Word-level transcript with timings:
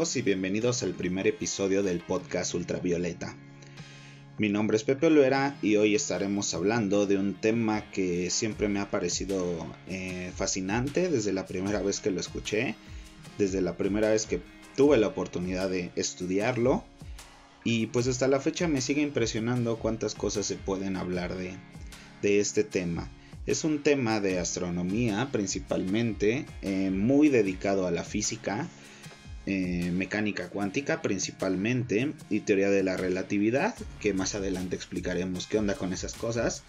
Y 0.00 0.22
bienvenidos 0.22 0.82
al 0.82 0.94
primer 0.94 1.26
episodio 1.26 1.82
del 1.82 2.00
podcast 2.00 2.54
Ultravioleta. 2.54 3.36
Mi 4.38 4.48
nombre 4.48 4.78
es 4.78 4.82
Pepe 4.82 5.08
Olvera 5.08 5.58
y 5.60 5.76
hoy 5.76 5.94
estaremos 5.94 6.54
hablando 6.54 7.06
de 7.06 7.18
un 7.18 7.34
tema 7.34 7.90
que 7.90 8.30
siempre 8.30 8.68
me 8.68 8.80
ha 8.80 8.90
parecido 8.90 9.66
eh, 9.88 10.32
fascinante 10.34 11.10
desde 11.10 11.34
la 11.34 11.44
primera 11.44 11.82
vez 11.82 12.00
que 12.00 12.10
lo 12.10 12.18
escuché, 12.18 12.76
desde 13.36 13.60
la 13.60 13.76
primera 13.76 14.08
vez 14.08 14.24
que 14.24 14.40
tuve 14.74 14.96
la 14.96 15.08
oportunidad 15.08 15.68
de 15.68 15.90
estudiarlo 15.96 16.82
y 17.62 17.88
pues 17.88 18.06
hasta 18.08 18.26
la 18.26 18.40
fecha 18.40 18.68
me 18.68 18.80
sigue 18.80 19.02
impresionando 19.02 19.78
cuántas 19.78 20.14
cosas 20.14 20.46
se 20.46 20.56
pueden 20.56 20.96
hablar 20.96 21.36
de, 21.36 21.52
de 22.22 22.40
este 22.40 22.64
tema. 22.64 23.10
Es 23.44 23.64
un 23.64 23.82
tema 23.82 24.20
de 24.20 24.38
astronomía 24.38 25.28
principalmente, 25.30 26.46
eh, 26.62 26.90
muy 26.90 27.28
dedicado 27.28 27.86
a 27.86 27.90
la 27.90 28.02
física 28.02 28.66
eh, 29.46 29.90
mecánica 29.92 30.50
cuántica 30.50 31.00
principalmente 31.00 32.12
y 32.28 32.40
teoría 32.40 32.68
de 32.68 32.82
la 32.82 32.98
relatividad, 32.98 33.74
que 33.98 34.12
más 34.12 34.34
adelante 34.34 34.76
explicaremos 34.76 35.46
qué 35.46 35.58
onda 35.58 35.74
con 35.74 35.92
esas 35.92 36.14
cosas. 36.14 36.62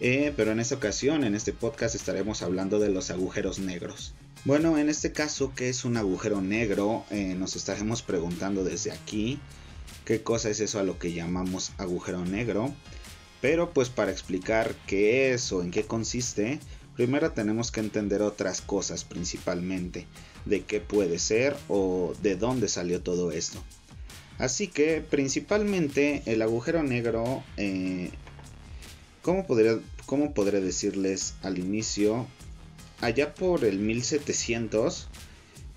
Eh, 0.00 0.32
pero 0.36 0.50
en 0.50 0.60
esta 0.60 0.74
ocasión, 0.74 1.24
en 1.24 1.34
este 1.34 1.52
podcast, 1.52 1.94
estaremos 1.94 2.42
hablando 2.42 2.78
de 2.78 2.88
los 2.88 3.10
agujeros 3.10 3.58
negros. 3.58 4.14
Bueno, 4.44 4.78
en 4.78 4.88
este 4.88 5.12
caso, 5.12 5.52
¿qué 5.54 5.68
es 5.68 5.84
un 5.84 5.96
agujero 5.96 6.40
negro? 6.40 7.04
Eh, 7.10 7.34
nos 7.38 7.54
estaremos 7.54 8.02
preguntando 8.02 8.64
desde 8.64 8.90
aquí 8.90 9.38
qué 10.04 10.22
cosa 10.22 10.48
es 10.50 10.60
eso 10.60 10.80
a 10.80 10.82
lo 10.82 10.98
que 10.98 11.12
llamamos 11.12 11.72
agujero 11.78 12.24
negro. 12.24 12.74
Pero 13.40 13.72
pues 13.72 13.88
para 13.88 14.10
explicar 14.10 14.74
qué 14.86 15.32
es 15.32 15.52
o 15.52 15.62
en 15.62 15.70
qué 15.70 15.84
consiste, 15.84 16.58
primero 16.96 17.32
tenemos 17.32 17.70
que 17.70 17.80
entender 17.80 18.22
otras 18.22 18.60
cosas 18.62 19.04
principalmente 19.04 20.06
de 20.44 20.62
qué 20.62 20.80
puede 20.80 21.18
ser 21.18 21.56
o 21.68 22.14
de 22.22 22.36
dónde 22.36 22.68
salió 22.68 23.00
todo 23.02 23.32
esto. 23.32 23.62
Así 24.38 24.68
que 24.68 25.02
principalmente 25.02 26.22
el 26.26 26.40
agujero 26.40 26.82
negro, 26.82 27.44
eh, 27.58 28.10
¿cómo, 29.22 29.46
podría, 29.46 29.78
¿cómo 30.06 30.32
podré 30.32 30.60
decirles 30.60 31.34
al 31.42 31.58
inicio? 31.58 32.26
Allá 33.02 33.34
por 33.34 33.64
el 33.64 33.78
1700, 33.78 35.08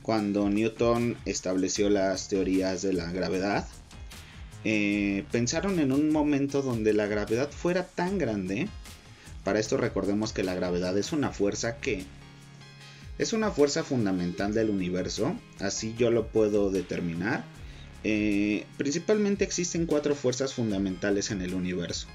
cuando 0.02 0.50
Newton 0.50 1.18
estableció 1.26 1.90
las 1.90 2.30
teorías 2.30 2.82
de 2.82 2.94
la 2.94 3.12
gravedad, 3.12 3.68
eh, 4.64 5.26
pensaron 5.32 5.80
en 5.80 5.92
un 5.92 6.10
momento 6.10 6.62
donde 6.62 6.94
la 6.94 7.06
gravedad 7.06 7.52
fuera 7.52 7.86
tan 7.86 8.18
grande. 8.18 8.70
Para 9.44 9.60
esto 9.60 9.76
recordemos 9.76 10.32
que 10.32 10.44
la 10.44 10.56
gravedad 10.56 10.98
es 10.98 11.12
una 11.12 11.32
fuerza 11.32 11.78
que 11.78 12.06
es 13.18 13.34
una 13.34 13.52
fuerza 13.52 13.84
fundamental 13.84 14.54
del 14.54 14.70
universo, 14.70 15.36
así 15.60 15.94
yo 15.98 16.12
lo 16.12 16.28
puedo 16.28 16.72
determinar. 16.72 17.44
Eh, 18.04 18.66
principalmente 18.78 19.44
existen 19.44 19.86
cuatro 19.86 20.16
fuerzas 20.16 20.54
fundamentales 20.54 21.32
en 21.32 21.42
el 21.42 21.54
universo. 21.54 22.08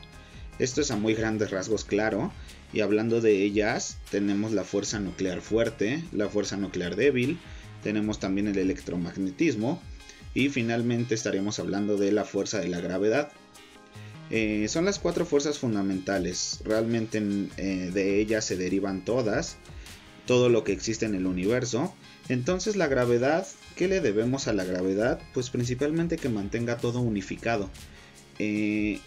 Esto 0.59 0.81
es 0.81 0.91
a 0.91 0.97
muy 0.97 1.15
grandes 1.15 1.51
rasgos 1.51 1.85
claro, 1.85 2.33
y 2.73 2.81
hablando 2.81 3.21
de 3.21 3.43
ellas, 3.43 3.99
tenemos 4.11 4.53
la 4.53 4.65
fuerza 4.65 4.99
nuclear 4.99 5.41
fuerte, 5.41 6.03
la 6.13 6.29
fuerza 6.29 6.57
nuclear 6.57 6.97
débil, 6.97 7.39
tenemos 7.83 8.19
también 8.19 8.49
el 8.49 8.59
electromagnetismo, 8.59 9.81
y 10.35 10.49
finalmente 10.49 11.15
estaremos 11.15 11.59
hablando 11.61 11.97
de 11.97 12.13
la 12.13 12.25
fuerza 12.25 12.59
de 12.59 12.69
la 12.69 12.81
gravedad. 12.81 13.31
Eh, 14.31 14.67
son 14.69 14.85
las 14.85 14.99
cuatro 14.99 15.25
fuerzas 15.25 15.59
fundamentales, 15.59 16.61
realmente 16.65 17.23
eh, 17.57 17.91
de 17.95 18.21
ellas 18.21 18.45
se 18.45 18.57
derivan 18.57 19.05
todas, 19.05 19.57
todo 20.29 20.51
lo 20.51 20.63
que 20.63 20.73
existe 20.73 21.07
en 21.07 21.15
el 21.15 21.27
universo. 21.27 21.95
Entonces 22.29 22.77
la 22.77 22.87
gravedad, 22.87 23.47
¿qué 23.77 23.89
le 23.89 24.03
debemos 24.03 24.47
a 24.47 24.53
la 24.53 24.65
gravedad? 24.65 25.19
Pues 25.33 25.49
principalmente 25.49 26.19
que 26.19 26.29
mantenga 26.29 26.77
todo 26.77 27.01
unificado. 27.01 27.71
Eh, 28.39 29.01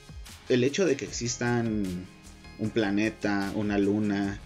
el 0.49 0.63
hecho 0.63 0.83
de 0.83 0.97
que 0.97 1.05
existan 1.05 1.85
un 2.57 2.69
planeta, 2.71 3.51
una 3.53 3.77
luna, 3.77 4.39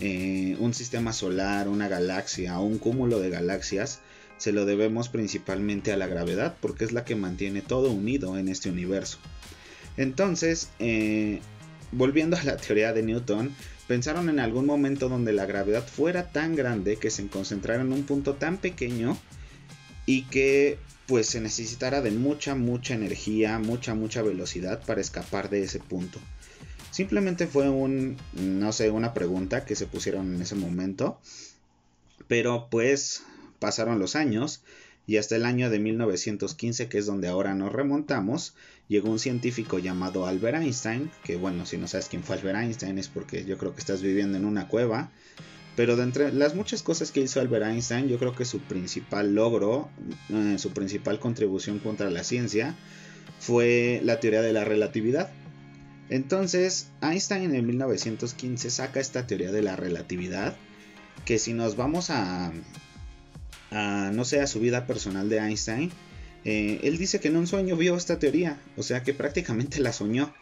eh, 0.00 0.56
un 0.58 0.72
sistema 0.72 1.12
solar, 1.12 1.68
una 1.68 1.86
galaxia 1.86 2.58
un 2.60 2.78
cúmulo 2.78 3.20
de 3.20 3.28
galaxias, 3.28 4.00
se 4.38 4.52
lo 4.52 4.64
debemos 4.64 5.10
principalmente 5.10 5.92
a 5.92 5.98
la 5.98 6.06
gravedad 6.06 6.56
porque 6.62 6.86
es 6.86 6.92
la 6.92 7.04
que 7.04 7.14
mantiene 7.14 7.60
todo 7.60 7.90
unido 7.90 8.38
en 8.38 8.48
este 8.48 8.70
universo. 8.70 9.18
Entonces, 9.98 10.70
eh, 10.78 11.40
volviendo 11.96 12.36
a 12.36 12.44
la 12.44 12.56
teoría 12.56 12.92
de 12.92 13.02
Newton, 13.02 13.54
pensaron 13.88 14.28
en 14.28 14.38
algún 14.38 14.66
momento 14.66 15.08
donde 15.08 15.32
la 15.32 15.46
gravedad 15.46 15.86
fuera 15.86 16.30
tan 16.30 16.54
grande 16.54 16.96
que 16.96 17.10
se 17.10 17.26
concentrara 17.28 17.82
en 17.82 17.92
un 17.92 18.04
punto 18.04 18.34
tan 18.34 18.58
pequeño 18.58 19.16
y 20.04 20.22
que 20.24 20.78
pues 21.06 21.28
se 21.28 21.40
necesitara 21.40 22.02
de 22.02 22.10
mucha 22.10 22.54
mucha 22.54 22.94
energía, 22.94 23.58
mucha 23.58 23.94
mucha 23.94 24.22
velocidad 24.22 24.82
para 24.84 25.00
escapar 25.00 25.50
de 25.50 25.62
ese 25.62 25.78
punto. 25.78 26.20
Simplemente 26.90 27.46
fue 27.46 27.68
un 27.68 28.16
no 28.34 28.72
sé, 28.72 28.90
una 28.90 29.14
pregunta 29.14 29.64
que 29.64 29.76
se 29.76 29.86
pusieron 29.86 30.34
en 30.34 30.42
ese 30.42 30.54
momento. 30.54 31.18
Pero 32.28 32.68
pues 32.70 33.22
pasaron 33.58 33.98
los 33.98 34.16
años 34.16 34.62
y 35.06 35.18
hasta 35.18 35.36
el 35.36 35.44
año 35.44 35.70
de 35.70 35.78
1915, 35.78 36.88
que 36.88 36.98
es 36.98 37.06
donde 37.06 37.28
ahora 37.28 37.54
nos 37.54 37.72
remontamos, 37.72 38.54
llegó 38.88 39.10
un 39.10 39.18
científico 39.18 39.78
llamado 39.78 40.26
Albert 40.26 40.62
Einstein, 40.62 41.10
que 41.22 41.36
bueno, 41.36 41.64
si 41.64 41.78
no 41.78 41.86
sabes 41.86 42.08
quién 42.08 42.24
fue 42.24 42.36
Albert 42.36 42.58
Einstein 42.58 42.98
es 42.98 43.08
porque 43.08 43.44
yo 43.44 43.56
creo 43.56 43.72
que 43.74 43.80
estás 43.80 44.02
viviendo 44.02 44.36
en 44.36 44.44
una 44.44 44.66
cueva, 44.66 45.12
pero 45.76 45.96
de 45.96 46.02
entre 46.02 46.32
las 46.32 46.54
muchas 46.54 46.82
cosas 46.82 47.12
que 47.12 47.20
hizo 47.20 47.40
Albert 47.40 47.66
Einstein, 47.66 48.08
yo 48.08 48.18
creo 48.18 48.34
que 48.34 48.44
su 48.44 48.60
principal 48.60 49.34
logro, 49.34 49.90
eh, 50.30 50.56
su 50.58 50.72
principal 50.72 51.20
contribución 51.20 51.78
contra 51.78 52.10
la 52.10 52.24
ciencia, 52.24 52.74
fue 53.38 54.00
la 54.02 54.18
teoría 54.18 54.42
de 54.42 54.52
la 54.52 54.64
relatividad. 54.64 55.30
Entonces, 56.08 56.88
Einstein 57.02 57.54
en 57.54 57.66
1915 57.66 58.70
saca 58.70 59.00
esta 59.00 59.26
teoría 59.26 59.52
de 59.52 59.62
la 59.62 59.76
relatividad, 59.76 60.56
que 61.24 61.38
si 61.38 61.52
nos 61.52 61.76
vamos 61.76 62.10
a, 62.10 62.52
no 63.70 64.24
sé, 64.24 64.40
a 64.40 64.46
su 64.46 64.60
vida 64.60 64.86
personal 64.86 65.28
de 65.28 65.38
Einstein, 65.38 65.90
eh, 66.46 66.78
él 66.84 66.96
dice 66.96 67.18
que 67.18 67.26
en 67.26 67.36
un 67.36 67.48
sueño 67.48 67.76
vio 67.76 67.96
esta 67.96 68.20
teoría, 68.20 68.56
o 68.76 68.84
sea 68.84 69.02
que 69.02 69.12
prácticamente 69.12 69.80
la 69.80 69.92
soñó. 69.92 70.32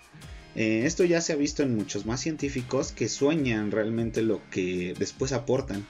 Eh, 0.55 0.83
esto 0.85 1.03
ya 1.05 1.23
se 1.23 1.33
ha 1.33 1.37
visto 1.37 1.63
en 1.63 1.75
muchos 1.75 2.05
más 2.05 2.21
científicos 2.21 2.93
que 2.93 3.09
sueñan 3.09 3.71
realmente 3.71 4.21
lo 4.21 4.43
que 4.51 4.95
después 4.99 5.33
aportan. 5.33 5.87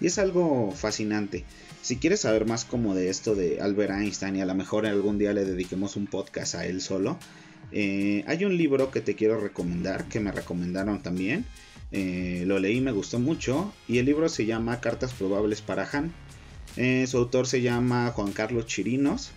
Y 0.00 0.06
es 0.06 0.18
algo 0.18 0.72
fascinante. 0.72 1.44
Si 1.80 1.96
quieres 1.96 2.20
saber 2.20 2.44
más 2.44 2.64
como 2.64 2.96
de 2.96 3.08
esto 3.08 3.36
de 3.36 3.60
Albert 3.60 3.92
Einstein 3.92 4.34
y 4.34 4.40
a 4.40 4.46
lo 4.46 4.54
mejor 4.56 4.84
algún 4.84 5.16
día 5.16 5.32
le 5.32 5.44
dediquemos 5.44 5.94
un 5.94 6.08
podcast 6.08 6.56
a 6.56 6.66
él 6.66 6.80
solo, 6.80 7.16
eh, 7.70 8.24
hay 8.26 8.44
un 8.44 8.56
libro 8.56 8.90
que 8.90 9.00
te 9.00 9.14
quiero 9.14 9.40
recomendar, 9.40 10.08
que 10.08 10.18
me 10.18 10.32
recomendaron 10.32 11.02
también. 11.02 11.46
lo 11.92 12.58
leí, 12.58 12.80
me 12.80 12.90
gustó 12.90 13.20
mucho. 13.20 13.72
Y 13.86 13.98
el 13.98 14.06
libro 14.06 14.28
se 14.28 14.44
llama 14.44 14.80
Cartas 14.80 15.12
Probables 15.12 15.62
para 15.62 15.88
Han. 15.92 16.12
Eh, 16.76 17.06
su 17.06 17.18
autor 17.18 17.46
se 17.46 17.60
llama 17.60 18.12
Juan 18.14 18.32
Carlos 18.32 18.66
Chirinos 18.66 19.30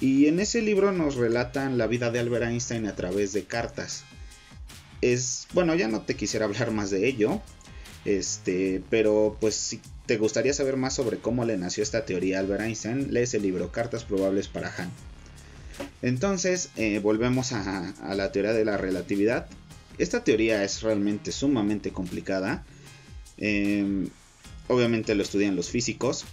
y 0.00 0.26
en 0.26 0.40
ese 0.40 0.60
libro 0.60 0.92
nos 0.92 1.16
relatan 1.16 1.78
la 1.78 1.86
vida 1.86 2.10
de 2.10 2.18
Albert 2.18 2.46
Einstein 2.46 2.86
a 2.86 2.94
través 2.94 3.32
de 3.32 3.44
cartas. 3.44 4.04
Es, 5.00 5.46
bueno, 5.52 5.74
ya 5.74 5.88
no 5.88 6.02
te 6.02 6.16
quisiera 6.16 6.46
hablar 6.46 6.70
más 6.70 6.90
de 6.90 7.06
ello, 7.06 7.40
este, 8.04 8.82
pero 8.90 9.36
pues 9.40 9.54
si 9.54 9.80
te 10.06 10.18
gustaría 10.18 10.52
saber 10.52 10.76
más 10.76 10.94
sobre 10.94 11.18
cómo 11.18 11.44
le 11.44 11.56
nació 11.56 11.82
esta 11.82 12.04
teoría 12.04 12.38
a 12.38 12.40
Albert 12.40 12.62
Einstein, 12.62 13.12
lees 13.12 13.34
el 13.34 13.42
libro 13.42 13.72
Cartas 13.72 14.04
probables 14.04 14.48
para 14.48 14.74
Han. 14.76 14.90
Entonces, 16.02 16.70
eh, 16.76 17.00
volvemos 17.02 17.52
a, 17.52 17.94
la 18.14 18.30
teoría 18.30 18.52
de 18.52 18.64
la 18.64 18.76
relatividad. 18.76 19.46
Esta 19.98 20.22
teoría 20.22 20.62
es 20.64 20.82
realmente 20.82 21.32
sumamente 21.32 21.90
complicada. 21.90 22.64
Em, 23.38 24.08
obviamente 24.68 25.14
lo 25.14 25.22
estudian 25.22 25.56
los 25.56 25.70
físicos, 25.70 26.24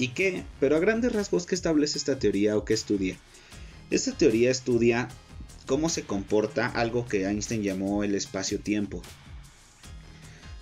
¿Y 0.00 0.08
qué? 0.08 0.44
Pero 0.60 0.76
a 0.76 0.78
grandes 0.78 1.12
rasgos, 1.12 1.44
¿qué 1.44 1.54
establece 1.54 1.98
esta 1.98 2.18
teoría 2.18 2.56
o 2.56 2.64
qué 2.64 2.72
estudia? 2.72 3.18
Esta 3.90 4.12
teoría 4.12 4.50
estudia 4.50 5.08
cómo 5.66 5.90
se 5.90 6.04
comporta 6.04 6.66
algo 6.68 7.04
que 7.04 7.26
Einstein 7.26 7.62
llamó 7.62 8.02
el 8.02 8.14
espacio-tiempo. 8.14 9.02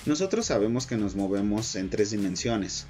Nosotros 0.06 0.46
sabemos 0.46 0.88
que 0.88 0.96
nos 0.96 1.14
movemos 1.14 1.76
en 1.76 1.88
tres 1.88 2.10
dimensiones. 2.10 2.86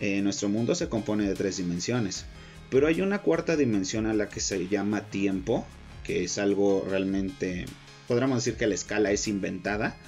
Eh, 0.00 0.22
nuestro 0.22 0.48
mundo 0.48 0.74
se 0.74 0.88
compone 0.88 1.28
de 1.28 1.34
tres 1.34 1.58
dimensiones. 1.58 2.24
Pero 2.70 2.86
hay 2.86 3.02
una 3.02 3.18
cuarta 3.18 3.56
dimensión 3.56 4.06
a 4.06 4.14
la 4.14 4.30
que 4.30 4.40
se 4.40 4.68
llama 4.68 5.02
tiempo, 5.10 5.66
que 6.02 6.24
es 6.24 6.38
algo 6.38 6.82
realmente, 6.88 7.66
podríamos 8.08 8.42
decir 8.42 8.56
que 8.56 8.66
la 8.66 8.74
escala 8.74 9.12
es 9.12 9.28
inventada, 9.28 9.98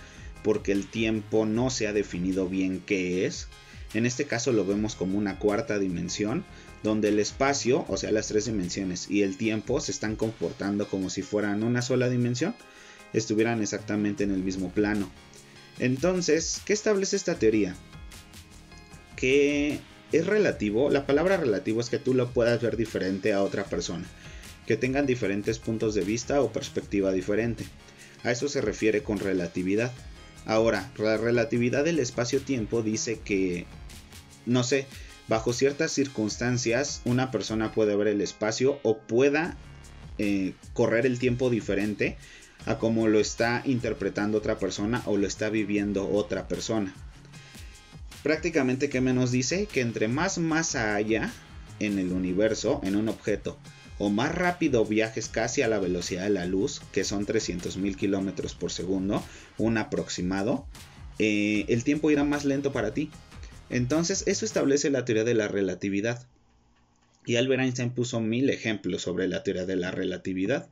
porque 0.43 0.73
el 0.73 0.87
tiempo 0.87 1.45
no 1.45 1.69
se 1.69 1.87
ha 1.87 1.93
definido 1.93 2.49
bien 2.49 2.83
qué 2.87 3.27
es. 3.27 3.49
En 3.95 4.07
este 4.07 4.25
caso 4.25 4.53
lo 4.53 4.65
vemos 4.65 4.95
como 4.95 5.19
una 5.19 5.39
cuarta 5.39 5.79
dimensión, 5.79 6.45
donde 6.83 7.09
el 7.09 7.19
espacio, 7.19 7.85
o 7.89 7.97
sea 7.97 8.11
las 8.11 8.29
tres 8.29 8.47
dimensiones, 8.47 9.11
y 9.11 9.23
el 9.23 9.37
tiempo 9.37 9.81
se 9.81 9.93
están 9.93 10.17
comportando 10.17 10.89
como 10.89 11.11
si 11.11 11.23
fueran 11.23 11.63
una 11.63 11.83
sola 11.83 12.09
dimensión, 12.09 12.55
estuvieran 13.13 13.61
exactamente 13.61 14.25
en 14.25 14.31
el 14.31 14.43
mismo 14.43 14.71
plano. 14.71 15.11
Entonces, 15.79 16.61
¿qué 16.65 16.73
establece 16.73 17.17
esta 17.17 17.39
teoría? 17.39 17.75
Que 19.17 19.81
es 20.13 20.27
relativo, 20.27 20.91
la 20.91 21.07
palabra 21.07 21.37
relativo 21.37 21.81
es 21.81 21.91
que 21.91 21.99
tú 21.99 22.15
lo 22.15 22.31
puedas 22.31 22.61
ver 22.61 22.77
diferente 22.77 23.33
a 23.33 23.43
otra 23.43 23.65
persona, 23.65 24.07
que 24.67 24.77
tengan 24.77 25.07
diferentes 25.07 25.59
puntos 25.59 25.95
de 25.95 26.03
vista 26.03 26.41
o 26.41 26.53
perspectiva 26.53 27.13
diferente. 27.13 27.65
A 28.25 28.31
eso 28.31 28.49
se 28.49 28.61
refiere 28.61 29.03
con 29.03 29.19
relatividad. 29.19 29.93
Ahora, 30.45 30.91
la 30.99 31.17
relatividad 31.17 31.85
del 31.85 31.99
espacio-tiempo 31.99 32.83
dice 32.83 33.21
que, 33.25 33.67
no 34.47 34.65
sé, 34.65 34.87
bajo 35.29 35.53
ciertas 35.53 35.93
circunstancias 35.93 37.01
una 37.05 37.31
persona 37.31 37.73
puede 37.73 37.97
ver 37.97 38.09
el 38.09 38.21
espacio 38.21 38.79
o 38.83 38.99
pueda 38.99 39.57
eh, 40.19 40.55
correr 40.73 41.07
el 41.07 41.19
tiempo 41.19 41.51
diferente 41.51 42.17
a 42.67 42.79
como 42.79 43.09
lo 43.09 43.19
está 43.19 43.63
interpretando 43.65 44.39
otra 44.39 44.59
persona 44.59 45.03
o 45.07 45.17
lo 45.17 45.27
está 45.27 45.51
viviendo 45.51 46.09
otra 46.09 46.49
persona. 46.49 46.95
Prácticamente, 48.23 48.89
¿qué 48.89 49.01
menos 49.01 49.33
dice? 49.33 49.67
Que 49.67 49.81
entre 49.81 50.07
más 50.07 50.39
masa 50.39 50.95
haya 50.95 51.33
en 51.81 51.99
el 51.99 52.13
universo, 52.13 52.81
en 52.85 52.95
un 52.95 53.09
objeto, 53.09 53.59
o 53.99 54.11
más 54.11 54.33
rápido 54.33 54.85
viajes 54.85 55.29
casi 55.29 55.63
a 55.63 55.69
la 55.69 55.81
velocidad 55.81 56.25
de 56.25 56.31
la 56.31 56.47
luz, 56.47 56.83
que 56.93 57.05
son 57.05 57.27
300.000 57.27 57.97
kilómetros 57.97 58.55
por 58.55 58.71
segundo, 58.71 59.25
un 59.59 59.77
aproximado, 59.77 60.67
eh, 61.19 61.65
el 61.69 61.85
tiempo 61.85 62.11
irá 62.11 62.25
más 62.25 62.45
lento 62.45 62.73
para 62.73 62.95
ti. 62.95 63.11
Entonces, 63.73 64.25
eso 64.27 64.45
establece 64.45 64.91
la 64.91 65.05
teoría 65.05 65.25
de 65.25 65.35
la 65.35 65.49
relatividad. 65.49 66.25
Y 67.25 67.37
Albert 67.37 67.63
Einstein 67.63 67.91
puso 67.91 68.21
mil 68.21 68.51
ejemplos 68.51 69.03
sobre 69.03 69.27
la 69.29 69.43
teoría 69.43 69.65
de 69.65 69.77
la 69.77 69.91
relatividad. 69.91 70.69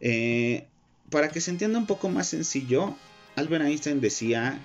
Eh, 0.00 0.66
para 1.10 1.28
que 1.28 1.40
se 1.40 1.50
entienda 1.50 1.78
un 1.78 1.86
poco 1.86 2.08
más 2.08 2.28
sencillo, 2.28 2.96
Albert 3.36 3.64
Einstein 3.64 4.00
decía 4.00 4.58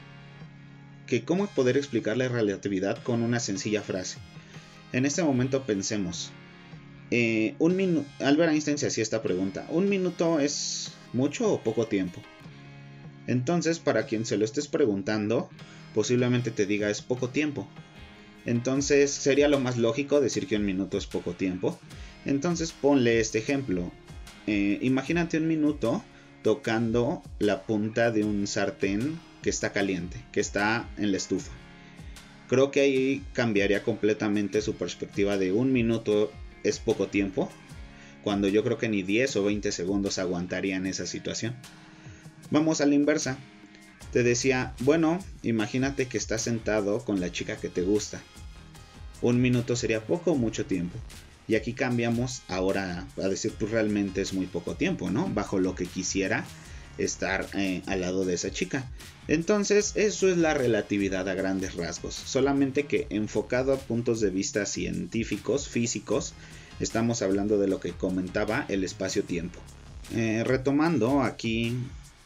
que 1.08 1.24
cómo 1.24 1.48
poder 1.48 1.78
explicar 1.78 2.18
la 2.18 2.30
relatividad 2.30 3.02
con 3.04 3.22
una 3.22 3.40
sencilla 3.40 3.82
frase. 3.82 4.18
En 4.94 5.06
este 5.06 5.24
momento 5.24 5.64
pensemos, 5.64 6.32
eh, 7.12 7.56
un 7.60 8.06
Albert 8.20 8.54
Einstein 8.54 8.78
se 8.78 8.88
hacía 8.88 9.04
esta 9.04 9.22
pregunta, 9.22 9.68
¿un 9.70 9.90
minuto 9.90 10.40
es 10.40 10.92
mucho 11.14 11.52
o 11.52 11.62
poco 11.62 11.88
tiempo? 11.88 12.22
Entonces, 13.28 13.80
para 13.80 14.06
quien 14.06 14.26
se 14.26 14.38
lo 14.38 14.46
estés 14.46 14.68
preguntando, 14.68 15.50
posiblemente 15.96 16.52
te 16.52 16.66
diga 16.66 16.90
es 16.90 17.02
poco 17.02 17.30
tiempo. 17.30 17.68
Entonces, 18.46 19.10
sería 19.10 19.48
lo 19.48 19.62
más 19.62 19.78
lógico 19.78 20.20
decir 20.20 20.46
que 20.46 20.58
un 20.58 20.66
minuto 20.66 20.98
es 20.98 21.08
poco 21.08 21.32
tiempo. 21.34 21.80
Entonces, 22.26 22.74
ponle 22.74 23.22
este 23.22 23.40
ejemplo. 23.40 23.92
Eh, 24.46 24.78
imagínate 24.82 25.38
un 25.38 25.48
minuto 25.48 26.04
tocando 26.44 27.24
la 27.40 27.64
punta 27.64 28.12
de 28.12 28.26
un 28.26 28.46
sartén 28.46 29.18
que 29.42 29.50
está 29.50 29.72
caliente, 29.72 30.22
que 30.34 30.42
está 30.42 30.88
en 30.98 31.12
la 31.12 31.18
estufa. 31.18 31.52
Creo 32.50 32.72
que 32.72 32.82
ahí 32.82 33.24
cambiaría 33.32 33.82
completamente 33.82 34.62
su 34.62 34.76
perspectiva 34.76 35.38
de 35.38 35.54
un 35.54 35.72
minuto 35.72 36.32
es 36.64 36.80
poco 36.80 37.08
tiempo, 37.08 37.50
cuando 38.22 38.48
yo 38.50 38.64
creo 38.64 38.78
que 38.78 38.90
ni 38.90 39.02
10 39.02 39.38
o 39.38 39.46
20 39.46 39.72
segundos 39.72 40.20
aguantarían 40.20 40.86
esa 40.86 41.08
situación. 41.08 41.56
Vamos 42.52 42.82
a 42.82 42.86
la 42.86 42.96
inversa. 42.96 43.38
Te 44.16 44.24
decía, 44.24 44.74
bueno, 44.80 45.20
imagínate 45.44 46.06
que 46.06 46.18
estás 46.18 46.44
sentado 46.44 47.04
con 47.04 47.20
la 47.20 47.34
chica 47.34 47.58
que 47.58 47.68
te 47.68 47.82
gusta. 47.82 48.22
Un 49.22 49.42
minuto 49.42 49.76
sería 49.76 50.06
poco 50.06 50.32
o 50.32 50.36
mucho 50.36 50.66
tiempo. 50.66 50.98
Y 51.50 51.56
aquí 51.56 51.74
cambiamos 51.74 52.42
ahora 52.48 53.06
a 53.18 53.28
decir, 53.28 53.52
pues 53.60 53.72
realmente 53.72 54.22
es 54.22 54.32
muy 54.32 54.46
poco 54.46 54.76
tiempo, 54.76 55.12
¿no? 55.12 55.28
Bajo 55.28 55.60
lo 55.60 55.76
que 55.76 55.86
quisiera 55.86 56.46
estar 56.98 57.46
eh, 57.56 57.82
al 57.88 58.00
lado 58.00 58.24
de 58.24 58.36
esa 58.36 58.52
chica. 58.52 58.90
Entonces, 59.28 59.92
eso 59.96 60.30
es 60.30 60.38
la 60.38 60.54
relatividad 60.54 61.28
a 61.28 61.34
grandes 61.34 61.76
rasgos. 61.76 62.16
Solamente 62.16 62.86
que 62.86 63.08
enfocado 63.10 63.74
a 63.74 63.80
puntos 63.80 64.22
de 64.22 64.30
vista 64.30 64.66
científicos, 64.66 65.68
físicos, 65.68 66.34
estamos 66.80 67.22
hablando 67.22 67.58
de 67.58 67.68
lo 67.68 67.82
que 67.82 67.92
comentaba 67.92 68.64
el 68.70 68.86
espacio-tiempo. 68.86 69.60
Eh, 70.14 70.46
retomando 70.46 71.22
aquí 71.22 71.76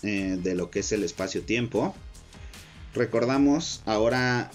eh, 0.04 0.38
de 0.42 0.56
lo 0.56 0.69
que 0.69 0.80
es 0.80 0.92
el 0.92 1.04
espacio-tiempo, 1.04 1.96
recordamos 2.94 3.81
ahora, 3.86 4.51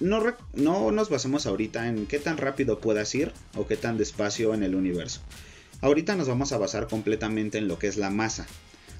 no, 0.00 0.22
no 0.54 0.90
nos 0.90 1.10
basamos 1.10 1.46
ahorita 1.46 1.88
en 1.88 2.06
qué 2.06 2.18
tan 2.18 2.36
rápido 2.36 2.80
puedas 2.80 3.14
ir 3.14 3.32
o 3.56 3.66
qué 3.66 3.76
tan 3.76 3.98
despacio 3.98 4.54
en 4.54 4.62
el 4.62 4.74
universo. 4.74 5.20
Ahorita 5.80 6.16
nos 6.16 6.28
vamos 6.28 6.52
a 6.52 6.58
basar 6.58 6.88
completamente 6.88 7.58
en 7.58 7.68
lo 7.68 7.78
que 7.78 7.86
es 7.86 7.96
la 7.96 8.10
masa. 8.10 8.46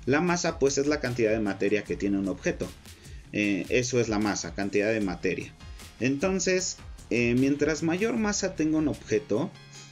La 0.07 0.21
masa 0.21 0.59
pues 0.59 0.79
es 0.79 0.87
la 0.87 1.01
cantidad 1.01 1.33
de 1.33 1.41
materia 1.41 1.85
que 1.85 1.97
tiene 1.97 2.19
un 2.19 2.29
objeto. 2.29 2.69
Eh, 3.33 3.67
eso 3.69 4.01
es 4.01 4.09
la 4.09 4.19
masa, 4.19 4.55
cantidad 4.55 4.93
de 4.93 5.01
materia. 5.01 5.53
Entonces, 6.01 6.77
eh, 7.11 7.35
mientras 7.37 7.83
mayor 7.83 8.17
masa 8.17 8.55
tenga 8.55 8.79
un 8.79 8.89
objeto, 8.89 9.51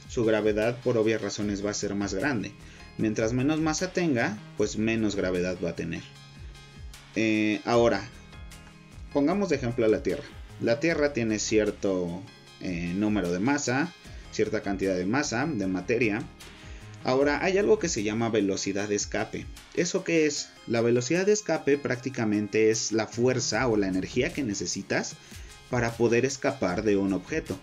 su 0.09 0.23
gravedad 0.23 0.79
por 0.83 0.97
obvias 0.97 1.21
razones 1.21 1.65
va 1.65 1.71
a 1.71 1.75
ser 1.75 1.93
más 1.95 2.13
grande. 2.13 2.51
Mientras 2.97 3.33
menos 3.33 3.59
masa 3.59 3.93
tenga, 3.93 4.37
pues 4.57 4.77
menos 4.77 5.15
gravedad 5.15 5.57
va 5.63 5.71
a 5.71 5.75
tener. 5.75 6.01
Eh, 7.15 7.61
ahora, 7.65 8.01
pongamos 9.13 9.49
de 9.49 9.55
ejemplo 9.55 9.85
a 9.85 9.89
la 9.89 10.03
Tierra. 10.03 10.23
La 10.61 10.79
Tierra 10.79 11.13
tiene 11.13 11.39
cierto 11.39 12.21
número 12.95 13.31
de 13.31 13.39
masa, 13.39 13.93
cierta 14.31 14.61
cantidad 14.61 14.95
de 14.95 15.05
masa, 15.05 15.45
de 15.45 15.67
materia, 15.67 16.23
Ahora 17.07 17.43
hay 17.43 17.57
algo 17.57 17.79
que 17.79 17.87
se 17.87 18.03
llama 18.03 18.29
velocidad 18.29 18.89
de 18.89 18.95
escape. 18.95 19.45
¿Eso 19.75 20.03
qué 20.03 20.25
es? 20.25 20.49
La 20.67 20.81
velocidad 20.81 21.25
de 21.25 21.31
escape 21.31 21.77
prácticamente 21.77 22.69
es 22.69 22.91
la 22.91 23.07
fuerza 23.07 23.67
o 23.69 23.77
la 23.77 23.87
energía 23.87 24.33
que 24.33 24.43
necesitas 24.43 25.15
para 25.69 25.93
poder 25.93 26.25
escapar 26.25 26.83
de 26.83 26.97
un 26.97 27.13
objeto. 27.13 27.57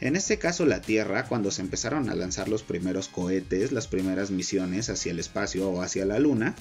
En 0.00 0.14
este 0.14 0.38
caso 0.38 0.66
la 0.66 0.82
Tierra, 0.82 1.26
cuando 1.26 1.50
se 1.50 1.62
empezaron 1.62 2.10
a 2.10 2.14
lanzar 2.14 2.48
los 2.48 2.62
primeros 2.62 3.08
cohetes, 3.08 3.72
las 3.72 3.86
primeras 3.86 4.30
misiones 4.30 4.90
hacia 4.90 5.12
el 5.12 5.18
espacio 5.18 5.70
o 5.70 5.80
hacia 5.80 6.04
la 6.04 6.18
Luna, 6.18 6.54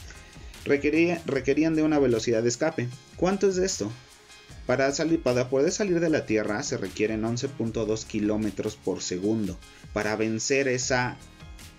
requerían 0.65 1.75
de 1.75 1.83
una 1.83 1.99
velocidad 1.99 2.41
de 2.41 2.49
escape. 2.49 2.87
¿Cuánto 3.17 3.49
es 3.49 3.57
esto? 3.57 3.91
Para, 4.65 4.91
salir, 4.93 5.21
poder 5.21 5.71
salir 5.71 5.99
de 5.99 6.09
la 6.09 6.25
Tierra 6.25 6.63
se 6.63 6.77
requieren 6.77 7.23
11.2 7.23 8.05
kilómetros 8.05 8.77
por 8.77 9.01
segundo 9.01 9.59
para 9.93 10.15
vencer 10.15 10.67
esa 10.67 11.17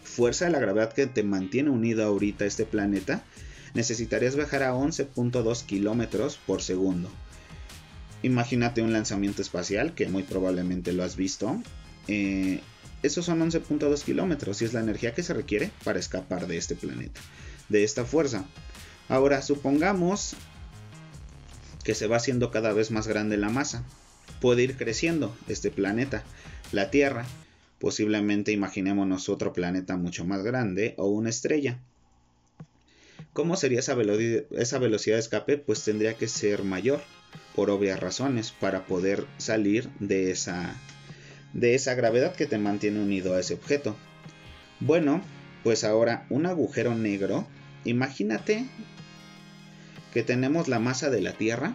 fuerza 0.04 0.44
de 0.44 0.52
la 0.52 0.60
gravedad 0.60 0.92
que 0.92 1.06
te 1.06 1.22
mantiene 1.22 1.70
unido 1.70 2.04
ahorita 2.04 2.44
a 2.44 2.46
este 2.46 2.64
planeta, 2.64 3.24
necesitarías 3.74 4.36
viajar 4.36 4.62
a 4.62 4.72
11.2 4.72 5.66
kilómetros 5.66 6.38
por 6.46 6.62
segundo. 6.62 7.10
Imagínate 8.26 8.82
un 8.82 8.92
lanzamiento 8.92 9.40
espacial, 9.40 9.94
que 9.94 10.08
muy 10.08 10.24
probablemente 10.24 10.92
lo 10.92 11.04
has 11.04 11.16
visto. 11.16 11.62
Eh, 12.08 12.60
esos 13.02 13.24
son 13.24 13.40
11.2 13.40 14.02
kilómetros 14.02 14.60
y 14.60 14.64
es 14.64 14.72
la 14.72 14.80
energía 14.80 15.14
que 15.14 15.22
se 15.22 15.32
requiere 15.32 15.70
para 15.84 15.98
escapar 15.98 16.46
de 16.46 16.56
este 16.56 16.74
planeta, 16.74 17.20
de 17.68 17.84
esta 17.84 18.04
fuerza. 18.04 18.44
Ahora, 19.08 19.42
supongamos 19.42 20.34
que 21.84 21.94
se 21.94 22.08
va 22.08 22.16
haciendo 22.16 22.50
cada 22.50 22.72
vez 22.72 22.90
más 22.90 23.06
grande 23.06 23.36
la 23.36 23.48
masa. 23.48 23.84
Puede 24.40 24.64
ir 24.64 24.76
creciendo 24.76 25.36
este 25.46 25.70
planeta, 25.70 26.24
la 26.72 26.90
Tierra, 26.90 27.24
Posiblemente 27.78 28.52
imaginémonos 28.52 29.28
otro 29.28 29.52
planeta 29.52 29.96
mucho 29.96 30.24
más 30.24 30.42
grande 30.42 30.94
o 30.96 31.08
una 31.08 31.28
estrella. 31.28 31.78
¿Cómo 33.34 33.56
sería 33.56 33.80
esa, 33.80 33.94
esa 34.52 34.78
velocidad 34.78 35.16
de 35.16 35.20
escape? 35.20 35.58
Pues 35.58 35.84
tendría 35.84 36.14
que 36.14 36.26
ser 36.26 36.62
mayor, 36.64 37.02
por 37.54 37.70
obvias 37.70 38.00
razones, 38.00 38.52
para 38.52 38.86
poder 38.86 39.26
salir 39.38 39.88
de 40.00 40.30
esa, 40.30 40.74
de 41.52 41.74
esa 41.74 41.94
gravedad 41.94 42.34
que 42.34 42.46
te 42.46 42.58
mantiene 42.58 43.00
unido 43.00 43.34
a 43.34 43.40
ese 43.40 43.54
objeto. 43.54 43.96
Bueno, 44.80 45.22
pues 45.62 45.84
ahora 45.84 46.26
un 46.30 46.46
agujero 46.46 46.94
negro, 46.94 47.46
imagínate 47.84 48.66
que 50.12 50.22
tenemos 50.22 50.68
la 50.68 50.78
masa 50.78 51.10
de 51.10 51.20
la 51.20 51.32
Tierra 51.32 51.74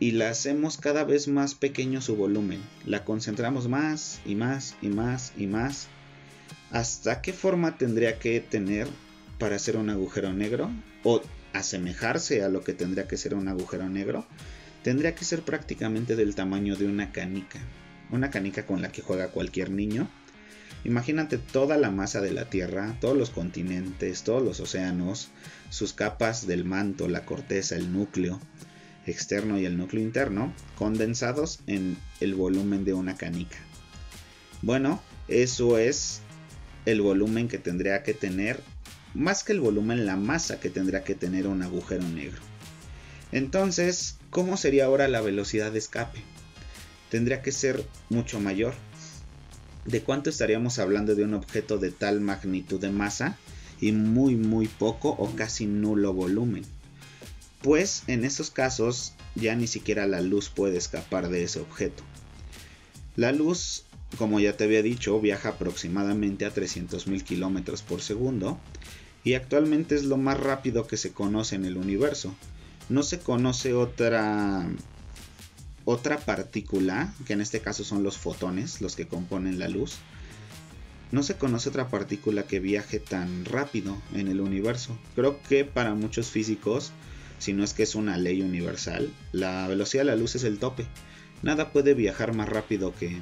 y 0.00 0.10
la 0.10 0.30
hacemos 0.30 0.78
cada 0.78 1.04
vez 1.04 1.28
más 1.28 1.54
pequeño 1.54 2.00
su 2.00 2.16
volumen. 2.16 2.60
La 2.84 3.04
concentramos 3.04 3.68
más 3.68 4.20
y 4.24 4.34
más 4.34 4.74
y 4.82 4.88
más 4.88 5.32
y 5.36 5.46
más. 5.46 5.86
¿Hasta 6.72 7.22
qué 7.22 7.32
forma 7.32 7.78
tendría 7.78 8.18
que 8.18 8.40
tener 8.40 8.88
para 9.38 9.58
ser 9.60 9.76
un 9.76 9.90
agujero 9.90 10.32
negro? 10.32 10.70
¿O 11.04 11.22
asemejarse 11.52 12.42
a 12.42 12.48
lo 12.48 12.62
que 12.62 12.72
tendría 12.72 13.08
que 13.08 13.16
ser 13.16 13.34
un 13.34 13.48
agujero 13.48 13.88
negro? 13.88 14.26
Tendría 14.82 15.14
que 15.14 15.24
ser 15.24 15.42
prácticamente 15.42 16.16
del 16.16 16.34
tamaño 16.34 16.76
de 16.76 16.86
una 16.86 17.12
canica. 17.12 17.60
Una 18.10 18.30
canica 18.30 18.66
con 18.66 18.82
la 18.82 18.90
que 18.90 19.02
juega 19.02 19.28
cualquier 19.28 19.70
niño. 19.70 20.08
Imagínate 20.84 21.38
toda 21.38 21.76
la 21.76 21.90
masa 21.90 22.20
de 22.20 22.32
la 22.32 22.50
Tierra, 22.50 22.96
todos 23.00 23.16
los 23.16 23.30
continentes, 23.30 24.24
todos 24.24 24.42
los 24.42 24.58
océanos, 24.58 25.28
sus 25.70 25.92
capas 25.92 26.46
del 26.46 26.64
manto, 26.64 27.08
la 27.08 27.24
corteza, 27.24 27.76
el 27.76 27.92
núcleo, 27.92 28.40
externo 29.06 29.58
y 29.58 29.64
el 29.64 29.76
núcleo 29.76 30.02
interno 30.02 30.52
condensados 30.76 31.60
en 31.66 31.96
el 32.20 32.34
volumen 32.34 32.84
de 32.84 32.94
una 32.94 33.16
canica. 33.16 33.58
Bueno, 34.60 35.00
eso 35.28 35.78
es 35.78 36.20
el 36.84 37.00
volumen 37.00 37.48
que 37.48 37.58
tendría 37.58 38.02
que 38.02 38.14
tener, 38.14 38.60
más 39.14 39.44
que 39.44 39.52
el 39.52 39.60
volumen, 39.60 40.06
la 40.06 40.16
masa 40.16 40.60
que 40.60 40.70
tendría 40.70 41.04
que 41.04 41.14
tener 41.14 41.46
un 41.46 41.62
agujero 41.62 42.08
negro. 42.08 42.40
Entonces, 43.30 44.18
¿cómo 44.30 44.56
sería 44.56 44.86
ahora 44.86 45.08
la 45.08 45.20
velocidad 45.20 45.72
de 45.72 45.78
escape? 45.78 46.22
tendría 47.12 47.42
que 47.42 47.52
ser 47.52 47.86
mucho 48.08 48.40
mayor. 48.40 48.72
¿De 49.84 50.00
cuánto 50.00 50.30
estaríamos 50.30 50.78
hablando 50.78 51.14
de 51.14 51.24
un 51.24 51.34
objeto 51.34 51.76
de 51.76 51.90
tal 51.90 52.22
magnitud 52.22 52.80
de 52.80 52.90
masa 52.90 53.36
y 53.82 53.92
muy 53.92 54.34
muy 54.34 54.66
poco 54.66 55.10
o 55.10 55.30
casi 55.36 55.66
nulo 55.66 56.14
volumen? 56.14 56.64
Pues 57.60 58.04
en 58.06 58.24
esos 58.24 58.50
casos 58.50 59.12
ya 59.34 59.54
ni 59.54 59.66
siquiera 59.66 60.06
la 60.06 60.22
luz 60.22 60.48
puede 60.48 60.78
escapar 60.78 61.28
de 61.28 61.42
ese 61.42 61.60
objeto. 61.60 62.02
La 63.14 63.30
luz, 63.30 63.84
como 64.18 64.40
ya 64.40 64.56
te 64.56 64.64
había 64.64 64.82
dicho, 64.82 65.20
viaja 65.20 65.50
aproximadamente 65.50 66.44
a 66.44 66.54
300.000 66.54 67.24
km 67.24 67.82
por 67.82 68.02
segundo 68.02 68.58
y 69.24 69.34
actualmente 69.34 69.94
es 69.94 70.04
lo 70.04 70.16
más 70.16 70.38
rápido 70.38 70.86
que 70.86 70.96
se 70.96 71.12
conoce 71.12 71.56
en 71.56 71.64
el 71.64 71.76
universo. 71.76 72.34
No 72.88 73.02
se 73.02 73.20
conoce 73.20 73.74
otra 73.74 74.66
otra 75.84 76.18
partícula, 76.18 77.12
que 77.26 77.32
en 77.32 77.40
este 77.40 77.60
caso 77.60 77.84
son 77.84 78.02
los 78.02 78.16
fotones, 78.16 78.80
los 78.80 78.94
que 78.94 79.08
componen 79.08 79.58
la 79.58 79.68
luz. 79.68 79.96
No 81.10 81.22
se 81.22 81.34
conoce 81.34 81.68
otra 81.68 81.88
partícula 81.88 82.44
que 82.44 82.60
viaje 82.60 83.00
tan 83.00 83.44
rápido 83.44 84.00
en 84.14 84.28
el 84.28 84.40
universo. 84.40 84.96
Creo 85.14 85.42
que 85.42 85.64
para 85.64 85.94
muchos 85.94 86.28
físicos, 86.28 86.92
si 87.38 87.52
no 87.52 87.64
es 87.64 87.74
que 87.74 87.82
es 87.82 87.94
una 87.94 88.16
ley 88.16 88.42
universal, 88.42 89.12
la 89.32 89.66
velocidad 89.66 90.04
de 90.04 90.10
la 90.10 90.16
luz 90.16 90.36
es 90.36 90.44
el 90.44 90.58
tope. 90.58 90.86
Nada 91.42 91.72
puede 91.72 91.94
viajar 91.94 92.34
más 92.34 92.48
rápido 92.48 92.94
que, 92.94 93.20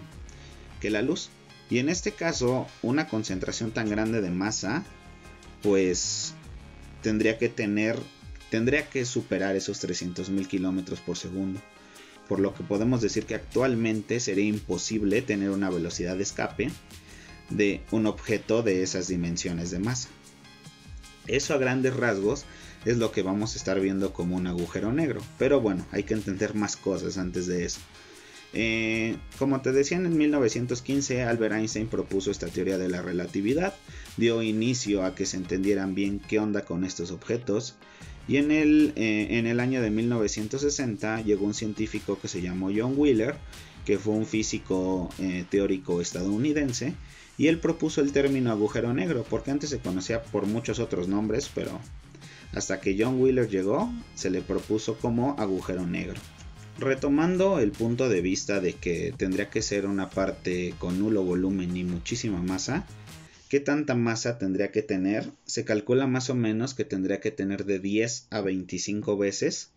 que 0.80 0.90
la 0.90 1.02
luz. 1.02 1.30
Y 1.68 1.78
en 1.78 1.88
este 1.88 2.12
caso, 2.12 2.66
una 2.82 3.06
concentración 3.06 3.70
tan 3.70 3.88
grande 3.88 4.20
de 4.20 4.30
masa 4.30 4.84
pues 5.62 6.32
tendría 7.02 7.38
que 7.38 7.48
tener, 7.48 7.96
tendría 8.50 8.88
que 8.88 9.04
superar 9.04 9.56
esos 9.56 9.82
300.000 9.82 10.46
kilómetros 10.46 11.00
por 11.00 11.16
segundo. 11.16 11.60
Por 12.28 12.40
lo 12.40 12.54
que 12.54 12.62
podemos 12.62 13.00
decir 13.00 13.26
que 13.26 13.34
actualmente 13.34 14.20
sería 14.20 14.44
imposible 14.44 15.22
tener 15.22 15.50
una 15.50 15.70
velocidad 15.70 16.16
de 16.16 16.22
escape 16.22 16.70
de 17.50 17.82
un 17.90 18.06
objeto 18.06 18.62
de 18.62 18.82
esas 18.82 19.08
dimensiones 19.08 19.70
de 19.70 19.80
masa. 19.80 20.08
Eso 21.26 21.54
a 21.54 21.58
grandes 21.58 21.94
rasgos 21.94 22.44
es 22.84 22.96
lo 22.96 23.12
que 23.12 23.22
vamos 23.22 23.54
a 23.54 23.58
estar 23.58 23.80
viendo 23.80 24.12
como 24.12 24.36
un 24.36 24.46
agujero 24.46 24.92
negro. 24.92 25.20
Pero 25.38 25.60
bueno, 25.60 25.84
hay 25.90 26.04
que 26.04 26.14
entender 26.14 26.54
más 26.54 26.76
cosas 26.76 27.18
antes 27.18 27.46
de 27.46 27.64
eso. 27.64 27.80
Eh, 28.52 29.16
como 29.38 29.60
te 29.60 29.72
decía, 29.72 29.96
en 29.96 30.16
1915 30.16 31.22
Albert 31.22 31.54
Einstein 31.54 31.86
propuso 31.86 32.30
esta 32.30 32.48
teoría 32.48 32.78
de 32.78 32.88
la 32.88 33.00
relatividad, 33.02 33.74
dio 34.16 34.42
inicio 34.42 35.04
a 35.04 35.14
que 35.14 35.26
se 35.26 35.36
entendieran 35.36 35.94
bien 35.94 36.20
qué 36.20 36.40
onda 36.40 36.64
con 36.64 36.84
estos 36.84 37.12
objetos 37.12 37.76
y 38.26 38.36
en 38.36 38.50
el, 38.50 38.92
eh, 38.96 39.38
en 39.38 39.46
el 39.46 39.60
año 39.60 39.80
de 39.80 39.90
1960 39.90 41.22
llegó 41.22 41.46
un 41.46 41.54
científico 41.54 42.18
que 42.20 42.28
se 42.28 42.42
llamó 42.42 42.70
John 42.74 42.94
Wheeler, 42.96 43.34
que 43.84 43.98
fue 43.98 44.14
un 44.14 44.26
físico 44.26 45.08
eh, 45.18 45.44
teórico 45.48 46.00
estadounidense, 46.00 46.94
y 47.38 47.48
él 47.48 47.58
propuso 47.58 48.00
el 48.00 48.12
término 48.12 48.50
agujero 48.50 48.92
negro, 48.92 49.24
porque 49.28 49.50
antes 49.50 49.70
se 49.70 49.78
conocía 49.78 50.22
por 50.22 50.46
muchos 50.46 50.78
otros 50.78 51.08
nombres, 51.08 51.50
pero 51.54 51.80
hasta 52.52 52.80
que 52.80 52.96
John 52.98 53.20
Wheeler 53.20 53.48
llegó, 53.48 53.90
se 54.14 54.30
le 54.30 54.42
propuso 54.42 54.96
como 54.98 55.34
agujero 55.38 55.86
negro. 55.86 56.20
Retomando 56.80 57.58
el 57.58 57.72
punto 57.72 58.08
de 58.08 58.22
vista 58.22 58.58
de 58.60 58.72
que 58.72 59.12
tendría 59.14 59.50
que 59.50 59.60
ser 59.60 59.84
una 59.84 60.08
parte 60.08 60.74
con 60.78 60.98
nulo 60.98 61.22
volumen 61.22 61.76
y 61.76 61.84
muchísima 61.84 62.40
masa, 62.40 62.86
¿qué 63.50 63.60
tanta 63.60 63.94
masa 63.94 64.38
tendría 64.38 64.72
que 64.72 64.80
tener? 64.80 65.30
Se 65.44 65.66
calcula 65.66 66.06
más 66.06 66.30
o 66.30 66.34
menos 66.34 66.72
que 66.72 66.86
tendría 66.86 67.20
que 67.20 67.30
tener 67.30 67.66
de 67.66 67.80
10 67.80 68.28
a 68.30 68.40
25 68.40 69.18
veces 69.18 69.72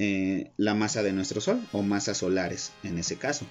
eh, 0.00 0.50
la 0.56 0.74
masa 0.74 1.04
de 1.04 1.12
nuestro 1.12 1.40
Sol 1.40 1.60
o 1.70 1.82
masas 1.82 2.18
solares 2.18 2.72
en 2.82 2.98
ese 2.98 3.14
caso. 3.14 3.46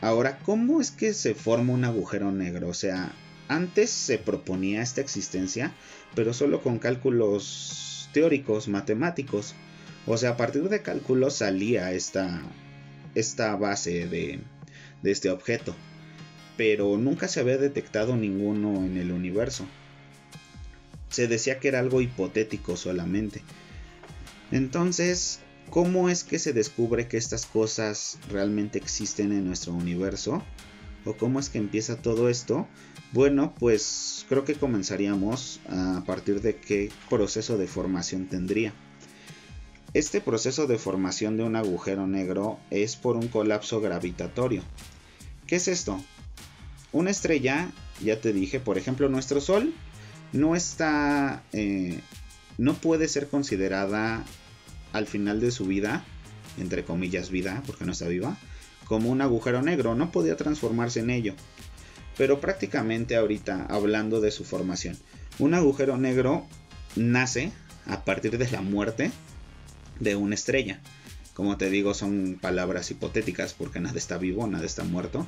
Ahora, 0.00 0.40
¿cómo 0.40 0.80
es 0.80 0.90
que 0.90 1.14
se 1.14 1.34
forma 1.34 1.72
un 1.72 1.84
agujero 1.84 2.32
negro? 2.32 2.66
O 2.66 2.74
sea, 2.74 3.14
antes 3.46 3.90
se 3.90 4.18
proponía 4.18 4.82
esta 4.82 5.02
existencia, 5.02 5.72
pero 6.16 6.34
solo 6.34 6.64
con 6.64 6.80
cálculos 6.80 8.08
teóricos, 8.12 8.66
matemáticos. 8.66 9.54
O 10.06 10.16
sea, 10.16 10.30
a 10.30 10.36
partir 10.36 10.68
de 10.68 10.82
cálculos 10.82 11.36
salía 11.36 11.92
esta, 11.92 12.42
esta 13.14 13.56
base 13.56 14.06
de, 14.06 14.40
de 15.02 15.10
este 15.10 15.30
objeto. 15.30 15.74
Pero 16.56 16.96
nunca 16.96 17.28
se 17.28 17.40
había 17.40 17.58
detectado 17.58 18.16
ninguno 18.16 18.84
en 18.84 18.96
el 18.96 19.12
universo. 19.12 19.66
Se 21.10 21.28
decía 21.28 21.58
que 21.58 21.68
era 21.68 21.80
algo 21.80 22.00
hipotético 22.00 22.76
solamente. 22.76 23.42
Entonces, 24.52 25.40
¿cómo 25.70 26.08
es 26.08 26.24
que 26.24 26.38
se 26.38 26.52
descubre 26.52 27.08
que 27.08 27.16
estas 27.16 27.46
cosas 27.46 28.18
realmente 28.30 28.78
existen 28.78 29.32
en 29.32 29.46
nuestro 29.46 29.72
universo? 29.72 30.42
¿O 31.04 31.16
cómo 31.16 31.40
es 31.40 31.48
que 31.48 31.58
empieza 31.58 31.96
todo 32.00 32.28
esto? 32.28 32.66
Bueno, 33.12 33.54
pues 33.58 34.24
creo 34.28 34.44
que 34.44 34.54
comenzaríamos 34.54 35.60
a 35.68 36.02
partir 36.06 36.40
de 36.42 36.56
qué 36.56 36.90
proceso 37.08 37.58
de 37.58 37.66
formación 37.66 38.26
tendría. 38.26 38.72
Este 39.96 40.20
proceso 40.20 40.66
de 40.66 40.76
formación 40.76 41.38
de 41.38 41.42
un 41.42 41.56
agujero 41.56 42.06
negro 42.06 42.58
es 42.68 42.96
por 42.96 43.16
un 43.16 43.28
colapso 43.28 43.80
gravitatorio. 43.80 44.60
¿Qué 45.46 45.56
es 45.56 45.68
esto? 45.68 45.98
Una 46.92 47.08
estrella, 47.08 47.70
ya 48.04 48.20
te 48.20 48.34
dije, 48.34 48.60
por 48.60 48.76
ejemplo, 48.76 49.08
nuestro 49.08 49.40
Sol 49.40 49.72
no 50.34 50.54
está, 50.54 51.42
eh, 51.54 52.02
no 52.58 52.74
puede 52.74 53.08
ser 53.08 53.28
considerada 53.28 54.22
al 54.92 55.06
final 55.06 55.40
de 55.40 55.50
su 55.50 55.64
vida, 55.64 56.04
entre 56.58 56.84
comillas 56.84 57.30
vida, 57.30 57.62
porque 57.66 57.86
no 57.86 57.92
está 57.92 58.06
viva, 58.06 58.36
como 58.84 59.08
un 59.08 59.22
agujero 59.22 59.62
negro, 59.62 59.94
no 59.94 60.12
podía 60.12 60.36
transformarse 60.36 61.00
en 61.00 61.08
ello. 61.08 61.32
Pero 62.18 62.38
prácticamente 62.38 63.16
ahorita, 63.16 63.64
hablando 63.70 64.20
de 64.20 64.30
su 64.30 64.44
formación, 64.44 64.98
un 65.38 65.54
agujero 65.54 65.96
negro 65.96 66.44
nace 66.96 67.50
a 67.86 68.04
partir 68.04 68.36
de 68.36 68.50
la 68.50 68.60
muerte 68.60 69.10
de 70.00 70.16
una 70.16 70.34
estrella. 70.34 70.80
Como 71.34 71.56
te 71.56 71.68
digo, 71.70 71.94
son 71.94 72.38
palabras 72.40 72.90
hipotéticas 72.90 73.54
porque 73.54 73.80
nada 73.80 73.98
está 73.98 74.16
vivo, 74.18 74.46
nada 74.46 74.64
está 74.64 74.84
muerto. 74.84 75.26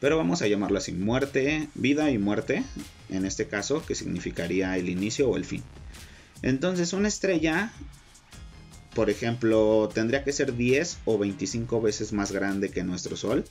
Pero 0.00 0.16
vamos 0.16 0.42
a 0.42 0.48
llamarlo 0.48 0.78
así, 0.78 0.92
muerte, 0.92 1.68
vida 1.74 2.10
y 2.10 2.18
muerte, 2.18 2.64
en 3.08 3.24
este 3.24 3.46
caso, 3.46 3.84
que 3.86 3.94
significaría 3.94 4.76
el 4.76 4.88
inicio 4.88 5.28
o 5.28 5.36
el 5.36 5.44
fin. 5.44 5.62
Entonces 6.42 6.92
una 6.92 7.08
estrella, 7.08 7.72
por 8.94 9.10
ejemplo, 9.10 9.88
tendría 9.94 10.24
que 10.24 10.32
ser 10.32 10.56
10 10.56 10.98
o 11.04 11.18
25 11.18 11.80
veces 11.80 12.12
más 12.12 12.32
grande 12.32 12.70
que 12.70 12.82
nuestro 12.82 13.16
Sol 13.16 13.44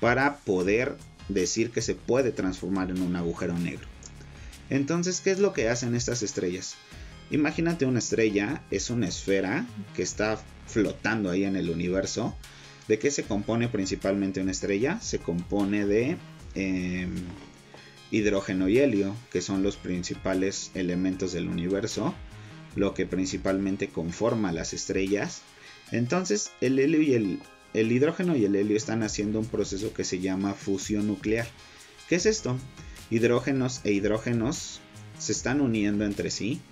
para 0.00 0.36
poder 0.38 0.96
decir 1.28 1.70
que 1.70 1.82
se 1.82 1.94
puede 1.94 2.30
transformar 2.32 2.90
en 2.90 3.02
un 3.02 3.16
agujero 3.16 3.58
negro. 3.58 3.86
Entonces, 4.70 5.20
¿qué 5.20 5.30
es 5.30 5.38
lo 5.38 5.52
que 5.52 5.68
hacen 5.68 5.94
estas 5.94 6.22
estrellas? 6.22 6.76
Imagínate 7.30 7.84
una 7.84 7.98
estrella, 7.98 8.62
es 8.70 8.88
una 8.88 9.06
esfera 9.08 9.66
que 9.94 10.02
está 10.02 10.40
flotando 10.66 11.30
ahí 11.30 11.44
en 11.44 11.56
el 11.56 11.68
universo. 11.68 12.34
¿De 12.86 12.98
qué 12.98 13.10
se 13.10 13.24
compone 13.24 13.68
principalmente 13.68 14.40
una 14.40 14.52
estrella? 14.52 14.98
Se 15.02 15.18
compone 15.18 15.84
de 15.84 16.16
em, 16.54 17.14
hidrógeno 18.10 18.68
y 18.70 18.78
helio, 18.78 19.14
que 19.30 19.42
son 19.42 19.62
los 19.62 19.76
principales 19.76 20.70
elementos 20.74 21.32
del 21.32 21.48
universo, 21.48 22.14
lo 22.76 22.94
que 22.94 23.04
principalmente 23.04 23.88
conforma 23.88 24.50
las 24.50 24.72
estrellas. 24.72 25.42
Entonces, 25.92 26.50
el 26.62 26.78
helio 26.78 27.02
y 27.02 27.12
el, 27.12 27.40
el 27.74 27.92
hidrógeno 27.92 28.36
y 28.36 28.46
el 28.46 28.56
helio 28.56 28.76
están 28.76 29.02
haciendo 29.02 29.38
un 29.38 29.46
proceso 29.46 29.92
que 29.92 30.04
se 30.04 30.20
llama 30.20 30.54
fusión 30.54 31.06
nuclear. 31.06 31.46
¿Qué 32.08 32.14
es 32.14 32.24
esto? 32.24 32.56
Hidrógenos 33.10 33.82
e 33.84 33.92
hidrógenos 33.92 34.80
se 35.18 35.32
están 35.32 35.60
uniendo 35.60 36.06
entre 36.06 36.30
sí 36.30 36.62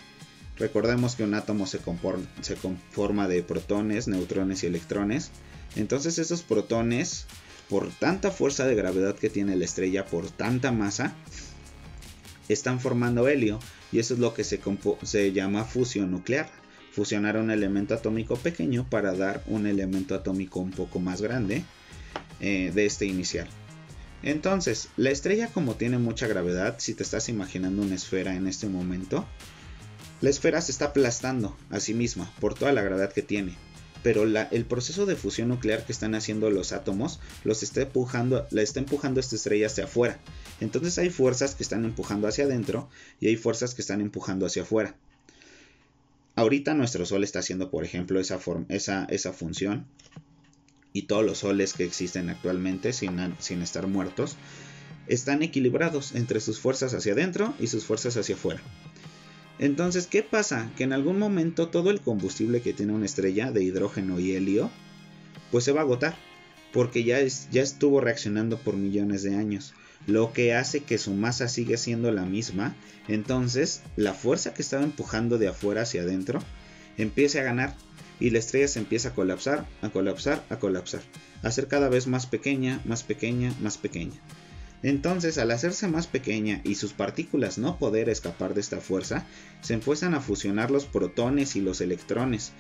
Recordemos 0.59 1.17
que 1.17 1.25
un 1.25 1.35
átomo 1.35 1.67
se, 1.67 1.79
conforma 1.79 3.29
de 3.29 3.43
protones, 3.43 4.09
neutrones 4.09 4.63
y 4.63 4.67
electrones. 4.67 5.31
Entonces 5.75 6.19
esos 6.19 6.43
protones, 6.43 7.27
por 7.69 7.91
tanta 7.91 8.31
fuerza 8.31 8.67
de 8.67 8.75
gravedad 8.75 9.17
que 9.17 9.29
tiene 9.29 9.57
la 9.57 9.67
estrella, 9.67 10.07
por 10.07 10.31
tanta 10.31 10.73
masa, 10.73 11.15
están 12.49 12.81
formando 12.81 13.29
helio. 13.29 13.59
Y 13.93 13.99
eso 13.99 14.15
es 14.15 14.21
lo 14.21 14.33
que 14.33 14.45
se, 14.45 15.33
llama 15.33 15.65
fusión 15.65 16.11
nuclear. 16.11 16.49
Fusionar 16.93 17.37
un 17.37 17.51
elemento 17.51 17.93
atómico 17.93 18.37
pequeño 18.37 18.89
para 18.89 19.15
dar 19.15 19.43
un 19.47 19.67
elemento 19.67 20.15
atómico 20.15 20.61
un 20.61 20.71
poco 20.71 20.99
más 20.99 21.21
grande 21.21 21.63
eh, 22.41 22.73
de 22.75 22.87
este 22.87 23.05
inicial. 23.05 23.47
Entonces, 24.23 24.89
la 24.97 25.11
estrella 25.11 25.49
como 25.49 25.75
tiene 25.75 25.99
mucha 25.99 26.27
gravedad, 26.27 26.77
si 26.79 26.95
te 26.95 27.03
estás 27.03 27.29
imaginando 27.29 27.83
una 27.83 27.97
esfera 27.97 28.35
en 28.35 28.47
este 28.47 28.67
momento, 28.67 29.27
la 30.21 30.31
esfera 30.31 30.61
se 30.61 30.73
está 30.73 30.87
aplastando 30.87 31.57
a 31.71 31.81
sí 31.81 31.95
misma 31.95 32.33
por 32.41 32.55
toda 32.55 32.73
la 32.73 32.83
gravedad 32.83 33.13
que 33.13 33.23
tiene, 33.23 33.55
pero 34.03 34.23
el 34.23 34.65
proceso 34.65 35.05
de 35.05 35.17
fusión 35.17 35.49
nuclear 35.49 35.85
que 35.85 35.93
están 35.93 36.15
haciendo 36.15 36.49
los 36.51 36.73
átomos 36.73 37.21
los 37.45 37.63
está 37.63 37.83
empujando, 37.83 38.47
la 38.51 38.63
está 38.63 38.81
empujando 38.81 39.21
esta 39.21 39.37
estrella 39.37 39.67
hacia 39.67 39.85
afuera. 39.85 40.19
Entonces 40.61 40.97
hay 40.99 41.11
fuerzas 41.11 41.55
que 41.55 41.63
están 41.63 41.85
empujando 41.85 42.29
hacia 42.29 42.45
adentro 42.45 42.89
y 43.21 43.29
hay 43.29 43.37
fuerzas 43.37 43.75
que 43.75 43.83
están 43.83 44.01
empujando 44.01 44.47
hacia 44.47 44.63
afuera. 44.63 44.95
Ahorita 46.35 46.75
nuestro 46.75 47.05
Sol 47.05 47.25
está 47.25 47.41
haciendo, 47.41 47.71
por 47.71 47.85
ejemplo, 47.85 48.21
esa, 48.21 48.39
función 49.33 49.87
y 50.93 51.03
todos 51.03 51.25
los 51.25 51.39
soles 51.39 51.73
que 51.73 51.85
existen 51.85 52.31
actualmente 52.31 52.93
sin 52.93 53.63
estar 53.63 53.87
muertos 53.87 54.37
están 55.09 55.43
equilibrados 55.43 56.15
entre 56.15 56.41
sus 56.41 56.59
fuerzas 56.59 56.95
hacia 56.95 57.13
adentro 57.13 57.55
y 57.59 57.69
sus 57.69 57.85
fuerzas 57.85 58.17
hacia 58.17 58.35
afuera. 58.35 58.61
Entonces, 59.59 60.07
¿qué 60.07 60.23
pasa? 60.23 60.71
Que 60.77 60.85
en 60.85 60.93
algún 60.93 61.19
momento 61.19 61.69
todo 61.69 61.91
el 61.91 62.01
combustible 62.01 62.61
que 62.61 62.73
tiene 62.73 62.93
una 62.93 63.07
estrella 63.07 63.53
de 63.53 63.65
hidrógeno 63.65 64.21
y 64.21 64.33
helio, 64.33 64.71
pues 65.51 65.65
se 65.65 65.73
va 65.73 65.81
a 65.81 65.85
agotar, 65.85 66.15
porque 66.73 67.05
ya, 67.05 67.19
ya 67.51 67.63
estuvo 67.63 68.01
reaccionando 68.01 68.59
por 68.59 68.77
millones 68.77 69.23
de 69.23 69.37
años, 69.37 69.73
lo 70.07 70.33
que 70.33 70.55
hace 70.55 70.81
que 70.81 70.99
su 70.99 71.15
masa 71.15 71.49
sigue 71.49 71.79
siendo 71.79 72.13
la 72.13 72.25
misma, 72.25 72.77
entonces 73.09 73.83
la 73.97 74.13
fuerza 74.13 74.53
que 74.53 74.63
estaba 74.63 74.85
empujando 74.85 75.39
de 75.39 75.49
afuera 75.49 75.83
hacia 75.83 76.03
adentro 76.03 76.41
empieza 76.99 77.41
a 77.41 77.45
ganar 77.45 77.75
y 78.21 78.31
la 78.31 78.39
estrella 78.39 78.69
se 78.69 78.79
empieza 78.79 79.11
a 79.11 79.15
colapsar, 79.15 79.67
a 79.83 79.91
colapsar, 79.91 80.45
a 80.51 80.59
colapsar, 80.59 81.01
a 81.43 81.51
ser 81.51 81.67
cada 81.69 81.89
vez 81.89 82.07
más 82.07 82.27
pequeña, 82.27 82.81
más 82.85 83.03
pequeña, 83.03 83.55
más 83.61 83.79
pequeña. 83.79 84.21
Entonces, 84.87 85.37
al 85.39 85.51
hacerse 85.51 85.89
más 85.89 86.07
pequeña 86.07 86.61
y 86.63 86.77
sus 86.77 86.93
partículas 86.93 87.59
no 87.59 87.77
poder 87.77 88.09
escapar 88.09 88.55
de 88.55 88.61
esta 88.61 88.81
fuerza, 88.81 89.27
se 89.61 89.75
empiezan 89.75 90.15
a 90.15 90.21
fusionar 90.21 90.71
los 90.71 90.85
protones 90.85 91.57
y 91.57 91.61
los 91.61 91.81
electrones. 91.81 92.53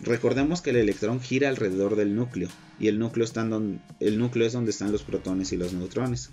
Recordemos 0.00 0.62
que 0.62 0.70
el 0.70 0.76
electrón 0.78 1.20
gira 1.20 1.48
alrededor 1.48 1.94
del 1.94 2.16
núcleo 2.16 2.48
y 2.80 2.88
el 2.88 2.98
núcleo, 2.98 3.24
el 4.00 4.18
núcleo 4.18 4.46
es 4.48 4.52
donde 4.52 4.72
están 4.72 4.90
los 4.90 5.04
protones 5.04 5.52
y 5.52 5.56
los 5.56 5.72
neutrones. 5.72 6.30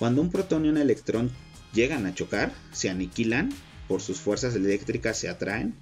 Cuando 0.00 0.20
un 0.20 0.32
protón 0.32 0.64
y 0.64 0.68
un 0.68 0.78
electrón 0.78 1.30
llegan 1.72 2.04
a 2.04 2.12
chocar, 2.12 2.52
se 2.72 2.90
aniquilan, 2.90 3.50
por 3.86 4.00
sus 4.00 4.18
fuerzas 4.18 4.56
eléctricas 4.56 5.16
se 5.16 5.28
atraen, 5.28 5.76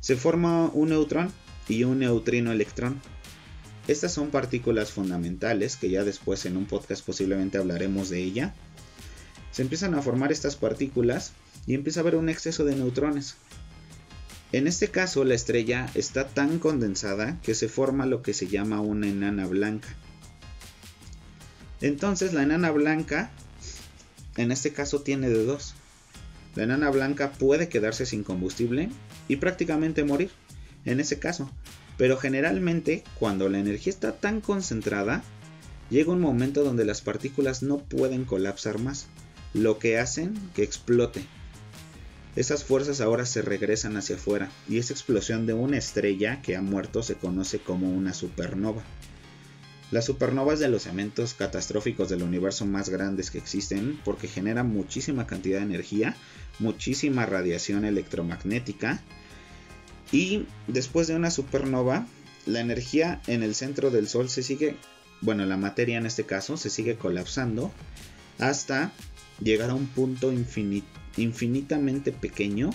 se 0.00 0.16
forma 0.16 0.70
un 0.72 0.88
neutrón 0.88 1.30
y 1.68 1.84
un 1.84 1.98
neutrino 1.98 2.52
electrón. 2.52 3.02
Estas 3.88 4.12
son 4.12 4.30
partículas 4.30 4.90
fundamentales 4.90 5.76
que 5.76 5.90
ya 5.90 6.02
después 6.02 6.44
en 6.44 6.56
un 6.56 6.66
podcast 6.66 7.04
posiblemente 7.04 7.58
hablaremos 7.58 8.10
de 8.10 8.20
ella. 8.20 8.54
Se 9.52 9.62
empiezan 9.62 9.94
a 9.94 10.02
formar 10.02 10.32
estas 10.32 10.56
partículas 10.56 11.32
y 11.66 11.74
empieza 11.74 12.00
a 12.00 12.02
haber 12.02 12.16
un 12.16 12.28
exceso 12.28 12.64
de 12.64 12.74
neutrones. 12.74 13.36
En 14.52 14.66
este 14.66 14.88
caso 14.88 15.24
la 15.24 15.34
estrella 15.34 15.88
está 15.94 16.26
tan 16.26 16.58
condensada 16.58 17.40
que 17.42 17.54
se 17.54 17.68
forma 17.68 18.06
lo 18.06 18.22
que 18.22 18.34
se 18.34 18.48
llama 18.48 18.80
una 18.80 19.08
enana 19.08 19.46
blanca. 19.46 19.88
Entonces 21.80 22.32
la 22.32 22.42
enana 22.42 22.70
blanca 22.72 23.30
en 24.36 24.50
este 24.50 24.72
caso 24.72 25.02
tiene 25.02 25.28
de 25.28 25.44
dos. 25.44 25.74
La 26.54 26.64
enana 26.64 26.90
blanca 26.90 27.32
puede 27.32 27.68
quedarse 27.68 28.06
sin 28.06 28.24
combustible 28.24 28.88
y 29.28 29.36
prácticamente 29.36 30.04
morir. 30.04 30.30
En 30.84 31.00
ese 31.00 31.18
caso, 31.18 31.50
pero 31.96 32.16
generalmente, 32.16 33.04
cuando 33.18 33.48
la 33.48 33.58
energía 33.58 33.92
está 33.92 34.12
tan 34.12 34.40
concentrada, 34.40 35.22
llega 35.90 36.12
un 36.12 36.20
momento 36.20 36.64
donde 36.64 36.84
las 36.84 37.00
partículas 37.00 37.62
no 37.62 37.78
pueden 37.78 38.24
colapsar 38.24 38.78
más, 38.78 39.06
lo 39.54 39.78
que 39.78 39.98
hacen 39.98 40.34
que 40.54 40.62
explote. 40.62 41.24
Esas 42.34 42.64
fuerzas 42.64 43.00
ahora 43.00 43.24
se 43.24 43.40
regresan 43.40 43.96
hacia 43.96 44.16
afuera 44.16 44.50
y 44.68 44.76
esa 44.76 44.92
explosión 44.92 45.46
de 45.46 45.54
una 45.54 45.78
estrella 45.78 46.42
que 46.42 46.54
ha 46.54 46.60
muerto 46.60 47.02
se 47.02 47.14
conoce 47.14 47.58
como 47.60 47.90
una 47.90 48.12
supernova. 48.12 48.82
La 49.90 50.02
supernova 50.02 50.52
es 50.52 50.58
de 50.60 50.68
los 50.68 50.86
eventos 50.86 51.32
catastróficos 51.32 52.10
del 52.10 52.22
universo 52.22 52.66
más 52.66 52.90
grandes 52.90 53.30
que 53.30 53.38
existen 53.38 53.98
porque 54.04 54.28
genera 54.28 54.64
muchísima 54.64 55.26
cantidad 55.26 55.60
de 55.60 55.64
energía, 55.64 56.14
muchísima 56.58 57.24
radiación 57.24 57.86
electromagnética 57.86 59.00
y 60.12 60.46
después 60.66 61.06
de 61.08 61.16
una 61.16 61.30
supernova, 61.30 62.06
la 62.46 62.60
energía 62.60 63.20
en 63.26 63.42
el 63.42 63.54
centro 63.54 63.90
del 63.90 64.08
Sol 64.08 64.28
se 64.28 64.42
sigue, 64.42 64.76
bueno, 65.20 65.44
la 65.46 65.56
materia 65.56 65.98
en 65.98 66.06
este 66.06 66.24
caso, 66.24 66.56
se 66.56 66.70
sigue 66.70 66.96
colapsando 66.96 67.72
hasta 68.38 68.92
llegar 69.40 69.70
a 69.70 69.74
un 69.74 69.86
punto 69.86 70.32
infinitamente 71.16 72.12
pequeño 72.12 72.70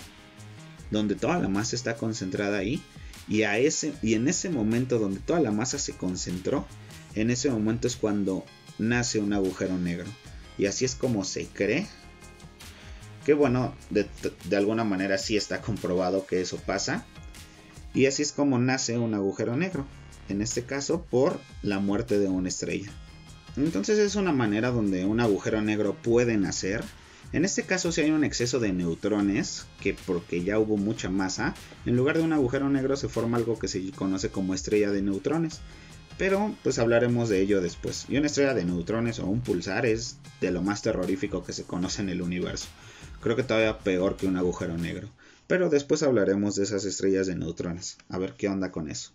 donde 0.90 1.14
toda 1.14 1.38
la 1.38 1.48
masa 1.48 1.74
está 1.74 1.96
concentrada 1.96 2.58
ahí 2.58 2.82
y, 3.28 3.42
a 3.42 3.58
ese, 3.58 3.94
y 4.02 4.14
en 4.14 4.28
ese 4.28 4.50
momento 4.50 4.98
donde 4.98 5.20
toda 5.20 5.40
la 5.40 5.50
masa 5.50 5.78
se 5.78 5.92
concentró, 5.92 6.66
en 7.14 7.30
ese 7.30 7.50
momento 7.50 7.86
es 7.86 7.96
cuando 7.96 8.44
nace 8.78 9.20
un 9.20 9.32
agujero 9.32 9.78
negro. 9.78 10.10
Y 10.58 10.66
así 10.66 10.84
es 10.84 10.94
como 10.94 11.24
se 11.24 11.46
cree. 11.46 11.86
Que 13.24 13.34
bueno, 13.34 13.74
de, 13.90 14.06
de 14.44 14.56
alguna 14.56 14.84
manera 14.84 15.16
sí 15.18 15.36
está 15.36 15.60
comprobado 15.60 16.26
que 16.26 16.40
eso 16.40 16.56
pasa. 16.58 17.06
Y 17.94 18.06
así 18.06 18.22
es 18.22 18.32
como 18.32 18.58
nace 18.58 18.98
un 18.98 19.14
agujero 19.14 19.56
negro, 19.56 19.86
en 20.28 20.40
este 20.42 20.62
caso 20.62 21.04
por 21.10 21.40
la 21.62 21.78
muerte 21.78 22.18
de 22.18 22.28
una 22.28 22.48
estrella. 22.48 22.90
Entonces 23.56 23.98
es 23.98 24.16
una 24.16 24.32
manera 24.32 24.70
donde 24.70 25.04
un 25.04 25.20
agujero 25.20 25.60
negro 25.60 25.96
puede 26.02 26.36
nacer. 26.38 26.82
En 27.32 27.44
este 27.44 27.64
caso 27.64 27.92
si 27.92 28.00
hay 28.00 28.10
un 28.10 28.24
exceso 28.24 28.60
de 28.60 28.72
neutrones, 28.72 29.66
que 29.80 29.94
porque 30.06 30.42
ya 30.42 30.58
hubo 30.58 30.76
mucha 30.76 31.10
masa, 31.10 31.54
en 31.84 31.96
lugar 31.96 32.16
de 32.16 32.24
un 32.24 32.32
agujero 32.32 32.68
negro 32.70 32.96
se 32.96 33.08
forma 33.08 33.36
algo 33.36 33.58
que 33.58 33.68
se 33.68 33.90
conoce 33.92 34.30
como 34.30 34.54
estrella 34.54 34.90
de 34.90 35.02
neutrones. 35.02 35.60
Pero 36.18 36.54
pues 36.62 36.78
hablaremos 36.78 37.28
de 37.28 37.40
ello 37.40 37.60
después. 37.60 38.06
Y 38.08 38.16
una 38.16 38.26
estrella 38.26 38.54
de 38.54 38.64
neutrones 38.64 39.18
o 39.18 39.26
un 39.26 39.40
pulsar 39.40 39.86
es 39.86 40.18
de 40.40 40.50
lo 40.50 40.62
más 40.62 40.82
terrorífico 40.82 41.42
que 41.42 41.52
se 41.52 41.64
conoce 41.64 42.02
en 42.02 42.10
el 42.10 42.22
universo. 42.22 42.68
Creo 43.20 43.36
que 43.36 43.42
todavía 43.42 43.78
peor 43.78 44.16
que 44.16 44.26
un 44.26 44.36
agujero 44.36 44.76
negro. 44.76 45.08
Pero 45.52 45.68
después 45.68 46.02
hablaremos 46.02 46.54
de 46.54 46.62
esas 46.62 46.86
estrellas 46.86 47.26
de 47.26 47.36
neutrones, 47.36 47.98
a 48.08 48.16
ver 48.16 48.32
qué 48.38 48.48
onda 48.48 48.72
con 48.72 48.88
eso. 48.88 49.10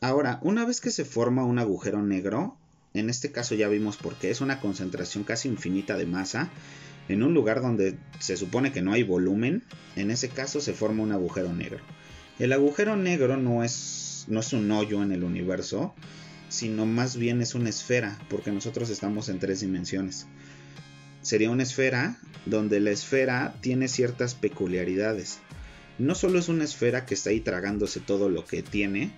Ahora, 0.00 0.40
una 0.42 0.64
vez 0.64 0.80
que 0.80 0.90
se 0.90 1.04
forma 1.04 1.44
un 1.44 1.60
agujero 1.60 2.02
negro, 2.02 2.56
en 2.94 3.08
este 3.08 3.30
caso 3.30 3.54
ya 3.54 3.68
vimos 3.68 3.96
por 3.96 4.16
qué 4.16 4.32
es 4.32 4.40
una 4.40 4.58
concentración 4.58 5.22
casi 5.22 5.48
infinita 5.48 5.96
de 5.96 6.04
masa, 6.04 6.50
en 7.08 7.22
un 7.22 7.32
lugar 7.32 7.62
donde 7.62 7.96
se 8.18 8.36
supone 8.36 8.72
que 8.72 8.82
no 8.82 8.92
hay 8.92 9.04
volumen, 9.04 9.62
en 9.94 10.10
ese 10.10 10.30
caso 10.30 10.60
se 10.60 10.72
forma 10.72 11.04
un 11.04 11.12
agujero 11.12 11.52
negro. 11.52 11.78
El 12.40 12.52
agujero 12.52 12.96
negro 12.96 13.36
no 13.36 13.62
es, 13.62 14.24
no 14.26 14.40
es 14.40 14.52
un 14.52 14.68
hoyo 14.72 15.00
en 15.00 15.12
el 15.12 15.22
universo, 15.22 15.94
sino 16.48 16.86
más 16.86 17.16
bien 17.16 17.40
es 17.40 17.54
una 17.54 17.68
esfera, 17.68 18.18
porque 18.28 18.50
nosotros 18.50 18.90
estamos 18.90 19.28
en 19.28 19.38
tres 19.38 19.60
dimensiones. 19.60 20.26
Sería 21.22 21.50
una 21.50 21.62
esfera 21.62 22.18
donde 22.44 22.80
la 22.80 22.90
esfera 22.90 23.54
tiene 23.60 23.88
ciertas 23.88 24.34
peculiaridades 24.34 25.40
no 25.98 26.14
solo 26.14 26.38
es 26.38 26.48
una 26.48 26.64
esfera 26.64 27.06
que 27.06 27.14
está 27.14 27.30
ahí 27.30 27.40
tragándose 27.40 28.00
todo 28.00 28.28
lo 28.28 28.44
que 28.44 28.62
tiene, 28.62 29.12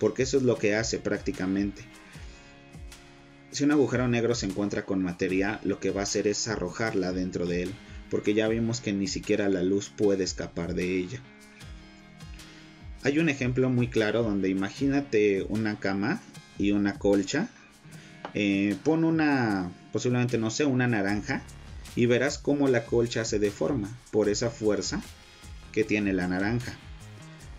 porque 0.00 0.24
eso 0.24 0.36
es 0.36 0.42
lo 0.42 0.58
que 0.58 0.74
hace 0.74 0.98
prácticamente. 0.98 1.82
Si 3.50 3.62
un 3.62 3.70
agujero 3.70 4.08
negro 4.08 4.34
se 4.34 4.46
encuentra 4.46 4.84
con 4.84 5.02
materia, 5.02 5.60
lo 5.64 5.78
que 5.78 5.90
va 5.90 6.00
a 6.00 6.04
hacer 6.04 6.26
es 6.26 6.48
arrojarla 6.48 7.12
dentro 7.12 7.46
de 7.46 7.64
él, 7.64 7.74
porque 8.10 8.34
ya 8.34 8.48
vimos 8.48 8.80
que 8.80 8.92
ni 8.92 9.06
siquiera 9.06 9.48
la 9.48 9.62
luz 9.62 9.90
puede 9.96 10.24
escapar 10.24 10.74
de 10.74 10.98
ella. 10.98 11.20
Hay 13.02 13.18
un 13.18 13.28
ejemplo 13.28 13.68
muy 13.68 13.88
claro 13.88 14.22
donde 14.22 14.48
imagínate 14.48 15.42
una 15.48 15.78
cama 15.78 16.22
y 16.58 16.72
una 16.72 16.98
colcha. 16.98 17.48
Eh, 18.32 18.76
pon 18.82 19.04
una, 19.04 19.70
posiblemente 19.94 20.38
no 20.38 20.50
sé, 20.50 20.64
una 20.64 20.88
naranja 20.88 21.40
y 21.94 22.06
verás 22.06 22.38
cómo 22.38 22.66
la 22.66 22.84
colcha 22.84 23.24
se 23.24 23.38
deforma 23.38 23.96
por 24.10 24.28
esa 24.28 24.50
fuerza 24.50 25.00
que 25.70 25.84
tiene 25.84 26.12
la 26.12 26.26
naranja. 26.26 26.74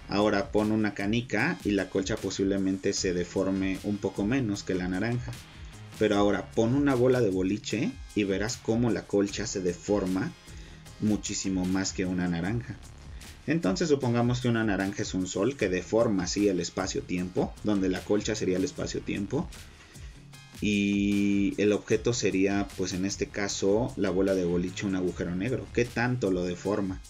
Ahora 0.09 0.51
pon 0.51 0.73
una 0.73 0.93
canica 0.93 1.57
y 1.63 1.71
la 1.71 1.89
colcha 1.89 2.17
posiblemente 2.17 2.91
se 2.91 3.13
deforme 3.13 3.79
un 3.85 3.95
poco 3.95 4.25
menos 4.25 4.63
que 4.63 4.75
la 4.75 4.89
naranja. 4.89 5.31
Pero 5.97 6.17
ahora 6.17 6.51
pon 6.51 6.75
una 6.75 6.93
bola 6.93 7.21
de 7.21 7.29
boliche 7.29 7.93
y 8.15 8.25
verás 8.25 8.57
cómo 8.57 8.91
la 8.91 9.07
colcha 9.07 9.47
se 9.47 9.61
deforma 9.61 10.33
muchísimo 10.99 11.63
más 11.63 11.93
que 11.93 12.05
una 12.05 12.27
naranja. 12.27 12.75
Entonces 13.47 13.87
supongamos 13.87 14.41
que 14.41 14.49
una 14.49 14.65
naranja 14.65 15.03
es 15.03 15.13
un 15.13 15.27
sol 15.27 15.55
que 15.55 15.69
deforma 15.69 16.23
así 16.23 16.49
el 16.49 16.59
espacio-tiempo, 16.59 17.53
donde 17.63 17.87
la 17.87 18.01
colcha 18.01 18.35
sería 18.35 18.57
el 18.57 18.65
espacio-tiempo. 18.65 19.47
Y 20.61 21.53
el 21.57 21.73
objeto 21.73 22.13
sería, 22.13 22.67
pues 22.77 22.93
en 22.93 23.05
este 23.05 23.27
caso, 23.27 23.93
la 23.97 24.09
bola 24.09 24.33
de 24.35 24.45
boliche 24.45 24.85
un 24.85 24.95
agujero 24.95 25.35
negro. 25.35 25.65
¿Qué 25.73 25.85
tanto 25.85 26.31
lo 26.31 26.45
deforma? 26.45 27.01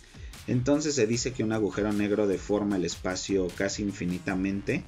Entonces 0.48 0.96
se 0.96 1.08
dice 1.08 1.32
que 1.32 1.44
un 1.44 1.54
agujero 1.54 1.92
negro 1.94 2.28
deforma 2.28 2.76
el 2.76 2.86
espacio 2.86 3.48
casi 3.56 3.84
infinitamente, 3.84 4.84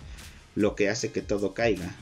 lo 0.55 0.75
que 0.75 0.89
hace 0.89 1.11
que 1.11 1.21
todo 1.21 1.53
caiga 1.53 1.95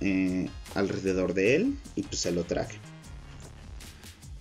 eh, 0.00 0.48
alrededor 0.74 1.34
de 1.34 1.56
él 1.56 1.78
y 1.96 2.02
pues 2.02 2.20
se 2.20 2.32
lo 2.32 2.44
trague. 2.44 2.76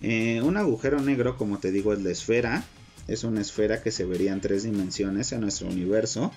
Eh, 0.02 0.42
un 0.44 0.58
agujero 0.58 1.02
negro, 1.02 1.38
como 1.38 1.58
te 1.60 1.72
digo, 1.72 1.94
es 1.94 2.02
la 2.02 2.12
esfera. 2.12 2.64
Es 3.08 3.24
una 3.24 3.42
esfera 3.42 3.82
que 3.82 3.92
se 3.92 4.06
vería 4.06 4.34
en 4.34 4.42
tres 4.42 4.64
dimensiones 4.64 5.32
en 5.32 5.42
nuestro 5.42 5.70
universo, 5.70 6.34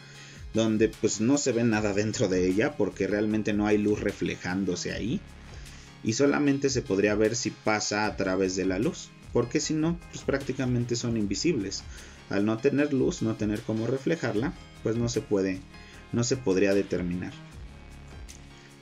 donde 0.54 0.88
pues 0.88 1.20
no 1.20 1.38
se 1.38 1.52
ve 1.52 1.64
nada 1.64 1.92
dentro 1.92 2.28
de 2.28 2.46
ella 2.46 2.76
porque 2.76 3.06
realmente 3.06 3.52
no 3.52 3.66
hay 3.66 3.78
luz 3.78 4.00
reflejándose 4.00 4.92
ahí. 4.92 5.20
Y 6.02 6.14
solamente 6.14 6.70
se 6.70 6.82
podría 6.82 7.14
ver 7.14 7.36
si 7.36 7.50
pasa 7.50 8.06
a 8.06 8.16
través 8.16 8.56
de 8.56 8.64
la 8.64 8.78
luz 8.78 9.10
porque 9.32 9.60
si 9.60 9.74
no, 9.74 9.98
pues 10.10 10.24
prácticamente 10.24 10.96
son 10.96 11.16
invisibles. 11.16 11.82
Al 12.28 12.44
no 12.44 12.58
tener 12.58 12.92
luz, 12.92 13.22
no 13.22 13.34
tener 13.36 13.60
cómo 13.60 13.86
reflejarla, 13.86 14.52
pues 14.82 14.96
no 14.96 15.08
se 15.08 15.20
puede, 15.20 15.60
no 16.12 16.24
se 16.24 16.36
podría 16.36 16.74
determinar. 16.74 17.32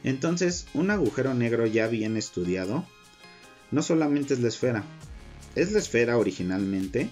Entonces, 0.05 0.67
un 0.75 0.91
agujero 0.91 1.35
negro 1.35 1.67
ya 1.67 1.87
bien 1.87 2.17
estudiado 2.17 2.87
no 3.71 3.83
solamente 3.83 4.35
es 4.35 4.41
la 4.41 4.49
esfera, 4.49 4.85
es 5.55 5.73
la 5.73 5.79
esfera 5.79 6.17
originalmente, 6.17 7.11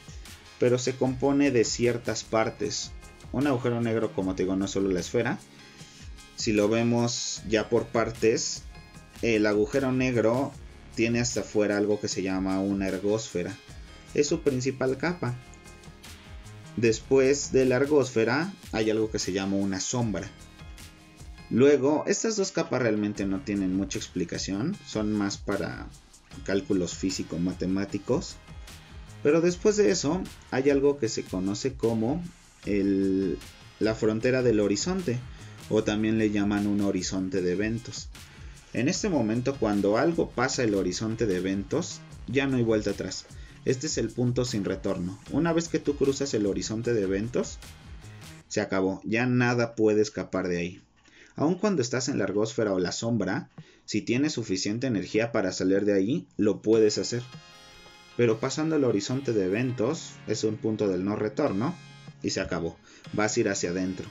pero 0.59 0.79
se 0.79 0.95
compone 0.95 1.51
de 1.51 1.65
ciertas 1.65 2.25
partes. 2.25 2.93
Un 3.33 3.47
agujero 3.47 3.81
negro, 3.81 4.13
como 4.13 4.35
te 4.35 4.45
digo, 4.45 4.57
no 4.57 4.65
es 4.65 4.71
solo 4.71 4.91
la 4.91 5.01
esfera. 5.01 5.39
Si 6.37 6.53
lo 6.53 6.69
vemos 6.69 7.43
ya 7.49 7.69
por 7.69 7.87
partes, 7.87 8.63
el 9.23 9.47
agujero 9.47 9.93
negro 9.93 10.53
tiene 10.95 11.21
hasta 11.21 11.41
afuera 11.41 11.77
algo 11.77 12.01
que 12.01 12.09
se 12.09 12.23
llama 12.23 12.61
una 12.61 12.89
ergósfera. 12.89 13.55
Es 14.15 14.29
su 14.29 14.41
principal 14.41 14.97
capa. 14.97 15.35
Después 16.77 17.53
de 17.53 17.65
la 17.65 17.77
ergósfera 17.77 18.53
hay 18.73 18.91
algo 18.91 19.11
que 19.11 19.19
se 19.19 19.33
llama 19.33 19.57
una 19.57 19.81
sombra. 19.81 20.29
Luego, 21.49 22.05
estas 22.07 22.37
dos 22.37 22.51
capas 22.51 22.83
realmente 22.83 23.25
no 23.25 23.41
tienen 23.41 23.75
mucha 23.77 23.99
explicación, 23.99 24.77
son 24.87 25.13
más 25.13 25.39
para 25.39 25.87
cálculos 26.45 26.95
físico-matemáticos. 26.95 28.37
Pero 29.23 29.41
después 29.41 29.77
de 29.77 29.91
eso 29.91 30.23
hay 30.51 30.71
algo 30.71 30.99
que 30.99 31.09
se 31.09 31.23
conoce 31.23 31.75
como 31.75 32.23
la 33.79 33.95
frontera 33.95 34.43
del 34.43 34.61
horizonte 34.61 35.19
o 35.69 35.85
también 35.85 36.19
le 36.19 36.31
llaman 36.31 36.67
un 36.67 36.81
horizonte 36.81 37.43
de 37.43 37.53
eventos. 37.53 38.09
En 38.73 38.89
este 38.89 39.09
momento 39.09 39.57
cuando 39.57 39.97
algo 39.97 40.31
pasa 40.31 40.63
el 40.63 40.75
horizonte 40.75 41.27
de 41.27 41.37
eventos 41.37 42.01
ya 42.27 42.47
no 42.47 42.57
hay 42.57 42.63
vuelta 42.63 42.91
atrás. 42.91 43.27
Este 43.65 43.87
es 43.87 43.99
el 43.99 44.11
punto 44.11 44.45
sin 44.45 44.65
retorno. 44.65 45.19
Una 45.33 45.53
vez 45.53 45.69
que 45.69 45.79
tú 45.79 45.97
cruzas 45.97 46.35
el 46.35 46.47
horizonte 46.47 46.95
de 46.95 47.03
eventos, 47.03 47.59
se 48.49 48.61
acabó. 48.61 49.01
Ya 49.05 49.27
nada 49.27 49.75
puede 49.75 50.03
escapar 50.03 50.49
de 50.49 50.59
ahí. 50.59 50.83
Aun 51.35 51.57
cuando 51.57 51.83
estás 51.83 52.09
en 52.09 52.19
la 52.19 52.25
ergósfera 52.25 52.73
o 52.73 52.79
la 52.79 52.93
sombra, 52.93 53.51
si 53.85 54.03
tienes 54.03 54.33
suficiente 54.33 54.87
energía 54.87 55.33
para 55.33 55.53
salir 55.53 55.85
de 55.85 55.95
ahí, 55.95 56.27
lo 56.37 56.63
puedes 56.63 56.99
hacer. 56.99 57.23
Pero 58.17 58.41
pasando 58.41 58.77
el 58.77 58.85
horizonte 58.85 59.33
de 59.33 59.45
eventos, 59.45 60.13
es 60.27 60.45
un 60.45 60.57
punto 60.57 60.89
del 60.89 61.05
no 61.05 61.17
retorno 61.17 61.75
y 62.27 62.31
se 62.31 62.41
acabó. 62.41 62.77
Vas 63.13 63.37
a 63.37 63.41
ir 63.41 63.49
hacia 63.49 63.71
adentro. 63.71 64.07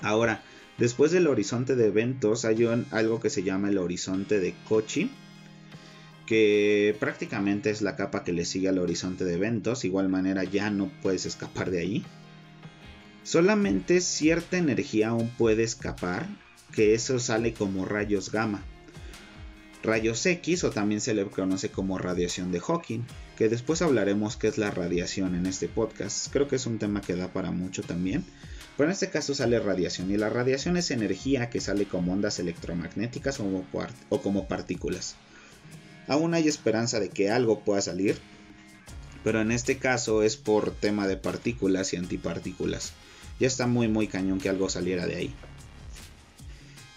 Ahora, 0.00 0.42
después 0.78 1.12
del 1.12 1.26
horizonte 1.26 1.76
de 1.76 1.86
eventos 1.86 2.44
hay 2.44 2.66
algo 2.90 3.20
que 3.20 3.30
se 3.30 3.42
llama 3.42 3.68
el 3.68 3.78
horizonte 3.78 4.40
de 4.40 4.54
Kochi, 4.68 5.10
que 6.26 6.96
prácticamente 6.98 7.70
es 7.70 7.82
la 7.82 7.96
capa 7.96 8.24
que 8.24 8.32
le 8.32 8.44
sigue 8.44 8.68
al 8.68 8.78
horizonte 8.78 9.24
de 9.24 9.34
eventos. 9.34 9.84
Igual 9.84 10.08
manera 10.08 10.44
ya 10.44 10.70
no 10.70 10.90
puedes 11.02 11.26
escapar 11.26 11.70
de 11.70 11.80
ahí. 11.80 12.04
Solamente 13.22 14.00
cierta 14.00 14.56
energía 14.56 15.08
aún 15.08 15.30
puede 15.36 15.62
escapar, 15.62 16.26
que 16.72 16.94
eso 16.94 17.18
sale 17.18 17.54
como 17.54 17.84
rayos 17.84 18.32
gamma. 18.32 18.62
Rayos 19.84 20.26
X 20.26 20.64
o 20.64 20.70
también 20.70 21.00
se 21.00 21.14
le 21.14 21.24
conoce 21.26 21.68
como 21.68 21.98
radiación 21.98 22.50
de 22.50 22.58
Hawking, 22.58 23.02
que 23.36 23.48
después 23.48 23.82
hablaremos 23.82 24.36
qué 24.36 24.48
es 24.48 24.58
la 24.58 24.70
radiación 24.70 25.36
en 25.36 25.46
este 25.46 25.68
podcast. 25.68 26.32
Creo 26.32 26.48
que 26.48 26.56
es 26.56 26.66
un 26.66 26.78
tema 26.78 27.00
que 27.00 27.14
da 27.14 27.32
para 27.32 27.52
mucho 27.52 27.82
también. 27.82 28.24
Pero 28.76 28.88
en 28.88 28.92
este 28.92 29.10
caso 29.10 29.34
sale 29.34 29.60
radiación 29.60 30.10
y 30.10 30.16
la 30.16 30.30
radiación 30.30 30.76
es 30.76 30.90
energía 30.90 31.48
que 31.48 31.60
sale 31.60 31.84
como 31.84 32.12
ondas 32.12 32.40
electromagnéticas 32.40 33.38
o 33.38 34.20
como 34.20 34.48
partículas. 34.48 35.14
Aún 36.08 36.34
hay 36.34 36.48
esperanza 36.48 36.98
de 36.98 37.10
que 37.10 37.30
algo 37.30 37.60
pueda 37.60 37.80
salir, 37.80 38.18
pero 39.22 39.40
en 39.40 39.52
este 39.52 39.78
caso 39.78 40.24
es 40.24 40.36
por 40.36 40.72
tema 40.72 41.06
de 41.06 41.16
partículas 41.16 41.92
y 41.92 41.96
antipartículas 41.96 42.94
ya 43.40 43.46
está 43.46 43.66
muy 43.66 43.88
muy 43.88 44.06
cañón 44.06 44.40
que 44.40 44.48
algo 44.48 44.68
saliera 44.68 45.06
de 45.06 45.16
ahí. 45.16 45.34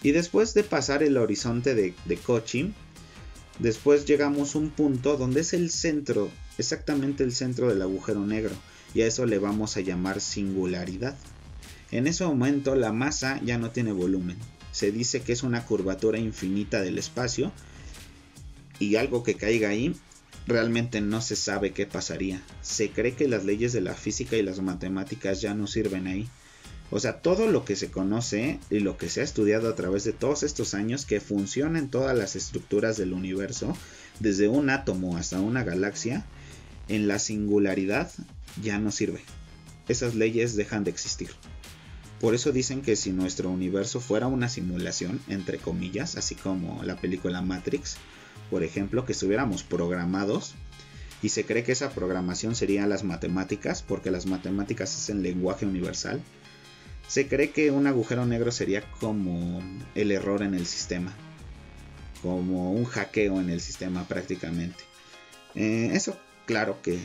Y 0.04 0.12
después 0.12 0.54
de 0.54 0.64
pasar 0.64 1.04
el 1.04 1.18
horizonte 1.18 1.76
de, 1.76 1.94
de 2.06 2.74
después 3.60 4.06
llegamos 4.06 4.56
a 4.56 4.60
un 4.60 4.70
punto 4.70 5.18
donde 5.18 5.42
es 5.42 5.54
el 5.54 5.70
centro, 5.72 6.30
exactamente 6.58 7.24
el 7.24 7.34
centro 7.34 7.70
del 7.70 7.82
agujero 7.82 8.26
negro, 8.26 8.56
y 8.94 9.02
a 9.02 9.08
eso 9.08 9.26
le 9.26 9.40
vamos 9.40 9.76
a 9.78 9.82
llamar 9.82 10.22
singularidad. 10.22 11.18
En 11.92 12.08
ese 12.08 12.26
momento 12.26 12.76
la 12.76 12.92
masa 12.94 13.42
ya 13.44 13.58
no 13.58 13.72
tiene 13.72 13.92
volumen, 13.92 14.38
se 14.72 14.92
dice 14.92 15.22
que 15.22 15.34
es 15.34 15.44
una 15.44 15.66
curvatura 15.66 16.20
infinita 16.20 16.82
del 16.82 16.98
espacio, 16.98 17.52
y 18.80 18.96
algo 18.96 19.24
que 19.24 19.36
caiga 19.36 19.70
ahí 19.70 19.96
realmente 20.46 21.02
no 21.02 21.22
se 21.22 21.36
sabe 21.36 21.72
qué 21.72 21.86
pasaría. 21.86 22.42
Se 22.62 22.90
cree 22.92 23.14
que 23.16 23.28
las 23.28 23.44
leyes 23.44 23.74
de 23.74 23.82
la 23.82 23.96
física 23.96 24.38
y 24.38 24.44
las 24.44 24.62
matemáticas 24.62 25.42
ya 25.42 25.54
no 25.54 25.68
sirven 25.68 26.08
ahí. 26.08 26.30
O 26.90 27.00
sea, 27.00 27.22
todo 27.22 27.48
lo 27.48 27.66
que 27.66 27.76
se 27.76 27.92
conoce 27.92 28.60
y 28.70 28.80
lo 28.80 28.98
que 28.98 29.10
se 29.10 29.22
ha 29.22 29.24
estudiado 29.24 29.70
a 29.70 29.76
través 29.76 30.06
de 30.06 30.14
todos 30.14 30.44
estos 30.44 30.74
años 30.74 31.06
que 31.06 31.20
funciona 31.20 31.80
en 31.80 31.90
todas 31.90 32.18
las 32.18 32.36
estructuras 32.36 32.96
del 32.98 33.14
universo, 33.14 33.76
desde 34.20 34.48
un 34.48 34.70
átomo 34.70 35.18
hasta 35.18 35.42
una 35.42 35.64
galaxia, 35.64 36.26
en 36.88 37.08
la 37.08 37.20
singularidad 37.20 38.10
ya 38.64 38.80
no 38.80 38.92
sirve. 38.92 39.22
Esas 39.90 40.16
leyes 40.16 40.56
dejan 40.56 40.86
de 40.86 40.92
existir. 40.92 41.30
Por 42.20 42.34
eso 42.34 42.52
dicen 42.52 42.82
que 42.82 42.96
si 42.96 43.12
nuestro 43.12 43.50
universo 43.50 44.00
fuera 44.00 44.28
una 44.28 44.50
simulación, 44.50 45.20
entre 45.28 45.60
comillas, 45.60 46.16
así 46.16 46.36
como 46.36 46.82
la 46.84 46.96
película 46.96 47.42
Matrix, 47.42 47.98
por 48.50 48.64
ejemplo, 48.64 49.06
que 49.06 49.12
estuviéramos 49.12 49.64
programados 49.64 50.56
y 51.22 51.30
se 51.30 51.46
cree 51.46 51.64
que 51.64 51.74
esa 51.74 51.92
programación 51.92 52.56
sería 52.56 52.88
las 52.88 53.04
matemáticas, 53.04 53.84
porque 53.84 54.10
las 54.10 54.26
matemáticas 54.26 54.96
es 54.96 55.10
el 55.10 55.22
lenguaje 55.22 55.66
universal. 55.66 56.22
Se 57.08 57.28
cree 57.28 57.52
que 57.52 57.72
un 57.72 57.88
agujero 57.88 58.26
negro 58.26 58.52
sería 58.52 58.82
como 59.00 59.62
el 59.96 60.12
error 60.12 60.44
en 60.44 60.54
el 60.54 60.66
sistema, 60.66 61.16
como 62.22 62.72
un 62.72 62.86
hackeo 62.86 63.40
en 63.40 63.50
el 63.50 63.62
sistema 63.62 64.08
prácticamente. 64.08 64.84
Eh, 65.56 65.92
eso, 65.94 66.18
claro 66.46 66.82
que 66.82 67.00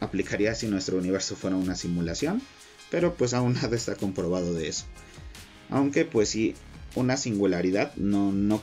aplicaría 0.00 0.54
si 0.54 0.66
nuestro 0.66 0.96
universo 0.96 1.36
fuera 1.36 1.56
una 1.56 1.76
simulación, 1.76 2.40
pero 2.90 3.14
pues 3.14 3.34
aún 3.34 3.54
nada 3.62 3.76
está 3.76 3.94
comprobado 3.96 4.54
de 4.54 4.68
eso. 4.68 4.86
Aunque 5.68 6.04
pues 6.04 6.30
sí, 6.30 6.54
una 6.94 7.16
singularidad 7.16 7.94
no, 7.96 8.32
no 8.32 8.62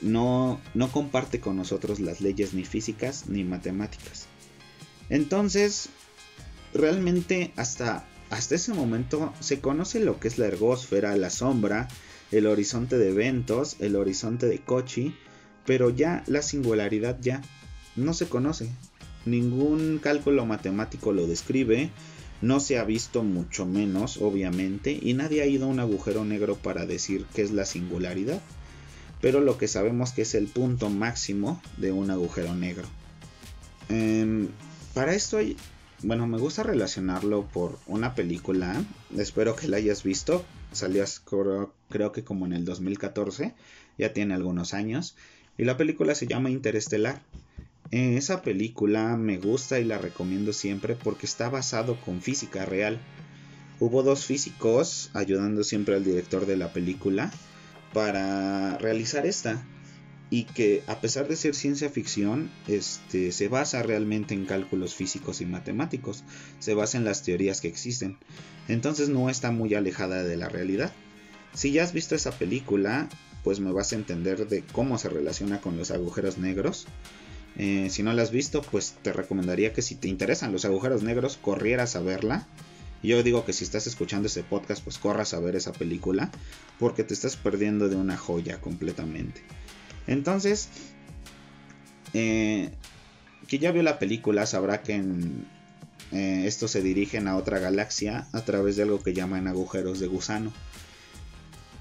no, 0.00 0.60
no 0.74 0.92
comparte 0.92 1.40
con 1.40 1.56
nosotros 1.56 2.00
las 2.00 2.20
leyes 2.20 2.54
ni 2.54 2.64
físicas 2.64 3.28
ni 3.28 3.44
matemáticas. 3.44 4.26
Entonces, 5.08 5.88
realmente 6.74 7.52
hasta, 7.56 8.06
hasta 8.30 8.54
ese 8.54 8.72
momento 8.74 9.32
se 9.40 9.60
conoce 9.60 10.00
lo 10.00 10.18
que 10.18 10.28
es 10.28 10.38
la 10.38 10.46
ergósfera, 10.46 11.16
la 11.16 11.30
sombra, 11.30 11.88
el 12.32 12.46
horizonte 12.46 12.98
de 12.98 13.10
eventos, 13.10 13.76
el 13.80 13.96
horizonte 13.96 14.46
de 14.46 14.58
Kochi, 14.58 15.14
pero 15.64 15.90
ya 15.90 16.24
la 16.26 16.42
singularidad 16.42 17.18
ya 17.20 17.42
no 17.94 18.14
se 18.14 18.28
conoce. 18.28 18.68
Ningún 19.24 19.98
cálculo 20.02 20.46
matemático 20.46 21.12
lo 21.12 21.26
describe, 21.26 21.90
no 22.42 22.60
se 22.60 22.78
ha 22.78 22.84
visto 22.84 23.22
mucho 23.22 23.66
menos, 23.66 24.18
obviamente, 24.18 24.98
y 25.00 25.14
nadie 25.14 25.42
ha 25.42 25.46
ido 25.46 25.66
a 25.66 25.68
un 25.68 25.80
agujero 25.80 26.24
negro 26.24 26.56
para 26.56 26.86
decir 26.86 27.26
qué 27.34 27.42
es 27.42 27.50
la 27.50 27.64
singularidad 27.64 28.40
pero 29.20 29.40
lo 29.40 29.58
que 29.58 29.68
sabemos 29.68 30.12
que 30.12 30.22
es 30.22 30.34
el 30.34 30.46
punto 30.46 30.90
máximo 30.90 31.60
de 31.76 31.92
un 31.92 32.10
agujero 32.10 32.54
negro. 32.54 32.86
Em, 33.88 34.48
para 34.94 35.14
esto, 35.14 35.38
bueno, 36.02 36.26
me 36.26 36.38
gusta 36.38 36.62
relacionarlo 36.62 37.46
por 37.46 37.78
una 37.86 38.14
película, 38.14 38.82
espero 39.16 39.56
que 39.56 39.68
la 39.68 39.78
hayas 39.78 40.02
visto, 40.02 40.44
salió 40.72 41.04
creo, 41.88 42.12
que 42.12 42.22
como 42.22 42.46
en 42.46 42.52
el 42.52 42.64
2014, 42.64 43.54
ya 43.96 44.12
tiene 44.12 44.34
algunos 44.34 44.74
años, 44.74 45.16
y 45.56 45.64
la 45.64 45.76
película 45.76 46.14
se 46.14 46.26
llama 46.26 46.50
Interestelar. 46.50 47.22
esa 47.90 48.42
película 48.42 49.16
me 49.16 49.38
gusta 49.38 49.80
y 49.80 49.84
la 49.84 49.98
recomiendo 49.98 50.52
siempre 50.52 50.96
porque 50.96 51.24
está 51.24 51.48
basado 51.48 51.98
con 52.00 52.20
física 52.20 52.66
real. 52.66 52.98
Hubo 53.80 54.02
dos 54.02 54.24
físicos 54.24 55.10
ayudando 55.14 55.64
siempre 55.64 55.94
al 55.94 56.04
director 56.04 56.46
de 56.46 56.56
la 56.56 56.72
película 56.72 57.30
para 57.92 58.76
realizar 58.78 59.26
esta 59.26 59.64
y 60.30 60.44
que 60.44 60.82
a 60.86 61.00
pesar 61.00 61.28
de 61.28 61.36
ser 61.36 61.54
ciencia 61.54 61.88
ficción, 61.88 62.50
este, 62.66 63.32
se 63.32 63.48
basa 63.48 63.82
realmente 63.82 64.34
en 64.34 64.46
cálculos 64.46 64.94
físicos 64.94 65.40
y 65.40 65.46
matemáticos, 65.46 66.24
se 66.58 66.74
basa 66.74 66.98
en 66.98 67.04
las 67.04 67.22
teorías 67.22 67.60
que 67.60 67.68
existen, 67.68 68.18
entonces 68.68 69.08
no 69.08 69.30
está 69.30 69.50
muy 69.50 69.74
alejada 69.74 70.22
de 70.22 70.36
la 70.36 70.48
realidad. 70.48 70.92
Si 71.54 71.72
ya 71.72 71.84
has 71.84 71.92
visto 71.92 72.14
esa 72.14 72.32
película, 72.32 73.08
pues 73.44 73.60
me 73.60 73.72
vas 73.72 73.92
a 73.92 73.96
entender 73.96 74.48
de 74.48 74.62
cómo 74.72 74.98
se 74.98 75.08
relaciona 75.08 75.60
con 75.60 75.76
los 75.76 75.90
agujeros 75.90 76.38
negros. 76.38 76.86
Eh, 77.56 77.88
si 77.90 78.02
no 78.02 78.12
la 78.12 78.22
has 78.22 78.30
visto, 78.30 78.60
pues 78.60 78.96
te 79.02 79.12
recomendaría 79.12 79.72
que 79.72 79.80
si 79.80 79.94
te 79.94 80.08
interesan 80.08 80.52
los 80.52 80.66
agujeros 80.66 81.02
negros, 81.02 81.38
corrieras 81.40 81.96
a 81.96 82.00
verla 82.00 82.46
yo 83.06 83.22
digo 83.22 83.44
que 83.44 83.52
si 83.52 83.64
estás 83.64 83.86
escuchando 83.86 84.26
este 84.26 84.42
podcast, 84.42 84.82
pues 84.82 84.98
corras 84.98 85.32
a 85.32 85.40
ver 85.40 85.54
esa 85.54 85.72
película, 85.72 86.30
porque 86.78 87.04
te 87.04 87.14
estás 87.14 87.36
perdiendo 87.36 87.88
de 87.88 87.96
una 87.96 88.16
joya 88.16 88.60
completamente. 88.60 89.42
Entonces, 90.06 90.68
eh, 92.14 92.70
que 93.48 93.58
ya 93.58 93.72
vio 93.72 93.82
la 93.82 93.98
película 93.98 94.46
sabrá 94.46 94.82
que 94.82 94.94
en, 94.94 95.46
eh, 96.12 96.44
estos 96.46 96.70
se 96.70 96.82
dirigen 96.82 97.28
a 97.28 97.36
otra 97.36 97.58
galaxia 97.58 98.26
a 98.32 98.40
través 98.42 98.76
de 98.76 98.82
algo 98.82 99.02
que 99.02 99.12
llaman 99.12 99.48
agujeros 99.48 100.00
de 100.00 100.06
gusano. 100.06 100.52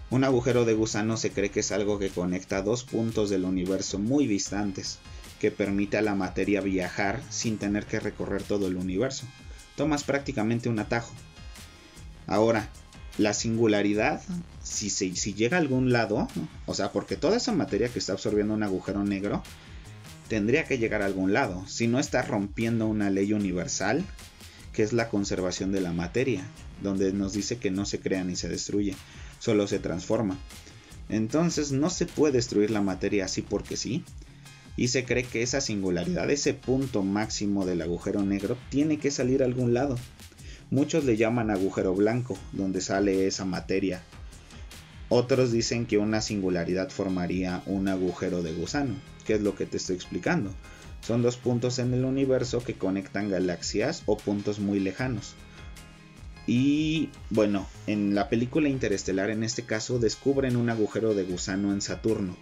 Un 0.09 0.23
agujero 0.23 0.65
de 0.65 0.73
gusano 0.73 1.17
se 1.17 1.31
cree 1.31 1.49
que 1.49 1.59
es 1.61 1.71
algo 1.71 1.99
que 1.99 2.09
conecta 2.09 2.61
dos 2.61 2.83
puntos 2.83 3.29
del 3.29 3.43
universo 3.43 3.99
muy 3.99 4.27
distantes, 4.27 4.99
que 5.39 5.51
permite 5.51 5.97
a 5.97 6.01
la 6.01 6.15
materia 6.15 6.61
viajar 6.61 7.21
sin 7.29 7.57
tener 7.57 7.85
que 7.85 7.99
recorrer 7.99 8.43
todo 8.43 8.67
el 8.67 8.77
universo. 8.77 9.25
Tomas 9.75 10.03
prácticamente 10.03 10.69
un 10.69 10.79
atajo. 10.79 11.13
Ahora, 12.27 12.69
la 13.17 13.33
singularidad, 13.33 14.21
si, 14.63 14.89
si 14.89 15.33
llega 15.33 15.57
a 15.57 15.61
algún 15.61 15.91
lado, 15.91 16.27
o 16.65 16.73
sea, 16.73 16.91
porque 16.91 17.15
toda 17.15 17.37
esa 17.37 17.51
materia 17.51 17.89
que 17.89 17.99
está 17.99 18.13
absorbiendo 18.13 18.53
un 18.53 18.63
agujero 18.63 19.03
negro, 19.03 19.41
tendría 20.27 20.65
que 20.65 20.77
llegar 20.77 21.01
a 21.01 21.05
algún 21.05 21.33
lado, 21.33 21.65
si 21.67 21.87
no 21.87 21.99
está 21.99 22.21
rompiendo 22.21 22.87
una 22.87 23.09
ley 23.09 23.33
universal, 23.33 24.03
que 24.73 24.83
es 24.83 24.91
la 24.91 25.09
conservación 25.09 25.71
de 25.71 25.81
la 25.81 25.93
materia, 25.93 26.45
donde 26.83 27.13
nos 27.13 27.33
dice 27.33 27.57
que 27.57 27.71
no 27.71 27.85
se 27.85 27.99
crea 27.99 28.23
ni 28.23 28.35
se 28.35 28.49
destruye, 28.49 28.95
solo 29.39 29.67
se 29.67 29.79
transforma. 29.79 30.37
Entonces 31.07 31.71
no 31.71 31.89
se 31.89 32.05
puede 32.05 32.33
destruir 32.33 32.71
la 32.71 32.81
materia 32.81 33.25
así 33.25 33.41
porque 33.41 33.77
sí, 33.77 34.03
y 34.75 34.89
se 34.89 35.05
cree 35.05 35.23
que 35.23 35.41
esa 35.41 35.61
singularidad, 35.61 36.29
ese 36.29 36.53
punto 36.53 37.03
máximo 37.03 37.65
del 37.65 37.81
agujero 37.81 38.23
negro, 38.23 38.57
tiene 38.69 38.97
que 38.97 39.11
salir 39.11 39.41
a 39.41 39.45
algún 39.45 39.73
lado. 39.73 39.97
Muchos 40.71 41.05
le 41.05 41.15
llaman 41.17 41.51
agujero 41.51 41.93
blanco, 41.93 42.37
donde 42.51 42.81
sale 42.81 43.27
esa 43.27 43.45
materia. 43.45 44.01
Otros 45.09 45.51
dicen 45.51 45.85
que 45.85 45.97
una 45.97 46.21
singularidad 46.21 46.89
formaría 46.89 47.61
un 47.67 47.87
agujero 47.87 48.41
de 48.41 48.53
gusano, 48.53 48.95
que 49.25 49.35
es 49.35 49.41
lo 49.41 49.55
que 49.55 49.65
te 49.65 49.77
estoy 49.77 49.95
explicando. 49.95 50.51
Son 51.01 51.21
dos 51.21 51.37
puntos 51.37 51.77
en 51.77 51.93
el 51.93 52.03
universo 52.03 52.63
que 52.63 52.73
conectan 52.73 53.29
galaxias 53.29 54.01
o 54.07 54.17
puntos 54.17 54.59
muy 54.59 54.79
lejanos. 54.79 55.35
Y 56.47 57.09
bueno, 57.29 57.67
en 57.85 58.15
la 58.15 58.29
película 58.29 58.69
Interestelar 58.69 59.29
en 59.29 59.43
este 59.43 59.63
caso 59.63 59.99
descubren 59.99 60.55
un 60.57 60.69
agujero 60.69 61.13
de 61.13 61.23
gusano 61.23 61.73
en 61.73 61.81
Saturno, 61.81 62.35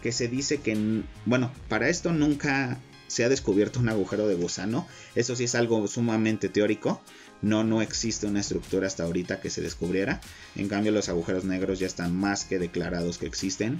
que 0.00 0.12
se 0.12 0.28
dice 0.28 0.58
que, 0.58 1.02
bueno, 1.24 1.50
para 1.68 1.88
esto 1.88 2.12
nunca 2.12 2.78
se 3.06 3.24
ha 3.24 3.28
descubierto 3.28 3.80
un 3.80 3.88
agujero 3.88 4.26
de 4.26 4.34
gusano, 4.34 4.86
eso 5.14 5.36
sí 5.36 5.44
es 5.44 5.54
algo 5.54 5.86
sumamente 5.86 6.48
teórico, 6.48 7.00
no, 7.42 7.62
no 7.62 7.82
existe 7.82 8.26
una 8.26 8.40
estructura 8.40 8.86
hasta 8.86 9.04
ahorita 9.04 9.40
que 9.40 9.50
se 9.50 9.60
descubriera. 9.60 10.20
En 10.56 10.68
cambio, 10.68 10.92
los 10.92 11.08
agujeros 11.10 11.44
negros 11.44 11.78
ya 11.78 11.86
están 11.86 12.16
más 12.16 12.44
que 12.44 12.58
declarados 12.58 13.18
que 13.18 13.26
existen. 13.26 13.78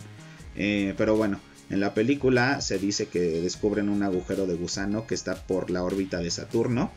Eh, 0.57 0.95
pero 0.99 1.17
bueno, 1.17 1.41
en 1.71 1.81
la 1.81 1.95
película 1.95 2.61
se 2.61 2.79
dice 2.79 3.07
que 3.07 3.21
descubren 3.41 3.89
un 3.89 4.03
agujero 4.03 4.47
de 4.47 4.55
gusano 4.55 5.07
que 5.07 5.15
está 5.15 5.35
por 5.47 5.71
la 5.71 5.83
órbita 5.83 6.19
de 6.19 6.31
Saturno. 6.31 6.93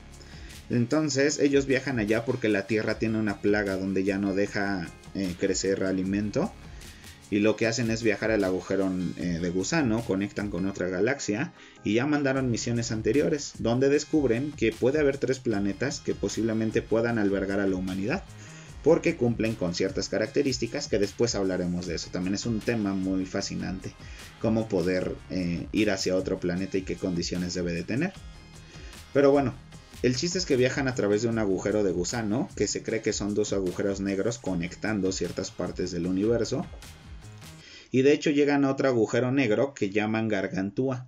Entonces 0.69 1.39
ellos 1.39 1.65
viajan 1.65 1.99
allá 1.99 2.25
porque 2.25 2.49
la 2.49 2.67
Tierra 2.67 2.99
tiene 2.99 3.17
una 3.17 3.41
plaga 3.41 3.77
donde 3.77 4.03
ya 4.03 4.17
no 4.17 4.33
deja 4.33 4.87
eh, 5.15 5.33
crecer 5.39 5.85
alimento 5.85 6.51
y 7.29 7.39
lo 7.39 7.55
que 7.55 7.67
hacen 7.67 7.91
es 7.91 8.03
viajar 8.03 8.31
al 8.31 8.43
agujero 8.43 8.89
eh, 9.17 9.39
de 9.41 9.49
gusano, 9.49 10.01
conectan 10.05 10.49
con 10.49 10.65
otra 10.65 10.87
galaxia 10.87 11.53
y 11.83 11.95
ya 11.95 12.05
mandaron 12.05 12.51
misiones 12.51 12.91
anteriores, 12.91 13.53
donde 13.59 13.89
descubren 13.89 14.51
que 14.53 14.71
puede 14.71 14.99
haber 14.99 15.17
tres 15.17 15.39
planetas 15.39 15.99
que 15.99 16.15
posiblemente 16.15 16.81
puedan 16.81 17.19
albergar 17.19 17.59
a 17.59 17.67
la 17.67 17.75
humanidad, 17.75 18.23
porque 18.83 19.17
cumplen 19.17 19.55
con 19.55 19.75
ciertas 19.75 20.07
características 20.07 20.87
que 20.87 20.99
después 20.99 21.35
hablaremos 21.35 21.85
de 21.85 21.95
eso. 21.95 22.09
También 22.11 22.35
es 22.35 22.45
un 22.45 22.61
tema 22.61 22.93
muy 22.93 23.25
fascinante, 23.25 23.91
cómo 24.39 24.69
poder 24.69 25.13
eh, 25.29 25.67
ir 25.73 25.91
hacia 25.91 26.15
otro 26.15 26.39
planeta 26.39 26.77
y 26.77 26.83
qué 26.83 26.95
condiciones 26.95 27.53
debe 27.53 27.73
de 27.73 27.83
tener. 27.83 28.13
Pero 29.13 29.31
bueno, 29.31 29.53
el 30.03 30.15
chiste 30.15 30.37
es 30.37 30.45
que 30.45 30.55
viajan 30.55 30.87
a 30.87 30.95
través 30.95 31.23
de 31.23 31.27
un 31.27 31.39
agujero 31.39 31.83
de 31.83 31.91
gusano, 31.91 32.47
que 32.55 32.67
se 32.67 32.83
cree 32.83 33.01
que 33.01 33.13
son 33.13 33.33
dos 33.33 33.51
agujeros 33.51 33.99
negros 33.99 34.37
conectando 34.37 35.11
ciertas 35.11 35.51
partes 35.51 35.91
del 35.91 36.05
universo, 36.05 36.65
y 37.97 38.03
de 38.03 38.13
hecho 38.13 38.29
llegan 38.29 38.63
a 38.63 38.69
otro 38.69 38.89
agujero 38.89 39.31
negro 39.31 39.73
que 39.73 39.89
llaman 39.89 40.27
Gargantúa. 40.27 41.07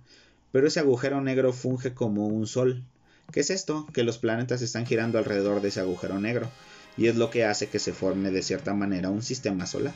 Pero 0.50 0.66
ese 0.66 0.80
agujero 0.80 1.20
negro 1.20 1.52
funge 1.52 1.94
como 1.94 2.26
un 2.26 2.48
sol. 2.48 2.82
¿Qué 3.30 3.38
es 3.38 3.50
esto? 3.50 3.86
Que 3.92 4.02
los 4.02 4.18
planetas 4.18 4.60
están 4.60 4.86
girando 4.86 5.16
alrededor 5.16 5.62
de 5.62 5.68
ese 5.68 5.78
agujero 5.78 6.18
negro 6.18 6.50
y 6.96 7.06
es 7.06 7.14
lo 7.14 7.30
que 7.30 7.44
hace 7.44 7.68
que 7.68 7.78
se 7.78 7.92
forme 7.92 8.32
de 8.32 8.42
cierta 8.42 8.74
manera 8.74 9.08
un 9.08 9.22
sistema 9.22 9.66
solar. 9.66 9.94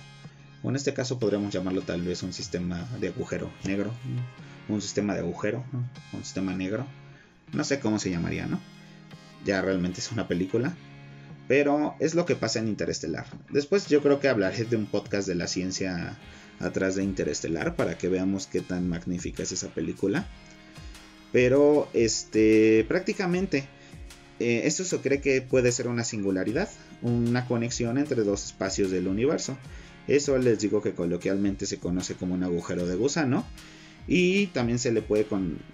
O 0.63 0.71
en 0.71 0.77
este 0.77 0.95
caso 0.95 1.19
podríamos 1.19 1.53
llamarlo 1.53 1.83
tal 1.83 2.01
vez 2.03 2.23
un 2.23 2.33
sistema 2.33 2.89
de 3.01 3.09
agujero 3.09 3.51
negro, 3.65 3.91
un 4.69 4.81
sistema 4.81 5.15
de 5.15 5.21
agujero, 5.23 5.65
un 6.13 6.23
sistema 6.23 6.55
negro. 6.55 6.87
No 7.53 7.65
sé 7.65 7.81
cómo 7.81 7.99
se 7.99 8.11
llamaría, 8.11 8.47
¿no? 8.47 8.61
Ya 9.45 9.61
realmente 9.63 9.99
es 9.99 10.13
una 10.13 10.29
película. 10.29 10.77
Pero 11.47 11.95
es 12.01 12.15
lo 12.15 12.25
que 12.25 12.37
pasa 12.37 12.59
en 12.59 12.69
Interestelar. 12.69 13.27
Después 13.51 13.87
yo 13.89 14.03
creo 14.03 14.21
que 14.21 14.29
hablaré 14.29 14.65
de 14.65 14.77
un 14.77 14.87
podcast 14.87 15.29
de 15.29 15.35
la 15.35 15.47
ciencia 15.47 16.19
atrás 16.59 16.97
de 16.97 17.05
Interestelar 17.05 17.77
para 17.77 17.99
que 17.99 18.09
veamos 18.09 18.47
qué 18.47 18.61
tan 18.61 18.89
magnífica 18.89 19.43
es 19.43 19.53
esa 19.53 19.69
película. 19.69 20.27
Pero 21.33 21.89
este 21.93 22.85
prácticamente 22.89 23.67
eh, 24.41 24.63
esto 24.65 24.85
se 24.85 24.99
cree 24.99 25.21
que 25.21 25.43
puede 25.43 25.71
ser 25.73 25.89
una 25.89 26.05
singularidad, 26.05 26.69
una 27.03 27.47
conexión 27.47 27.99
entre 27.99 28.23
dos 28.23 28.47
espacios 28.47 28.91
del 28.91 29.07
universo. 29.07 29.57
Eso 30.09 30.37
les 30.39 30.61
digo 30.61 30.83
que 30.83 30.93
coloquialmente 30.93 31.67
se 31.67 31.79
conoce 31.79 32.15
como 32.15 32.35
un 32.35 32.43
agujero 32.43 32.87
de 32.87 32.97
gusano 32.97 33.45
y 34.07 34.49
también 34.49 34.79
se 34.79 34.93
le 34.93 35.03
puede 35.03 35.27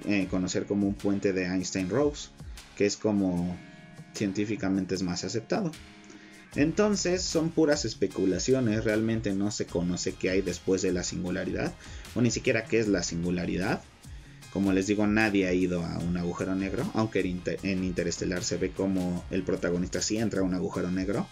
eh, 0.06 0.28
conocer 0.30 0.66
como 0.66 0.87
un 0.87 0.94
puente 0.94 1.33
de 1.33 1.46
Einstein-Rose, 1.46 2.28
que 2.76 2.87
es 2.87 2.96
como 2.96 3.56
científicamente 4.14 4.94
es 4.94 5.02
más 5.02 5.24
aceptado. 5.24 5.72
Entonces 6.56 7.22
son 7.22 7.50
puras 7.50 7.84
especulaciones, 7.84 8.84
realmente 8.84 9.32
no 9.34 9.50
se 9.50 9.66
conoce 9.66 10.14
qué 10.14 10.30
hay 10.30 10.42
después 10.42 10.82
de 10.82 10.92
la 10.92 11.04
singularidad, 11.04 11.72
o 12.14 12.20
ni 12.20 12.30
siquiera 12.30 12.64
qué 12.64 12.80
es 12.80 12.88
la 12.88 13.02
singularidad. 13.02 13.82
Como 14.52 14.72
les 14.72 14.88
digo, 14.88 15.06
nadie 15.06 15.46
ha 15.46 15.52
ido 15.52 15.84
a 15.84 15.98
un 15.98 16.16
agujero 16.16 16.56
negro, 16.56 16.90
aunque 16.94 17.20
en 17.20 17.84
Interestelar 17.84 18.42
se 18.42 18.56
ve 18.56 18.72
como 18.72 19.24
el 19.30 19.44
protagonista 19.44 20.02
sí 20.02 20.18
entra 20.18 20.40
a 20.40 20.44
un 20.44 20.54
agujero 20.54 20.90
negro. 20.90 21.28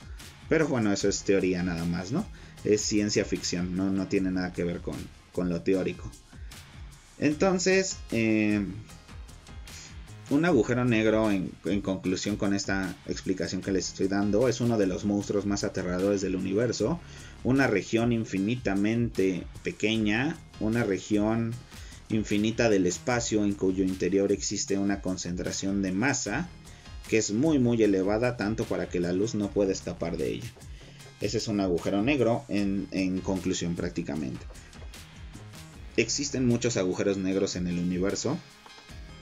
Pero 0.48 0.68
bueno, 0.68 0.92
eso 0.92 1.08
es 1.08 1.24
teoría 1.24 1.64
nada 1.64 1.84
más, 1.84 2.12
¿no? 2.12 2.24
Es 2.64 2.80
ciencia 2.80 3.24
ficción, 3.24 3.76
no, 3.76 3.90
no 3.90 4.06
tiene 4.06 4.30
nada 4.30 4.52
que 4.52 4.62
ver 4.62 4.80
con, 4.80 4.96
con 5.32 5.48
lo 5.48 5.62
teórico. 5.62 6.08
Entonces, 7.18 7.96
eh, 8.12 8.64
un 10.30 10.44
agujero 10.44 10.84
negro, 10.84 11.30
en, 11.30 11.50
conclusión 11.80 12.36
con 12.36 12.54
esta 12.54 12.94
explicación 13.06 13.62
que 13.62 13.72
les 13.72 13.88
estoy 13.88 14.08
dando, 14.08 14.48
es 14.48 14.60
uno 14.60 14.76
de 14.76 14.86
los 14.86 15.04
monstruos 15.04 15.46
más 15.46 15.64
aterradores 15.64 16.20
del 16.20 16.36
universo. 16.36 17.00
Una 17.44 17.66
región 17.66 18.12
infinitamente 18.12 19.46
pequeña, 19.62 20.36
una 20.60 20.84
región 20.84 21.54
infinita 22.10 22.68
del 22.68 22.86
espacio 22.86 23.44
en 23.44 23.54
cuyo 23.54 23.84
interior 23.84 24.32
existe 24.32 24.78
una 24.78 25.00
concentración 25.00 25.82
de 25.82 25.92
masa 25.92 26.48
que 27.08 27.18
es 27.18 27.32
muy 27.32 27.58
muy 27.58 27.82
elevada 27.82 28.36
tanto 28.36 28.64
para 28.64 28.88
que 28.88 29.00
la 29.00 29.12
luz 29.12 29.34
no 29.34 29.50
pueda 29.50 29.72
escapar 29.72 30.16
de 30.16 30.32
ella. 30.32 30.52
Ese 31.20 31.38
es 31.38 31.48
un 31.48 31.60
agujero 31.60 32.02
negro 32.02 32.44
en, 32.48 32.86
en 32.90 33.20
conclusión 33.20 33.74
prácticamente. 33.74 34.44
Existen 35.96 36.46
muchos 36.46 36.76
agujeros 36.76 37.16
negros 37.16 37.56
en 37.56 37.66
el 37.66 37.78
universo, 37.78 38.38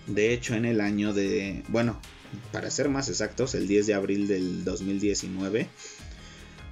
de 0.06 0.32
hecho, 0.32 0.54
en 0.54 0.64
el 0.64 0.80
año 0.80 1.12
de, 1.12 1.62
bueno, 1.68 2.00
para 2.52 2.70
ser 2.70 2.88
más 2.88 3.08
exactos, 3.08 3.54
el 3.54 3.68
10 3.68 3.86
de 3.86 3.94
abril 3.94 4.28
del 4.28 4.64
2019, 4.64 5.68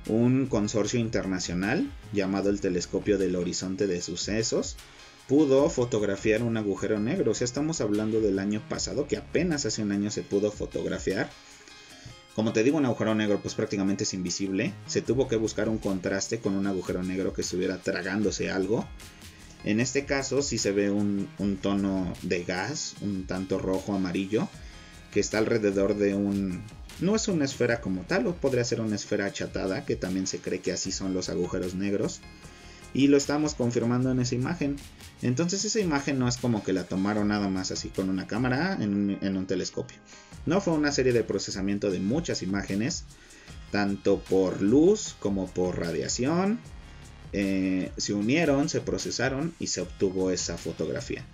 un 0.08 0.46
consorcio 0.46 1.00
internacional 1.00 1.90
llamado 2.12 2.50
el 2.50 2.60
Telescopio 2.60 3.18
del 3.18 3.36
Horizonte 3.36 3.86
de 3.86 4.02
Sucesos 4.02 4.76
pudo 5.28 5.70
fotografiar 5.70 6.42
un 6.42 6.56
agujero 6.56 7.00
negro. 7.00 7.32
O 7.32 7.34
sea, 7.34 7.46
estamos 7.46 7.80
hablando 7.80 8.20
del 8.20 8.38
año 8.38 8.62
pasado, 8.68 9.06
que 9.06 9.16
apenas 9.16 9.64
hace 9.66 9.82
un 9.82 9.92
año 9.92 10.10
se 10.10 10.22
pudo 10.22 10.50
fotografiar. 10.50 11.30
Como 12.34 12.52
te 12.52 12.64
digo, 12.64 12.78
un 12.78 12.84
agujero 12.84 13.14
negro 13.14 13.40
pues 13.40 13.54
prácticamente 13.54 14.04
es 14.04 14.12
invisible. 14.12 14.74
Se 14.86 15.02
tuvo 15.02 15.28
que 15.28 15.36
buscar 15.36 15.68
un 15.68 15.78
contraste 15.78 16.40
con 16.40 16.54
un 16.54 16.66
agujero 16.66 17.02
negro 17.02 17.32
que 17.32 17.42
estuviera 17.42 17.78
tragándose 17.78 18.50
algo. 18.50 18.86
En 19.64 19.80
este 19.80 20.04
caso 20.04 20.42
sí 20.42 20.58
se 20.58 20.72
ve 20.72 20.90
un, 20.90 21.28
tono 21.62 22.12
de 22.22 22.44
gas, 22.44 22.96
un 23.00 23.26
tanto 23.26 23.58
rojo 23.58 23.94
amarillo, 23.94 24.48
que 25.10 25.20
está 25.20 25.38
alrededor 25.38 25.96
de 25.96 26.14
un... 26.14 26.62
No 27.00 27.16
es 27.16 27.28
una 27.28 27.44
esfera 27.44 27.80
como 27.80 28.02
tal, 28.02 28.26
o 28.26 28.34
podría 28.34 28.62
ser 28.62 28.80
una 28.80 28.94
esfera 28.94 29.26
achatada, 29.26 29.84
que 29.84 29.96
también 29.96 30.26
se 30.26 30.38
cree 30.38 30.60
que 30.60 30.72
así 30.72 30.92
son 30.92 31.14
los 31.14 31.28
agujeros 31.28 31.74
negros. 31.74 32.20
Y 32.92 33.08
lo 33.08 33.16
estamos 33.16 33.54
confirmando 33.54 34.12
en 34.12 34.20
esa 34.20 34.36
imagen. 34.36 34.76
Entonces 35.22 35.64
esa 35.64 35.80
imagen 35.80 36.18
no 36.18 36.28
es 36.28 36.36
como 36.36 36.62
que 36.62 36.72
la 36.72 36.84
tomaron 36.84 37.28
nada 37.28 37.48
más 37.48 37.72
así 37.72 37.88
con 37.88 38.08
una 38.08 38.28
cámara 38.28 38.78
un, 38.80 39.18
en 39.20 39.36
un 39.36 39.46
telescopio. 39.46 39.96
No 40.46 40.60
fue 40.60 40.74
una 40.74 40.92
serie 40.92 41.12
de 41.12 41.24
procesamiento 41.24 41.90
de 41.90 41.98
muchas 41.98 42.42
imágenes, 42.42 43.04
tanto 43.72 44.20
por 44.20 44.62
luz 44.62 45.16
como 45.18 45.48
por 45.48 45.80
radiación, 45.80 46.60
eh, 47.36 47.90
se 47.96 48.14
unieron, 48.14 48.68
se 48.68 48.80
procesaron 48.80 49.52
y 49.58 49.66
se 49.66 49.80
obtuvo 49.80 50.30
esa 50.30 50.56
fotografía. 50.56 51.24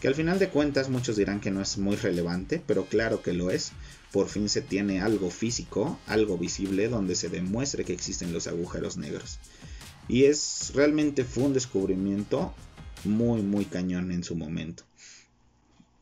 Que 0.00 0.08
al 0.08 0.14
final 0.14 0.38
de 0.38 0.48
cuentas 0.48 0.88
muchos 0.88 1.16
dirán 1.16 1.40
que 1.40 1.50
no 1.50 1.60
es 1.60 1.76
muy 1.76 1.96
relevante, 1.96 2.62
pero 2.66 2.86
claro 2.86 3.22
que 3.22 3.34
lo 3.34 3.50
es. 3.50 3.72
Por 4.12 4.30
fin 4.30 4.48
se 4.48 4.62
tiene 4.62 5.02
algo 5.02 5.30
físico, 5.30 5.98
algo 6.06 6.38
visible 6.38 6.88
donde 6.88 7.14
se 7.14 7.28
demuestre 7.28 7.84
que 7.84 7.92
existen 7.92 8.32
los 8.32 8.46
agujeros 8.46 8.96
negros. 8.96 9.38
Y 10.08 10.24
es 10.24 10.72
realmente 10.74 11.22
fue 11.22 11.44
un 11.44 11.52
descubrimiento 11.52 12.54
muy, 13.04 13.42
muy 13.42 13.66
cañón 13.66 14.10
en 14.10 14.24
su 14.24 14.34
momento. 14.34 14.84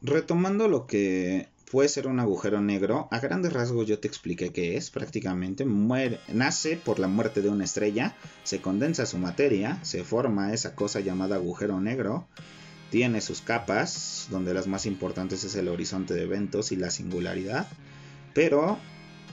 Retomando 0.00 0.68
lo 0.68 0.86
que 0.86 1.48
puede 1.70 1.88
ser 1.88 2.08
un 2.08 2.18
agujero 2.18 2.60
negro, 2.60 3.08
a 3.10 3.20
grandes 3.20 3.52
rasgos 3.52 3.86
yo 3.86 3.98
te 4.00 4.08
expliqué 4.08 4.50
qué 4.50 4.76
es, 4.76 4.90
prácticamente 4.90 5.64
nace 5.64 6.76
por 6.76 6.98
la 6.98 7.06
muerte 7.06 7.42
de 7.42 7.48
una 7.48 7.64
estrella, 7.64 8.16
se 8.42 8.60
condensa 8.60 9.06
su 9.06 9.18
materia, 9.18 9.78
se 9.82 10.02
forma 10.02 10.52
esa 10.52 10.74
cosa 10.74 11.00
llamada 11.00 11.36
agujero 11.36 11.80
negro, 11.80 12.26
tiene 12.90 13.20
sus 13.20 13.40
capas, 13.40 14.26
donde 14.30 14.52
las 14.52 14.66
más 14.66 14.84
importantes 14.84 15.44
es 15.44 15.54
el 15.54 15.68
horizonte 15.68 16.14
de 16.14 16.24
eventos 16.24 16.72
y 16.72 16.76
la 16.76 16.90
singularidad, 16.90 17.68
pero 18.34 18.78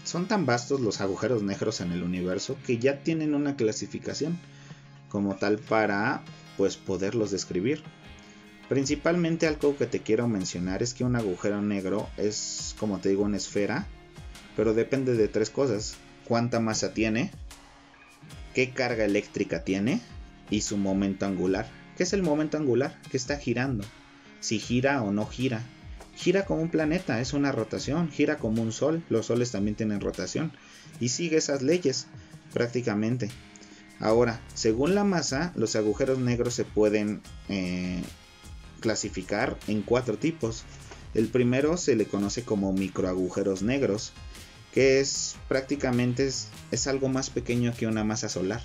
son 0.03 0.27
tan 0.27 0.45
vastos 0.45 0.79
los 0.79 1.01
agujeros 1.01 1.41
negros 1.41 1.81
en 1.81 1.91
el 1.91 2.03
universo 2.03 2.55
que 2.67 2.77
ya 2.77 2.99
tienen 2.99 3.33
una 3.33 3.55
clasificación 3.55 4.37
como 5.09 5.35
tal 5.35 5.57
para 5.57 6.23
pues 6.55 6.77
poderlos 6.77 7.31
describir. 7.31 7.83
Principalmente 8.69 9.47
algo 9.47 9.77
que 9.77 9.85
te 9.85 10.01
quiero 10.01 10.27
mencionar 10.27 10.83
es 10.83 10.93
que 10.93 11.05
un 11.05 11.15
agujero 11.15 11.61
negro 11.61 12.09
es, 12.17 12.75
como 12.79 12.99
te 12.99 13.09
digo, 13.09 13.23
una 13.23 13.37
esfera, 13.37 13.87
pero 14.55 14.73
depende 14.73 15.15
de 15.15 15.27
tres 15.29 15.49
cosas. 15.49 15.95
Cuánta 16.25 16.59
masa 16.59 16.93
tiene, 16.93 17.31
qué 18.53 18.71
carga 18.71 19.05
eléctrica 19.05 19.63
tiene 19.63 20.01
y 20.49 20.61
su 20.61 20.77
momento 20.77 21.25
angular. 21.25 21.69
¿Qué 21.95 22.03
es 22.03 22.11
el 22.13 22.23
momento 22.23 22.57
angular? 22.57 22.99
Que 23.09 23.17
está 23.17 23.37
girando. 23.37 23.85
Si 24.41 24.59
gira 24.59 25.01
o 25.01 25.11
no 25.11 25.25
gira. 25.25 25.63
Gira 26.15 26.45
como 26.45 26.61
un 26.61 26.69
planeta, 26.69 27.21
es 27.21 27.33
una 27.33 27.51
rotación. 27.51 28.11
Gira 28.11 28.37
como 28.37 28.61
un 28.61 28.73
sol. 28.73 29.03
Los 29.09 29.27
soles 29.27 29.51
también 29.51 29.75
tienen 29.75 30.01
rotación. 30.01 30.51
Y 30.99 31.09
sigue 31.09 31.37
esas 31.37 31.61
leyes 31.61 32.07
prácticamente. 32.53 33.29
Ahora, 33.99 34.41
según 34.53 34.93
la 34.93 35.03
masa, 35.03 35.53
los 35.55 35.75
agujeros 35.75 36.19
negros 36.19 36.53
se 36.53 36.65
pueden 36.65 37.21
eh, 37.49 38.01
clasificar 38.77 39.57
en 39.67 39.81
cuatro 39.81 40.17
tipos. 40.17 40.63
El 41.13 41.27
primero 41.27 41.77
se 41.77 41.95
le 41.95 42.05
conoce 42.05 42.43
como 42.43 42.73
microagujeros 42.73 43.61
negros, 43.61 44.13
que 44.73 44.99
es 44.99 45.35
prácticamente 45.47 46.27
es, 46.71 46.87
algo 46.87 47.09
más 47.09 47.29
pequeño 47.29 47.73
que 47.75 47.87
una 47.87 48.03
masa 48.03 48.29
solar. 48.29 48.61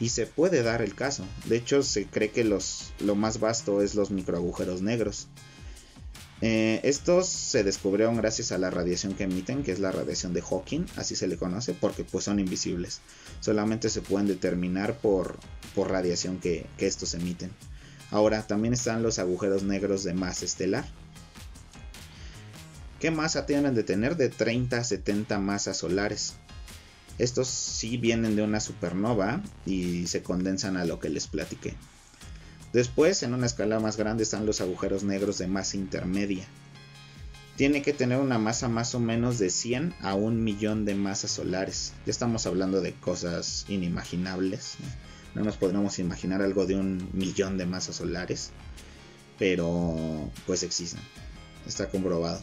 Y 0.00 0.08
se 0.08 0.26
puede 0.26 0.62
dar 0.62 0.82
el 0.82 0.94
caso. 0.94 1.24
De 1.44 1.56
hecho, 1.56 1.82
se 1.82 2.06
cree 2.06 2.30
que 2.30 2.44
los, 2.44 2.92
lo 2.98 3.14
más 3.14 3.38
vasto 3.40 3.82
es 3.82 3.94
los 3.94 4.10
microagujeros 4.10 4.82
negros. 4.82 5.28
Eh, 6.40 6.80
estos 6.82 7.28
se 7.28 7.62
descubrieron 7.62 8.16
gracias 8.16 8.50
a 8.50 8.58
la 8.58 8.70
radiación 8.70 9.14
que 9.14 9.24
emiten, 9.24 9.62
que 9.62 9.70
es 9.70 9.78
la 9.78 9.92
radiación 9.92 10.32
de 10.32 10.42
Hawking, 10.42 10.86
así 10.96 11.14
se 11.14 11.28
le 11.28 11.36
conoce, 11.36 11.72
porque 11.72 12.02
pues 12.02 12.24
son 12.24 12.40
invisibles. 12.40 13.00
Solamente 13.40 13.88
se 13.90 14.00
pueden 14.00 14.26
determinar 14.26 14.98
por, 14.98 15.38
por 15.74 15.90
radiación 15.90 16.38
que 16.38 16.66
estos 16.78 17.14
emiten. 17.14 17.52
Ahora 18.12 18.46
también 18.46 18.74
están 18.74 19.02
los 19.02 19.18
agujeros 19.18 19.62
negros 19.62 20.04
de 20.04 20.12
masa 20.12 20.44
estelar. 20.44 20.84
¿Qué 23.00 23.10
masa 23.10 23.46
tienen 23.46 23.74
de 23.74 23.82
tener? 23.82 24.16
De 24.16 24.28
30 24.28 24.76
a 24.76 24.84
70 24.84 25.38
masas 25.38 25.78
solares. 25.78 26.34
Estos 27.18 27.48
sí 27.48 27.96
vienen 27.96 28.36
de 28.36 28.42
una 28.42 28.60
supernova 28.60 29.42
y 29.64 30.06
se 30.06 30.22
condensan 30.22 30.76
a 30.76 30.84
lo 30.84 31.00
que 31.00 31.08
les 31.08 31.26
platiqué. 31.26 31.74
Después, 32.74 33.22
en 33.22 33.32
una 33.32 33.46
escala 33.46 33.80
más 33.80 33.96
grande, 33.96 34.22
están 34.22 34.46
los 34.46 34.60
agujeros 34.60 35.04
negros 35.04 35.38
de 35.38 35.46
masa 35.46 35.78
intermedia. 35.78 36.44
Tiene 37.56 37.82
que 37.82 37.92
tener 37.92 38.18
una 38.18 38.38
masa 38.38 38.68
más 38.68 38.94
o 38.94 39.00
menos 39.00 39.38
de 39.38 39.50
100 39.50 39.94
a 40.00 40.14
1 40.14 40.36
millón 40.36 40.84
de 40.84 40.94
masas 40.94 41.30
solares. 41.30 41.94
Ya 42.04 42.10
estamos 42.10 42.46
hablando 42.46 42.82
de 42.82 42.92
cosas 42.92 43.64
inimaginables 43.68 44.76
nos 45.34 45.56
podríamos 45.56 45.98
imaginar 45.98 46.42
algo 46.42 46.66
de 46.66 46.76
un 46.76 47.08
millón 47.12 47.56
de 47.56 47.66
masas 47.66 47.96
solares, 47.96 48.50
pero 49.38 50.30
pues 50.46 50.62
existen, 50.62 51.00
está 51.66 51.88
comprobado. 51.88 52.42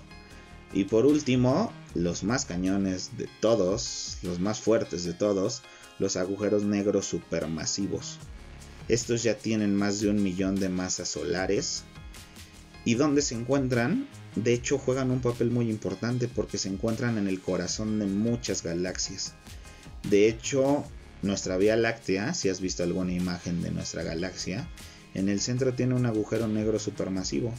Y 0.73 0.83
por 0.85 1.05
último, 1.05 1.71
los 1.95 2.23
más 2.23 2.45
cañones 2.45 3.17
de 3.17 3.27
todos, 3.39 4.17
los 4.21 4.39
más 4.39 4.59
fuertes 4.59 5.03
de 5.03 5.13
todos, 5.13 5.63
los 5.97 6.15
agujeros 6.15 6.63
negros 6.63 7.05
supermasivos. 7.05 8.17
Estos 8.87 9.23
ya 9.23 9.35
tienen 9.35 9.75
más 9.75 9.99
de 9.99 10.09
un 10.09 10.21
millón 10.21 10.55
de 10.55 10.69
masas 10.69 11.09
solares. 11.09 11.83
¿Y 12.85 12.95
dónde 12.95 13.21
se 13.21 13.35
encuentran? 13.35 14.07
De 14.35 14.53
hecho, 14.53 14.77
juegan 14.77 15.11
un 15.11 15.21
papel 15.21 15.51
muy 15.51 15.69
importante 15.69 16.27
porque 16.27 16.57
se 16.57 16.69
encuentran 16.69 17.17
en 17.17 17.27
el 17.27 17.39
corazón 17.39 17.99
de 17.99 18.05
muchas 18.05 18.63
galaxias. 18.63 19.33
De 20.09 20.27
hecho, 20.27 20.85
nuestra 21.21 21.57
Vía 21.57 21.75
Láctea, 21.75 22.33
si 22.33 22.49
has 22.49 22.61
visto 22.61 22.83
alguna 22.83 23.13
imagen 23.13 23.61
de 23.61 23.71
nuestra 23.71 24.03
galaxia, 24.03 24.67
en 25.13 25.29
el 25.29 25.41
centro 25.41 25.73
tiene 25.73 25.95
un 25.95 26.05
agujero 26.05 26.47
negro 26.47 26.79
supermasivo. 26.79 27.53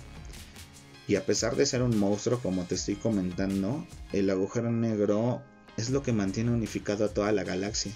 Y 1.07 1.17
a 1.17 1.27
pesar 1.27 1.57
de 1.57 1.67
ser 1.67 1.83
un 1.83 1.99
monstruo, 1.99 2.39
como 2.41 2.65
te 2.65 2.77
estoy 2.77 2.95
comentando, 2.95 3.87
el 4.13 4.31
agujero 4.31 4.71
negro 4.71 5.43
es 5.77 5.91
lo 5.91 6.03
que 6.03 6.13
mantiene 6.13 6.53
unificado 6.53 7.05
a 7.05 7.09
toda 7.09 7.33
la 7.33 7.45
galaxia. 7.45 7.93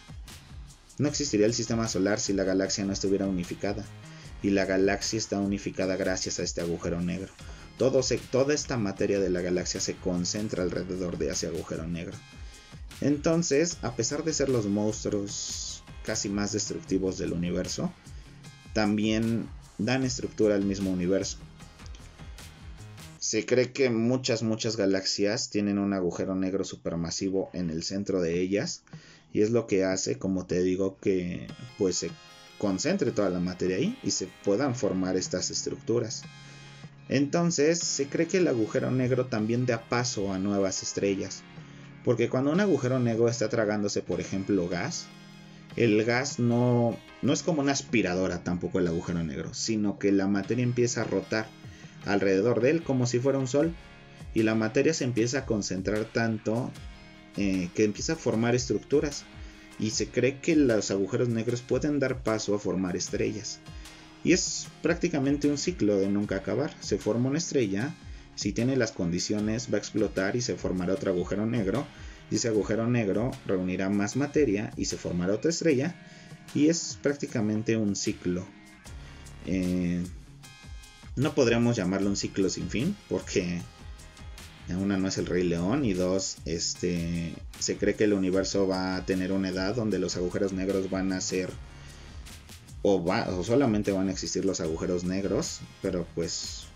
No 0.98 1.08
existiría 1.08 1.46
el 1.46 1.54
sistema 1.54 1.88
solar 1.88 2.20
si 2.20 2.32
la 2.32 2.44
galaxia 2.44 2.84
no 2.84 2.92
estuviera 2.92 3.26
unificada. 3.26 3.84
Y 4.42 4.50
la 4.50 4.64
galaxia 4.64 5.18
está 5.18 5.38
unificada 5.38 5.96
gracias 5.96 6.38
a 6.38 6.42
este 6.42 6.60
agujero 6.60 7.00
negro. 7.00 7.32
Todo 7.78 8.02
toda 8.30 8.54
esta 8.54 8.76
materia 8.76 9.18
de 9.18 9.30
la 9.30 9.40
galaxia 9.40 9.80
se 9.80 9.96
concentra 9.96 10.62
alrededor 10.62 11.18
de 11.18 11.30
ese 11.30 11.46
agujero 11.46 11.86
negro. 11.86 12.16
Entonces, 13.04 13.76
a 13.82 13.94
pesar 13.94 14.24
de 14.24 14.32
ser 14.32 14.48
los 14.48 14.64
monstruos 14.64 15.84
casi 16.06 16.30
más 16.30 16.52
destructivos 16.52 17.18
del 17.18 17.34
universo, 17.34 17.92
también 18.72 19.46
dan 19.76 20.04
estructura 20.04 20.54
al 20.54 20.64
mismo 20.64 20.90
universo. 20.90 21.36
Se 23.18 23.44
cree 23.44 23.72
que 23.72 23.90
muchas, 23.90 24.42
muchas 24.42 24.78
galaxias 24.78 25.50
tienen 25.50 25.78
un 25.78 25.92
agujero 25.92 26.34
negro 26.34 26.64
supermasivo 26.64 27.50
en 27.52 27.68
el 27.68 27.82
centro 27.82 28.22
de 28.22 28.40
ellas 28.40 28.84
y 29.34 29.42
es 29.42 29.50
lo 29.50 29.66
que 29.66 29.84
hace, 29.84 30.18
como 30.18 30.46
te 30.46 30.62
digo, 30.62 30.96
que 30.98 31.46
pues 31.76 31.96
se 31.96 32.10
concentre 32.56 33.10
toda 33.10 33.28
la 33.28 33.40
materia 33.40 33.76
ahí 33.76 33.98
y 34.02 34.12
se 34.12 34.30
puedan 34.44 34.74
formar 34.74 35.18
estas 35.18 35.50
estructuras. 35.50 36.22
Entonces, 37.10 37.80
se 37.80 38.06
cree 38.06 38.28
que 38.28 38.38
el 38.38 38.48
agujero 38.48 38.90
negro 38.90 39.26
también 39.26 39.66
da 39.66 39.86
paso 39.90 40.32
a 40.32 40.38
nuevas 40.38 40.82
estrellas 40.82 41.42
porque 42.04 42.28
cuando 42.28 42.52
un 42.52 42.60
agujero 42.60 42.98
negro 42.98 43.28
está 43.28 43.48
tragándose, 43.48 44.02
por 44.02 44.20
ejemplo, 44.20 44.68
gas, 44.68 45.06
el 45.76 46.04
gas 46.04 46.38
no, 46.38 46.96
no 47.22 47.32
es 47.32 47.42
como 47.42 47.62
una 47.62 47.72
aspiradora 47.72 48.44
tampoco 48.44 48.78
el 48.78 48.86
agujero 48.86 49.24
negro, 49.24 49.54
sino 49.54 49.98
que 49.98 50.12
la 50.12 50.28
materia 50.28 50.62
empieza 50.62 51.00
a 51.00 51.04
rotar 51.04 51.46
alrededor 52.06 52.60
de 52.60 52.70
él 52.70 52.82
como 52.82 53.06
si 53.06 53.18
fuera 53.18 53.38
un 53.38 53.48
sol. 53.48 53.74
Y 54.34 54.42
la 54.42 54.54
materia 54.54 54.92
se 54.92 55.04
empieza 55.04 55.40
a 55.40 55.46
concentrar 55.46 56.04
tanto 56.06 56.70
eh, 57.36 57.68
que 57.74 57.84
empieza 57.84 58.14
a 58.14 58.16
formar 58.16 58.54
estructuras. 58.54 59.24
Y 59.78 59.90
se 59.90 60.08
cree 60.08 60.38
que 60.38 60.56
los 60.56 60.90
agujeros 60.90 61.28
negros 61.28 61.62
pueden 61.62 61.98
dar 61.98 62.22
paso 62.22 62.54
a 62.54 62.58
formar 62.58 62.96
estrellas. 62.96 63.60
Y 64.22 64.32
es 64.32 64.68
prácticamente 64.82 65.48
un 65.48 65.58
ciclo 65.58 65.96
de 65.98 66.08
nunca 66.08 66.36
acabar. 66.36 66.72
Se 66.80 66.98
forma 66.98 67.28
una 67.28 67.38
estrella 67.38 67.94
si 68.34 68.52
tiene 68.52 68.76
las 68.76 68.92
condiciones 68.92 69.68
va 69.72 69.76
a 69.76 69.78
explotar 69.78 70.36
y 70.36 70.40
se 70.40 70.56
formará 70.56 70.94
otro 70.94 71.12
agujero 71.12 71.46
negro. 71.46 71.86
Y 72.30 72.36
ese 72.36 72.48
agujero 72.48 72.86
negro 72.86 73.30
reunirá 73.46 73.90
más 73.90 74.16
materia 74.16 74.72
y 74.76 74.86
se 74.86 74.96
formará 74.96 75.34
otra 75.34 75.50
estrella. 75.50 75.94
Y 76.54 76.68
es 76.68 76.98
prácticamente 77.02 77.76
un 77.76 77.96
ciclo. 77.96 78.46
Eh, 79.46 80.02
no 81.16 81.34
podríamos 81.34 81.76
llamarlo 81.76 82.08
un 82.08 82.16
ciclo 82.16 82.48
sin 82.48 82.68
fin 82.70 82.96
porque 83.08 83.60
una 84.68 84.96
no 84.96 85.08
es 85.08 85.18
el 85.18 85.26
rey 85.26 85.44
león 85.44 85.84
y 85.84 85.92
dos 85.92 86.38
este 86.44 87.34
se 87.60 87.76
cree 87.76 87.94
que 87.94 88.04
el 88.04 88.14
universo 88.14 88.66
va 88.66 88.96
a 88.96 89.04
tener 89.04 89.30
una 89.32 89.50
edad 89.50 89.74
donde 89.74 89.98
los 89.98 90.16
agujeros 90.16 90.52
negros 90.52 90.90
van 90.90 91.12
a 91.12 91.20
ser 91.20 91.50
o, 92.82 93.44
solamente 93.44 93.92
van 93.92 94.08
a 94.08 94.12
existir 94.12 94.44
los 94.44 94.60
agujeros 94.60 95.04
negros 95.04 95.60
pero 95.82 96.06
pues 96.14 96.66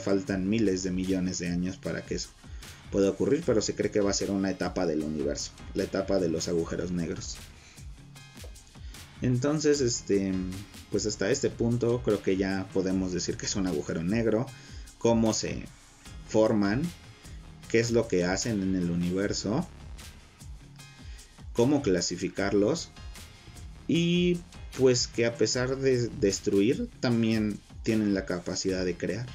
Faltan 0.00 0.48
miles 0.48 0.82
de 0.82 0.90
millones 0.90 1.38
de 1.38 1.48
años 1.48 1.76
para 1.76 2.04
que 2.04 2.16
eso 2.16 2.28
pueda 2.90 3.10
ocurrir, 3.10 3.42
pero 3.46 3.62
se 3.62 3.74
cree 3.74 3.90
que 3.90 4.00
va 4.00 4.10
a 4.10 4.14
ser 4.14 4.30
una 4.30 4.50
etapa 4.50 4.86
del 4.86 5.02
universo, 5.02 5.52
la 5.74 5.84
etapa 5.84 6.18
de 6.18 6.28
los 6.28 6.48
agujeros 6.48 6.90
negros. 6.90 7.36
Entonces, 9.22 9.80
este, 9.80 10.32
pues 10.90 11.06
hasta 11.06 11.30
este 11.30 11.50
punto 11.50 12.02
creo 12.02 12.22
que 12.22 12.36
ya 12.36 12.68
podemos 12.72 13.12
decir 13.12 13.36
que 13.36 13.46
es 13.46 13.56
un 13.56 13.66
agujero 13.66 14.02
negro, 14.02 14.46
cómo 14.98 15.32
se 15.34 15.64
forman, 16.28 16.82
qué 17.68 17.80
es 17.80 17.90
lo 17.90 18.08
que 18.08 18.24
hacen 18.24 18.62
en 18.62 18.74
el 18.74 18.90
universo, 18.90 19.66
cómo 21.52 21.82
clasificarlos 21.82 22.90
y 23.86 24.40
pues 24.78 25.06
que 25.06 25.26
a 25.26 25.34
pesar 25.34 25.76
de 25.76 26.08
destruir 26.08 26.88
también 27.00 27.58
tienen 27.82 28.14
la 28.14 28.24
capacidad 28.24 28.84
de 28.84 28.96
crear 28.96 29.26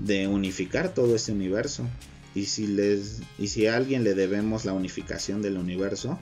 de 0.00 0.26
unificar 0.26 0.92
todo 0.94 1.14
este 1.14 1.32
universo. 1.32 1.86
Y 2.34 2.46
si, 2.46 2.66
les, 2.66 3.22
y 3.38 3.48
si 3.48 3.66
a 3.66 3.76
alguien 3.76 4.04
le 4.04 4.14
debemos 4.14 4.64
la 4.64 4.72
unificación 4.72 5.42
del 5.42 5.56
universo, 5.56 6.18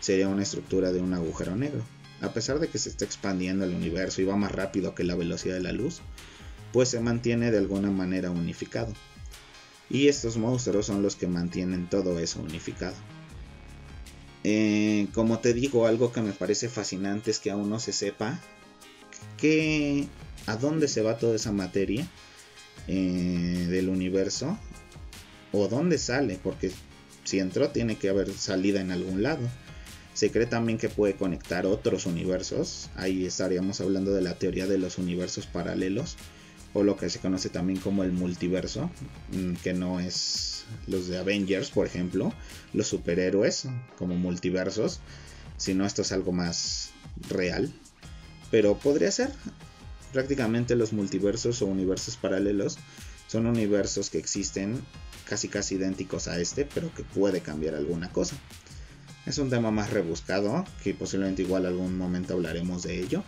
sería 0.00 0.28
una 0.28 0.42
estructura 0.42 0.92
de 0.92 1.00
un 1.00 1.12
agujero 1.12 1.56
negro. 1.56 1.84
a 2.22 2.34
pesar 2.34 2.58
de 2.58 2.68
que 2.68 2.78
se 2.78 2.90
está 2.90 3.06
expandiendo 3.06 3.64
el 3.64 3.74
universo 3.74 4.20
y 4.20 4.26
va 4.26 4.36
más 4.36 4.52
rápido 4.52 4.94
que 4.94 5.04
la 5.04 5.14
velocidad 5.14 5.54
de 5.54 5.62
la 5.62 5.72
luz, 5.72 6.02
pues 6.70 6.90
se 6.90 7.00
mantiene 7.00 7.50
de 7.50 7.56
alguna 7.56 7.90
manera 7.90 8.30
unificado. 8.30 8.92
Y 9.88 10.08
estos 10.08 10.36
monstruos 10.36 10.84
son 10.86 11.02
los 11.02 11.16
que 11.16 11.26
mantienen 11.26 11.88
todo 11.88 12.18
eso 12.18 12.42
unificado. 12.42 12.94
Eh, 14.44 15.08
como 15.14 15.38
te 15.38 15.54
digo, 15.54 15.86
algo 15.86 16.12
que 16.12 16.20
me 16.20 16.32
parece 16.32 16.68
fascinante 16.68 17.30
es 17.30 17.38
que 17.38 17.50
aún 17.50 17.70
no 17.70 17.80
se 17.80 17.92
sepa 17.92 18.38
que 19.38 20.06
a 20.46 20.56
dónde 20.56 20.88
se 20.88 21.00
va 21.00 21.16
toda 21.16 21.36
esa 21.36 21.52
materia 21.52 22.06
eh, 22.88 23.66
del 23.68 23.88
universo 23.88 24.58
o 25.52 25.68
dónde 25.68 25.98
sale, 25.98 26.38
porque 26.42 26.70
si 27.24 27.38
entró 27.38 27.70
tiene 27.70 27.96
que 27.96 28.08
haber 28.08 28.32
salida 28.32 28.80
en 28.80 28.90
algún 28.90 29.22
lado. 29.22 29.48
Se 30.14 30.30
cree 30.30 30.46
también 30.46 30.78
que 30.78 30.88
puede 30.88 31.14
conectar 31.14 31.66
otros 31.66 32.06
universos. 32.06 32.90
Ahí 32.96 33.24
estaríamos 33.24 33.80
hablando 33.80 34.12
de 34.12 34.20
la 34.20 34.34
teoría 34.34 34.66
de 34.66 34.78
los 34.78 34.98
universos 34.98 35.46
paralelos. 35.46 36.16
O 36.72 36.84
lo 36.84 36.96
que 36.96 37.10
se 37.10 37.18
conoce 37.18 37.48
también 37.48 37.80
como 37.80 38.04
el 38.04 38.12
multiverso. 38.12 38.90
Mm, 39.32 39.54
que 39.62 39.72
no 39.72 40.00
es 40.00 40.64
los 40.86 41.08
de 41.08 41.18
Avengers, 41.18 41.70
por 41.70 41.86
ejemplo. 41.86 42.32
Los 42.72 42.88
superhéroes 42.88 43.66
como 43.96 44.16
multiversos. 44.16 45.00
Sino 45.56 45.86
esto 45.86 46.02
es 46.02 46.12
algo 46.12 46.32
más 46.32 46.90
real. 47.28 47.72
Pero 48.50 48.76
podría 48.78 49.10
ser. 49.10 49.30
Prácticamente 50.12 50.74
los 50.74 50.92
multiversos 50.92 51.62
o 51.62 51.66
universos 51.66 52.16
paralelos 52.16 52.78
son 53.28 53.46
universos 53.46 54.10
que 54.10 54.18
existen 54.18 54.80
casi 55.28 55.48
casi 55.48 55.76
idénticos 55.76 56.26
a 56.26 56.40
este, 56.40 56.64
pero 56.64 56.92
que 56.92 57.04
puede 57.04 57.40
cambiar 57.40 57.76
alguna 57.76 58.10
cosa. 58.10 58.36
Es 59.26 59.38
un 59.38 59.50
tema 59.50 59.70
más 59.70 59.90
rebuscado, 59.90 60.64
que 60.82 60.94
posiblemente 60.94 61.42
igual 61.42 61.66
algún 61.66 61.96
momento 61.96 62.34
hablaremos 62.34 62.82
de 62.82 63.00
ello. 63.00 63.22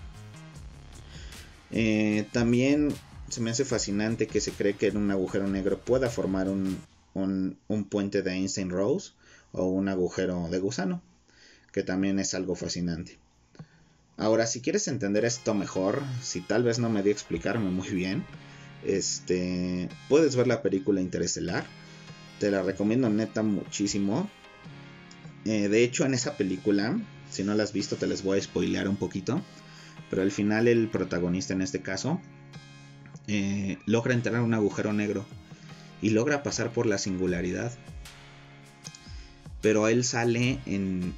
Eh, 1.71 2.27
también 2.33 2.93
se 3.29 3.41
me 3.41 3.51
hace 3.51 3.65
fascinante 3.65 4.27
que 4.27 4.41
se 4.41 4.51
cree 4.51 4.75
que 4.75 4.89
en 4.89 4.97
un 4.97 5.11
agujero 5.13 5.47
negro 5.47 5.79
pueda 5.79 6.11
formar 6.11 6.49
un, 6.49 6.79
un 7.15 7.85
puente 7.85 8.23
de 8.23 8.33
Einstein-Rose 8.33 9.13
o 9.53 9.67
un 9.67 9.89
agujero 9.89 10.49
de 10.51 10.59
gusano, 10.59 11.03
que 11.73 11.85
también 11.85 12.19
es 12.19 12.35
algo 12.35 12.57
fascinante. 12.57 13.22
Ahora, 14.17 14.47
si 14.47 14.61
quieres 14.61 14.89
entender 14.89 15.25
esto 15.25 15.55
mejor, 15.55 16.03
si 16.23 16.41
tal 16.41 16.63
vez 16.63 16.79
no 16.79 16.91
me 16.91 17.03
di 17.03 17.09
a 17.09 17.13
explicarme 17.13 17.71
muy 17.71 17.89
bien, 17.91 18.25
este, 18.85 19.89
puedes 20.09 20.37
ver 20.37 20.47
la 20.47 20.63
película 20.63 21.01
Interestelar. 21.01 21.65
Te 22.39 22.51
la 22.51 22.63
recomiendo 22.63 23.09
neta 23.09 23.43
muchísimo. 23.43 24.29
Eh, 25.45 25.69
de 25.69 25.83
hecho, 25.83 26.05
en 26.05 26.15
esa 26.15 26.37
película, 26.37 26.99
si 27.31 27.43
no 27.43 27.55
la 27.55 27.63
has 27.63 27.73
visto, 27.73 27.97
te 27.97 28.07
les 28.07 28.23
voy 28.23 28.39
a 28.39 28.43
spoilear 28.43 28.89
un 28.89 28.97
poquito. 28.97 29.41
Pero 30.11 30.23
al 30.23 30.31
final, 30.31 30.69
el 30.69 30.89
protagonista 30.89 31.55
en 31.55 31.63
este 31.63 31.81
caso 31.81 32.21
eh, 33.29 33.79
logra 33.87 34.15
entrar 34.15 34.37
a 34.37 34.43
un 34.43 34.55
agujero 34.55 34.93
negro 34.93 35.25
y 36.01 36.11
logra 36.11 36.43
pasar 36.43 36.73
por 36.73 36.87
la 36.87 36.99
singularidad. 36.99 37.73
Pero 39.63 39.89
él 39.89 40.05
sale 40.05 40.59
en 40.67 41.15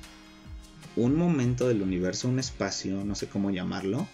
un 0.96 1.16
momento 1.16 1.68
del 1.68 1.82
universo, 1.82 2.28
un 2.28 2.38
espacio, 2.38 3.04
no 3.04 3.14
sé 3.14 3.26
cómo 3.26 3.50
llamarlo, 3.50 4.06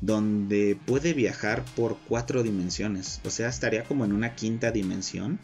donde 0.00 0.78
puede 0.86 1.14
viajar 1.14 1.64
por 1.74 1.96
cuatro 2.08 2.42
dimensiones. 2.42 3.20
O 3.24 3.30
sea, 3.30 3.48
estaría 3.48 3.84
como 3.84 4.04
en 4.04 4.12
una 4.12 4.34
quinta 4.34 4.70
dimensión 4.70 5.38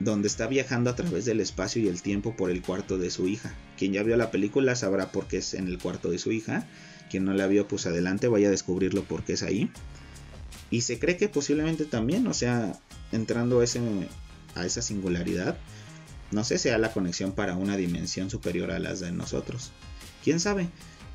donde 0.00 0.28
está 0.28 0.46
viajando 0.46 0.90
a 0.90 0.96
través 0.96 1.24
del 1.24 1.40
espacio 1.40 1.82
y 1.82 1.88
el 1.88 2.02
tiempo 2.02 2.36
por 2.36 2.50
el 2.50 2.62
cuarto 2.62 2.98
de 2.98 3.10
su 3.10 3.28
hija. 3.28 3.54
Quien 3.78 3.92
ya 3.92 4.02
vio 4.02 4.16
la 4.16 4.30
película 4.30 4.74
sabrá 4.74 5.12
por 5.12 5.26
qué 5.26 5.38
es 5.38 5.54
en 5.54 5.68
el 5.68 5.78
cuarto 5.78 6.10
de 6.10 6.18
su 6.18 6.32
hija. 6.32 6.66
Quien 7.10 7.24
no 7.24 7.32
la 7.32 7.46
vio, 7.46 7.68
pues 7.68 7.86
adelante, 7.86 8.28
vaya 8.28 8.48
a 8.48 8.50
descubrirlo 8.50 9.04
porque 9.04 9.34
es 9.34 9.42
ahí. 9.42 9.70
Y 10.70 10.80
se 10.80 10.98
cree 10.98 11.16
que 11.16 11.28
posiblemente 11.28 11.84
también, 11.84 12.26
o 12.26 12.34
sea, 12.34 12.78
entrando 13.12 13.60
a 13.60 13.64
esa 13.64 14.82
singularidad, 14.82 15.56
no 16.34 16.44
sé, 16.44 16.58
sea 16.58 16.76
la 16.78 16.92
conexión 16.92 17.32
para 17.32 17.56
una 17.56 17.76
dimensión 17.76 18.28
superior 18.28 18.70
a 18.70 18.78
las 18.78 19.00
de 19.00 19.12
nosotros. 19.12 19.72
¿Quién 20.22 20.40
sabe? 20.40 20.68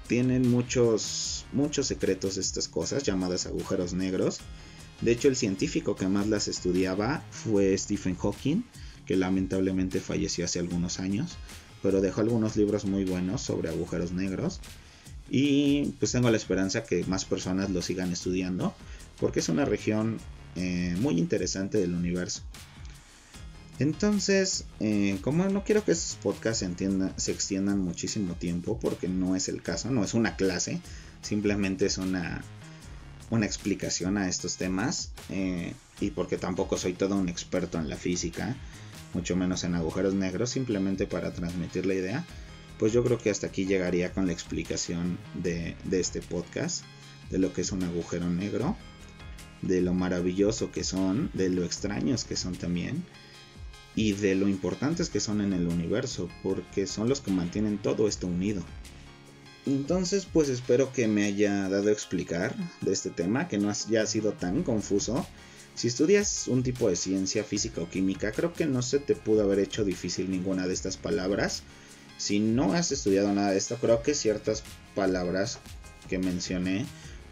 Tienen 0.07 0.49
muchos, 0.49 1.45
muchos 1.53 1.86
secretos 1.86 2.38
estas 2.38 2.67
cosas 2.67 3.03
llamadas 3.03 3.45
agujeros 3.45 3.93
negros 3.93 4.39
de 5.01 5.13
hecho, 5.13 5.30
el 5.30 5.36
científico 5.36 5.95
que 5.95 6.07
más 6.07 6.28
las 6.28 6.47
estudiaba 6.47 7.24
fue 7.32 7.78
Stephen 7.78 8.15
Hawking, 8.15 8.63
que 9.05 9.15
lamentablemente 9.15 10.01
falleció 10.01 10.45
hace 10.45 10.59
algunos 10.59 10.99
años, 10.99 11.38
pero 11.82 12.01
dejó 12.01 12.22
algunos 12.22 12.57
libros 12.57 12.86
muy 12.86 13.05
buenos 13.05 13.41
sobre 13.41 13.70
agujeros 13.70 14.11
negros. 14.11 14.59
Y 15.30 15.93
pues 15.99 16.11
tengo 16.11 16.30
la 16.30 16.38
esperanza 16.38 16.84
que 16.84 17.03
más 17.05 17.24
personas 17.24 17.70
lo 17.70 17.82
sigan 17.82 18.11
estudiando, 18.11 18.74
porque 19.20 19.39
es 19.39 19.47
una 19.47 19.63
región 19.63 20.17
eh, 20.55 20.95
muy 20.99 21.17
interesante 21.17 21.78
del 21.78 21.93
universo. 21.93 22.41
Entonces, 23.80 24.65
eh, 24.82 25.17
como 25.21 25.45
no 25.45 25.63
quiero 25.63 25.86
que 25.86 25.93
estos 25.93 26.17
podcasts 26.17 26.65
se, 27.15 27.32
extiendan 27.32 27.80
muchísimo 27.80 28.34
tiempo, 28.34 28.77
porque 28.77 29.07
no 29.07 29.38
es 29.38 29.47
el 29.47 29.61
caso, 29.61 29.89
no 29.89 30.03
es 30.03 30.13
una 30.13 30.36
clase, 30.36 30.82
simplemente 31.21 31.86
es 31.86 31.97
una 31.97 32.43
una 33.32 33.45
explicación 33.45 34.17
a 34.17 34.27
estos 34.27 34.57
temas 34.57 35.11
eh, 35.30 35.75
y 36.01 36.09
porque 36.09 36.38
tampoco 36.38 36.80
soy 36.80 36.93
todo 36.93 37.15
un 37.15 37.30
experto 37.30 37.77
en 37.77 37.88
la 37.88 37.95
física, 37.95 38.55
mucho 39.13 39.36
menos 39.36 39.63
en 39.63 39.75
agujeros 39.75 40.15
negros, 40.15 40.49
simplemente 40.49 41.05
para 41.05 41.32
transmitir 41.32 41.86
la 41.86 41.93
idea, 41.93 42.25
pues 42.80 42.91
yo 42.91 43.03
creo 43.03 43.19
que 43.19 43.30
hasta 43.30 43.45
aquí 43.45 43.65
llegaría 43.65 44.13
con 44.13 44.25
la 44.25 44.34
explicación 44.34 45.19
de 45.36 45.75
este 45.91 46.21
podcast, 46.21 46.84
de 47.30 47.38
lo 47.38 47.53
que 47.53 47.61
es 47.61 47.71
un 47.71 47.84
agujero 47.84 48.27
negro, 48.30 48.75
de 49.61 49.82
lo 49.82 49.93
maravilloso 49.93 50.71
que 50.71 50.84
son, 50.84 51.30
de 51.36 51.49
lo 51.49 51.63
extraños 51.63 52.23
que 52.25 52.36
son 52.36 52.55
también 52.55 53.03
y 53.96 54.14
de 54.14 54.36
lo 54.36 54.48
importantes 54.48 55.10
que 55.10 55.20
son 55.20 55.42
en 55.42 55.54
el 55.54 55.68
universo, 55.68 56.30
porque 56.44 56.88
son 56.88 57.10
los 57.10 57.22
que 57.22 57.32
mantienen 57.32 57.78
todo 57.78 58.08
esto 58.08 58.28
unido. 58.28 58.64
Entonces, 59.66 60.26
pues 60.32 60.50
espero 60.50 60.92
que 60.94 61.08
me 61.08 61.26
haya 61.26 61.70
dado 61.70 61.90
a 61.90 61.92
explicar 61.92 62.56
de 62.82 62.94
este 62.94 63.10
tema, 63.10 63.48
que 63.48 63.58
no 63.58 63.70
haya 63.70 64.06
sido 64.06 64.34
tan 64.34 64.64
confuso. 64.64 65.26
Si 65.76 65.88
estudias 65.88 66.48
un 66.48 66.64
tipo 66.64 66.90
de 66.90 66.96
ciencia 66.96 67.44
física 67.44 67.82
o 67.82 67.90
química, 67.90 68.32
creo 68.32 68.54
que 68.54 68.66
no 68.66 68.82
se 68.82 69.00
te 69.00 69.16
pudo 69.16 69.44
haber 69.44 69.60
hecho 69.60 69.84
difícil 69.84 70.32
ninguna 70.32 70.68
de 70.68 70.74
estas 70.74 70.98
palabras. 70.98 71.64
Si 72.18 72.40
no 72.40 72.74
has 72.74 72.92
estudiado 72.92 73.34
nada 73.34 73.52
de 73.52 73.58
esto, 73.58 73.78
creo 73.78 74.02
que 74.02 74.14
ciertas 74.14 74.64
palabras 74.96 75.60
que 76.10 76.18
mencioné 76.18 76.86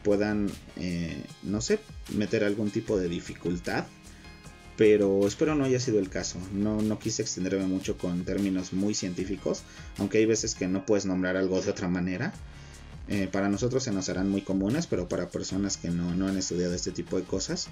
puedan, 0.04 0.50
eh, 0.78 1.22
no 1.44 1.60
sé, 1.60 1.80
meter 2.16 2.44
algún 2.44 2.72
tipo 2.72 2.98
de 2.98 3.10
dificultad 3.10 3.86
pero 4.78 5.26
espero 5.28 5.56
no 5.56 5.66
haya 5.66 5.80
sido 5.80 6.00
el 6.00 6.10
caso. 6.10 6.40
No, 6.54 6.82
no 6.82 7.00
quise 7.00 7.24
extenderme 7.24 7.66
mucho 7.66 7.98
con 7.98 8.24
términos 8.24 8.74
muy 8.74 8.94
científicos, 8.94 9.64
aunque 9.98 10.20
hay 10.20 10.26
veces 10.26 10.54
que 10.56 10.68
no 10.68 10.86
puedes 10.86 11.06
nombrar 11.06 11.36
algo 11.36 11.60
de 11.60 11.72
otra 11.72 11.88
manera. 11.88 12.32
Eh, 13.10 13.28
para 13.32 13.50
nosotros 13.50 13.84
se 13.84 13.92
nos 13.92 14.08
harán 14.10 14.30
muy 14.30 14.42
comunes, 14.42 14.86
pero 14.86 15.08
para 15.10 15.30
personas 15.30 15.78
que 15.78 15.90
no, 15.90 16.14
no 16.16 16.28
han 16.28 16.38
estudiado 16.38 16.74
este 16.74 16.92
tipo 16.92 17.18
de 17.18 17.24
cosas, 17.24 17.70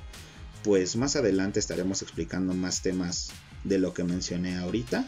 pues 0.63 0.95
más 0.95 1.15
adelante 1.15 1.59
estaremos 1.59 2.01
explicando 2.01 2.53
más 2.53 2.81
temas 2.81 3.29
de 3.63 3.77
lo 3.77 3.93
que 3.93 4.03
mencioné 4.03 4.57
ahorita. 4.57 5.07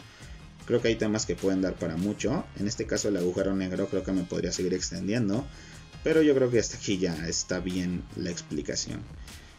Creo 0.66 0.80
que 0.80 0.88
hay 0.88 0.96
temas 0.96 1.26
que 1.26 1.34
pueden 1.34 1.62
dar 1.62 1.74
para 1.74 1.96
mucho. 1.96 2.44
En 2.60 2.68
este 2.68 2.86
caso 2.86 3.08
el 3.08 3.16
agujero 3.16 3.56
negro 3.56 3.88
creo 3.88 4.04
que 4.04 4.12
me 4.12 4.22
podría 4.22 4.52
seguir 4.52 4.74
extendiendo. 4.74 5.44
Pero 6.04 6.22
yo 6.22 6.34
creo 6.34 6.50
que 6.50 6.60
hasta 6.60 6.76
aquí 6.76 6.98
ya 6.98 7.26
está 7.26 7.58
bien 7.58 8.04
la 8.16 8.30
explicación. 8.30 9.00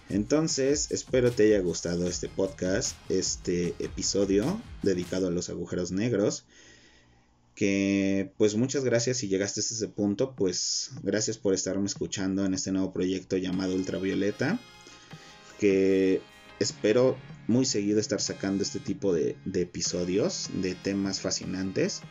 Entonces, 0.10 0.90
espero 0.90 1.32
te 1.32 1.44
haya 1.44 1.60
gustado 1.60 2.08
este 2.08 2.30
podcast, 2.30 2.96
este 3.10 3.76
episodio 3.78 4.60
dedicado 4.82 5.28
a 5.28 5.32
los 5.32 5.50
agujeros 5.50 5.92
negros. 5.92 6.46
Que 7.54 8.32
pues 8.38 8.56
muchas 8.56 8.84
gracias 8.84 9.18
si 9.18 9.28
llegaste 9.28 9.60
a 9.60 9.64
ese 9.64 9.88
punto, 9.88 10.34
pues 10.36 10.92
gracias 11.04 11.38
por 11.38 11.54
estarme 11.54 11.86
escuchando 11.86 12.44
en 12.44 12.56
este 12.56 12.72
nuevo 12.72 12.92
proyecto 12.92 13.38
llamado 13.38 13.76
Ultravioleta. 13.76 14.60
Que 15.60 16.22
espero 16.60 17.16
muy 17.48 17.66
seguido 17.66 18.00
estar 18.00 18.20
sacando 18.20 18.64
este 18.64 18.80
tipo 18.80 19.14
de, 19.14 19.36
de 19.46 19.62
episodios, 19.62 20.50
de 20.56 20.74
temas 20.74 21.20
fascinantes. 21.20 22.02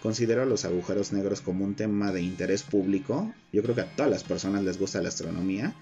Considero 0.00 0.44
los 0.44 0.64
agujeros 0.64 1.12
negros 1.12 1.40
como 1.40 1.64
un 1.64 1.74
tema 1.74 2.12
de 2.12 2.22
interés 2.22 2.62
público. 2.62 3.34
Yo 3.52 3.64
creo 3.64 3.74
que 3.74 3.80
a 3.80 3.96
todas 3.96 4.12
las 4.12 4.22
personas 4.22 4.62
les 4.62 4.78
gusta 4.78 5.02
la 5.02 5.08
astronomía 5.08 5.74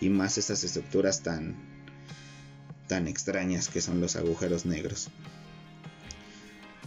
y 0.00 0.08
más 0.08 0.38
estas 0.38 0.64
estructuras 0.64 1.22
tan 1.22 1.56
tan 2.86 3.06
extrañas 3.06 3.68
que 3.68 3.82
son 3.82 4.00
los 4.00 4.16
agujeros 4.16 4.64
negros. 4.64 5.08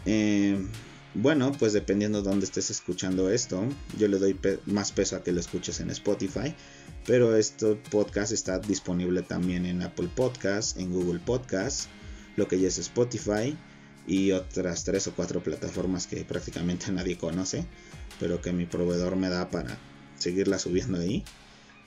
Eh, 0.05 0.57
bueno, 1.14 1.51
pues 1.51 1.74
dependiendo 1.74 2.22
de 2.22 2.30
dónde 2.30 2.45
estés 2.45 2.72
escuchando 2.72 3.30
esto, 3.30 3.64
yo 3.99 4.07
le 4.07 4.18
doy 4.18 4.39
más 4.66 4.91
peso 4.91 5.16
a 5.16 5.24
que 5.24 5.32
lo 5.32 5.39
escuches 5.39 5.80
en 5.80 5.89
Spotify, 5.91 6.55
pero 7.05 7.36
este 7.36 7.76
podcast 7.76 8.32
está 8.32 8.57
disponible 8.59 9.22
también 9.22 9.66
en 9.66 9.84
Apple 9.84 10.09
Podcasts, 10.16 10.80
en 10.80 10.91
Google 10.91 11.20
Podcasts, 11.20 11.88
lo 12.36 12.47
que 12.47 12.59
ya 12.59 12.68
es 12.68 12.80
Spotify, 12.80 13.55
y 14.07 14.32
otras 14.32 14.84
tres 14.84 15.07
o 15.07 15.14
cuatro 15.14 15.41
plataformas 15.43 16.07
que 16.07 16.24
prácticamente 16.24 16.91
nadie 16.91 17.18
conoce, 17.18 17.66
pero 18.20 18.41
que 18.41 18.51
mi 18.51 18.66
proveedor 18.66 19.16
me 19.16 19.30
da 19.30 19.49
para 19.49 19.78
seguirla 20.18 20.59
subiendo 20.59 20.99
ahí. 20.99 21.24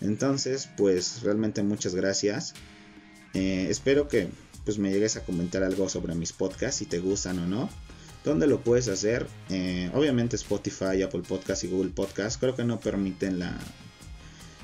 Entonces, 0.05 0.69
pues 0.77 1.23
realmente 1.23 1.63
muchas 1.63 1.95
gracias. 1.95 2.55
Eh, 3.33 3.67
espero 3.71 4.07
que 4.07 4.29
pues 4.65 4.79
me 4.79 4.91
llegues 4.91 5.17
a 5.17 5.25
comentar 5.25 5.63
algo 5.63 5.89
sobre 5.89 6.15
mis 6.15 6.33
podcasts, 6.33 6.79
si 6.79 6.87
te 6.87 6.99
gustan 6.99 7.39
o 7.39 7.47
no. 7.47 7.71
¿Dónde 8.23 8.47
lo 8.47 8.61
puedes 8.61 8.89
hacer? 8.89 9.27
Eh, 9.51 9.91
obviamente 9.93 10.37
Spotify, 10.37 11.03
Apple 11.03 11.23
Podcasts 11.27 11.65
y 11.65 11.69
Google 11.69 11.91
Podcasts. 11.91 12.39
Creo 12.39 12.55
que 12.55 12.65
no 12.65 12.81
permiten 12.81 13.39
la... 13.39 13.59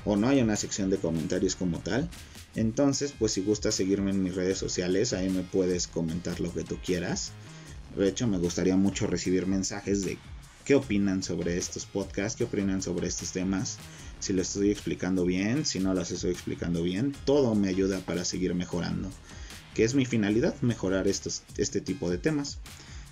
o 0.05 0.15
no 0.15 0.27
hay 0.27 0.41
una 0.41 0.55
sección 0.55 0.89
de 0.89 0.97
comentarios 0.97 1.55
como 1.55 1.79
tal. 1.79 2.09
Entonces, 2.55 3.13
pues 3.17 3.33
si 3.33 3.41
gustas 3.41 3.75
seguirme 3.75 4.11
en 4.11 4.23
mis 4.23 4.35
redes 4.35 4.57
sociales, 4.57 5.13
ahí 5.13 5.29
me 5.29 5.41
puedes 5.41 5.87
comentar 5.87 6.39
lo 6.39 6.53
que 6.53 6.63
tú 6.63 6.77
quieras. 6.83 7.31
De 7.95 8.07
hecho, 8.07 8.27
me 8.27 8.37
gustaría 8.37 8.75
mucho 8.77 9.05
recibir 9.07 9.45
mensajes 9.47 10.03
de 10.03 10.17
qué 10.65 10.75
opinan 10.75 11.23
sobre 11.23 11.57
estos 11.57 11.85
podcasts, 11.85 12.37
qué 12.37 12.45
opinan 12.45 12.81
sobre 12.81 13.07
estos 13.07 13.31
temas, 13.31 13.77
si 14.21 14.33
lo 14.33 14.41
estoy 14.41 14.71
explicando 14.71 15.25
bien, 15.25 15.65
si 15.65 15.79
no 15.79 15.93
los 15.93 16.11
estoy 16.11 16.31
explicando 16.31 16.83
bien, 16.83 17.13
todo 17.25 17.55
me 17.55 17.67
ayuda 17.67 17.99
para 17.99 18.23
seguir 18.23 18.53
mejorando, 18.53 19.09
que 19.73 19.83
es 19.83 19.95
mi 19.95 20.05
finalidad, 20.05 20.55
mejorar 20.61 21.07
estos, 21.07 21.43
este 21.57 21.81
tipo 21.81 22.09
de 22.09 22.17
temas. 22.17 22.59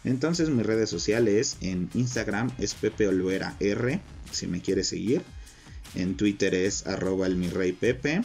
Entonces 0.04 0.50
mis 0.50 0.66
redes 0.66 0.90
sociales 0.90 1.58
en 1.62 1.90
Instagram 1.94 2.52
es 2.60 2.76
Pepe 2.76 3.08
Olvera 3.08 3.58
R, 3.60 4.00
si 4.32 4.48
me 4.48 4.62
quieres 4.62 4.88
seguir, 4.88 5.24
en 5.96 6.16
Twitter 6.16 6.54
es 6.54 6.88
arroba 6.88 7.28
el 7.28 7.36
mi 7.36 7.50
rey 7.50 7.74
Pepe, 7.74 8.22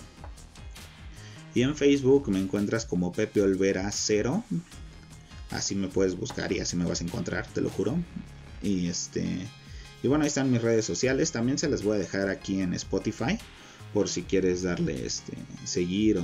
y 1.55 1.63
en 1.63 1.75
Facebook 1.75 2.29
me 2.29 2.39
encuentras 2.39 2.85
como 2.85 3.13
Pepe 3.13 3.41
Olvera 3.41 3.91
0, 3.91 4.45
así 5.51 5.75
me 5.75 5.89
puedes 5.89 6.17
buscar 6.17 6.53
y 6.53 6.61
así 6.61 6.77
me 6.77 6.85
vas 6.85 7.01
a 7.01 7.05
encontrar, 7.05 7.47
te 7.47 7.61
lo 7.61 7.71
juro. 7.71 7.97
Y 8.63 8.89
este 8.89 9.25
y 10.05 10.07
bueno, 10.07 10.25
ahí 10.25 10.29
están 10.29 10.51
mis 10.51 10.61
redes 10.61 10.85
sociales, 10.85 11.33
también 11.33 11.57
se 11.57 11.67
las 11.67 11.83
voy 11.83 11.97
a 11.97 11.99
dejar 11.99 12.29
aquí 12.29 12.61
en 12.61 12.75
Spotify 12.75 13.39
por 13.95 14.11
si 14.11 14.23
quieres 14.23 14.61
darle 14.61 15.07
este 15.07 15.33
seguir 15.65 16.21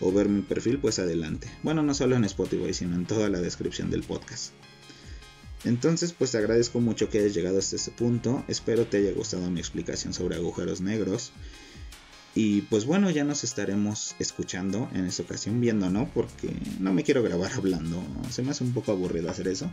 o, 0.00 0.12
ver 0.12 0.28
mi 0.28 0.42
perfil, 0.42 0.78
pues 0.78 1.00
adelante. 1.00 1.50
Bueno, 1.64 1.82
no 1.82 1.92
solo 1.92 2.14
en 2.14 2.22
Spotify, 2.22 2.72
sino 2.72 2.94
en 2.94 3.04
toda 3.04 3.28
la 3.30 3.40
descripción 3.40 3.90
del 3.90 4.04
podcast. 4.04 4.52
Entonces, 5.64 6.12
pues 6.12 6.30
te 6.30 6.38
agradezco 6.38 6.78
mucho 6.78 7.08
que 7.08 7.18
hayas 7.18 7.34
llegado 7.34 7.58
hasta 7.58 7.74
este 7.74 7.90
punto. 7.90 8.44
Espero 8.46 8.86
te 8.86 8.98
haya 8.98 9.10
gustado 9.10 9.50
mi 9.50 9.58
explicación 9.58 10.14
sobre 10.14 10.36
agujeros 10.36 10.80
negros. 10.80 11.32
Y 12.36 12.60
pues 12.60 12.84
bueno, 12.84 13.10
ya 13.10 13.24
nos 13.24 13.42
estaremos 13.42 14.14
escuchando 14.20 14.88
en 14.94 15.04
esta 15.04 15.24
ocasión, 15.24 15.60
viendo, 15.60 15.90
¿no? 15.90 16.08
Porque 16.14 16.54
no 16.78 16.92
me 16.92 17.02
quiero 17.02 17.24
grabar 17.24 17.50
hablando, 17.56 18.00
se 18.30 18.44
me 18.44 18.52
hace 18.52 18.62
un 18.62 18.72
poco 18.72 18.92
aburrido 18.92 19.28
hacer 19.28 19.48
eso. 19.48 19.68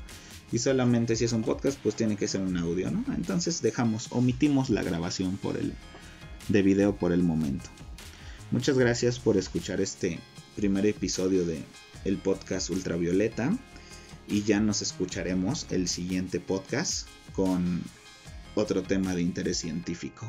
Y 0.52 0.60
solamente 0.60 1.16
si 1.16 1.26
es 1.26 1.34
un 1.34 1.44
podcast, 1.44 1.78
pues 1.82 1.96
tiene 1.96 2.16
que 2.16 2.28
ser 2.28 2.42
un 2.42 2.58
audio, 2.58 2.92
¿no? 2.92 3.04
Entonces 3.14 3.62
dejamos, 3.62 4.08
omitimos 4.12 4.70
la 4.70 4.84
grabación 4.84 5.38
por 5.38 5.58
el, 5.58 5.74
de 6.48 6.62
video 6.62 6.96
por 6.96 7.12
el 7.12 7.24
momento. 7.24 7.70
Muchas 8.52 8.78
gracias 8.78 9.20
por 9.20 9.38
escuchar 9.38 9.82
este 9.82 10.20
primer 10.56 10.86
episodio 10.86 11.46
de 11.46 11.64
el 12.06 12.18
podcast 12.18 12.70
Ultravioleta. 12.70 13.58
Y 14.28 14.44
ya 14.44 14.60
nos 14.60 14.82
escucharemos 14.82 15.68
el 15.70 15.88
siguiente 15.88 16.40
podcast 16.40 17.08
con 17.34 17.84
otro 18.56 18.82
tema 18.82 19.14
de 19.14 19.22
interés 19.22 19.58
científico. 19.58 20.26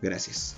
Gracias. 0.00 0.56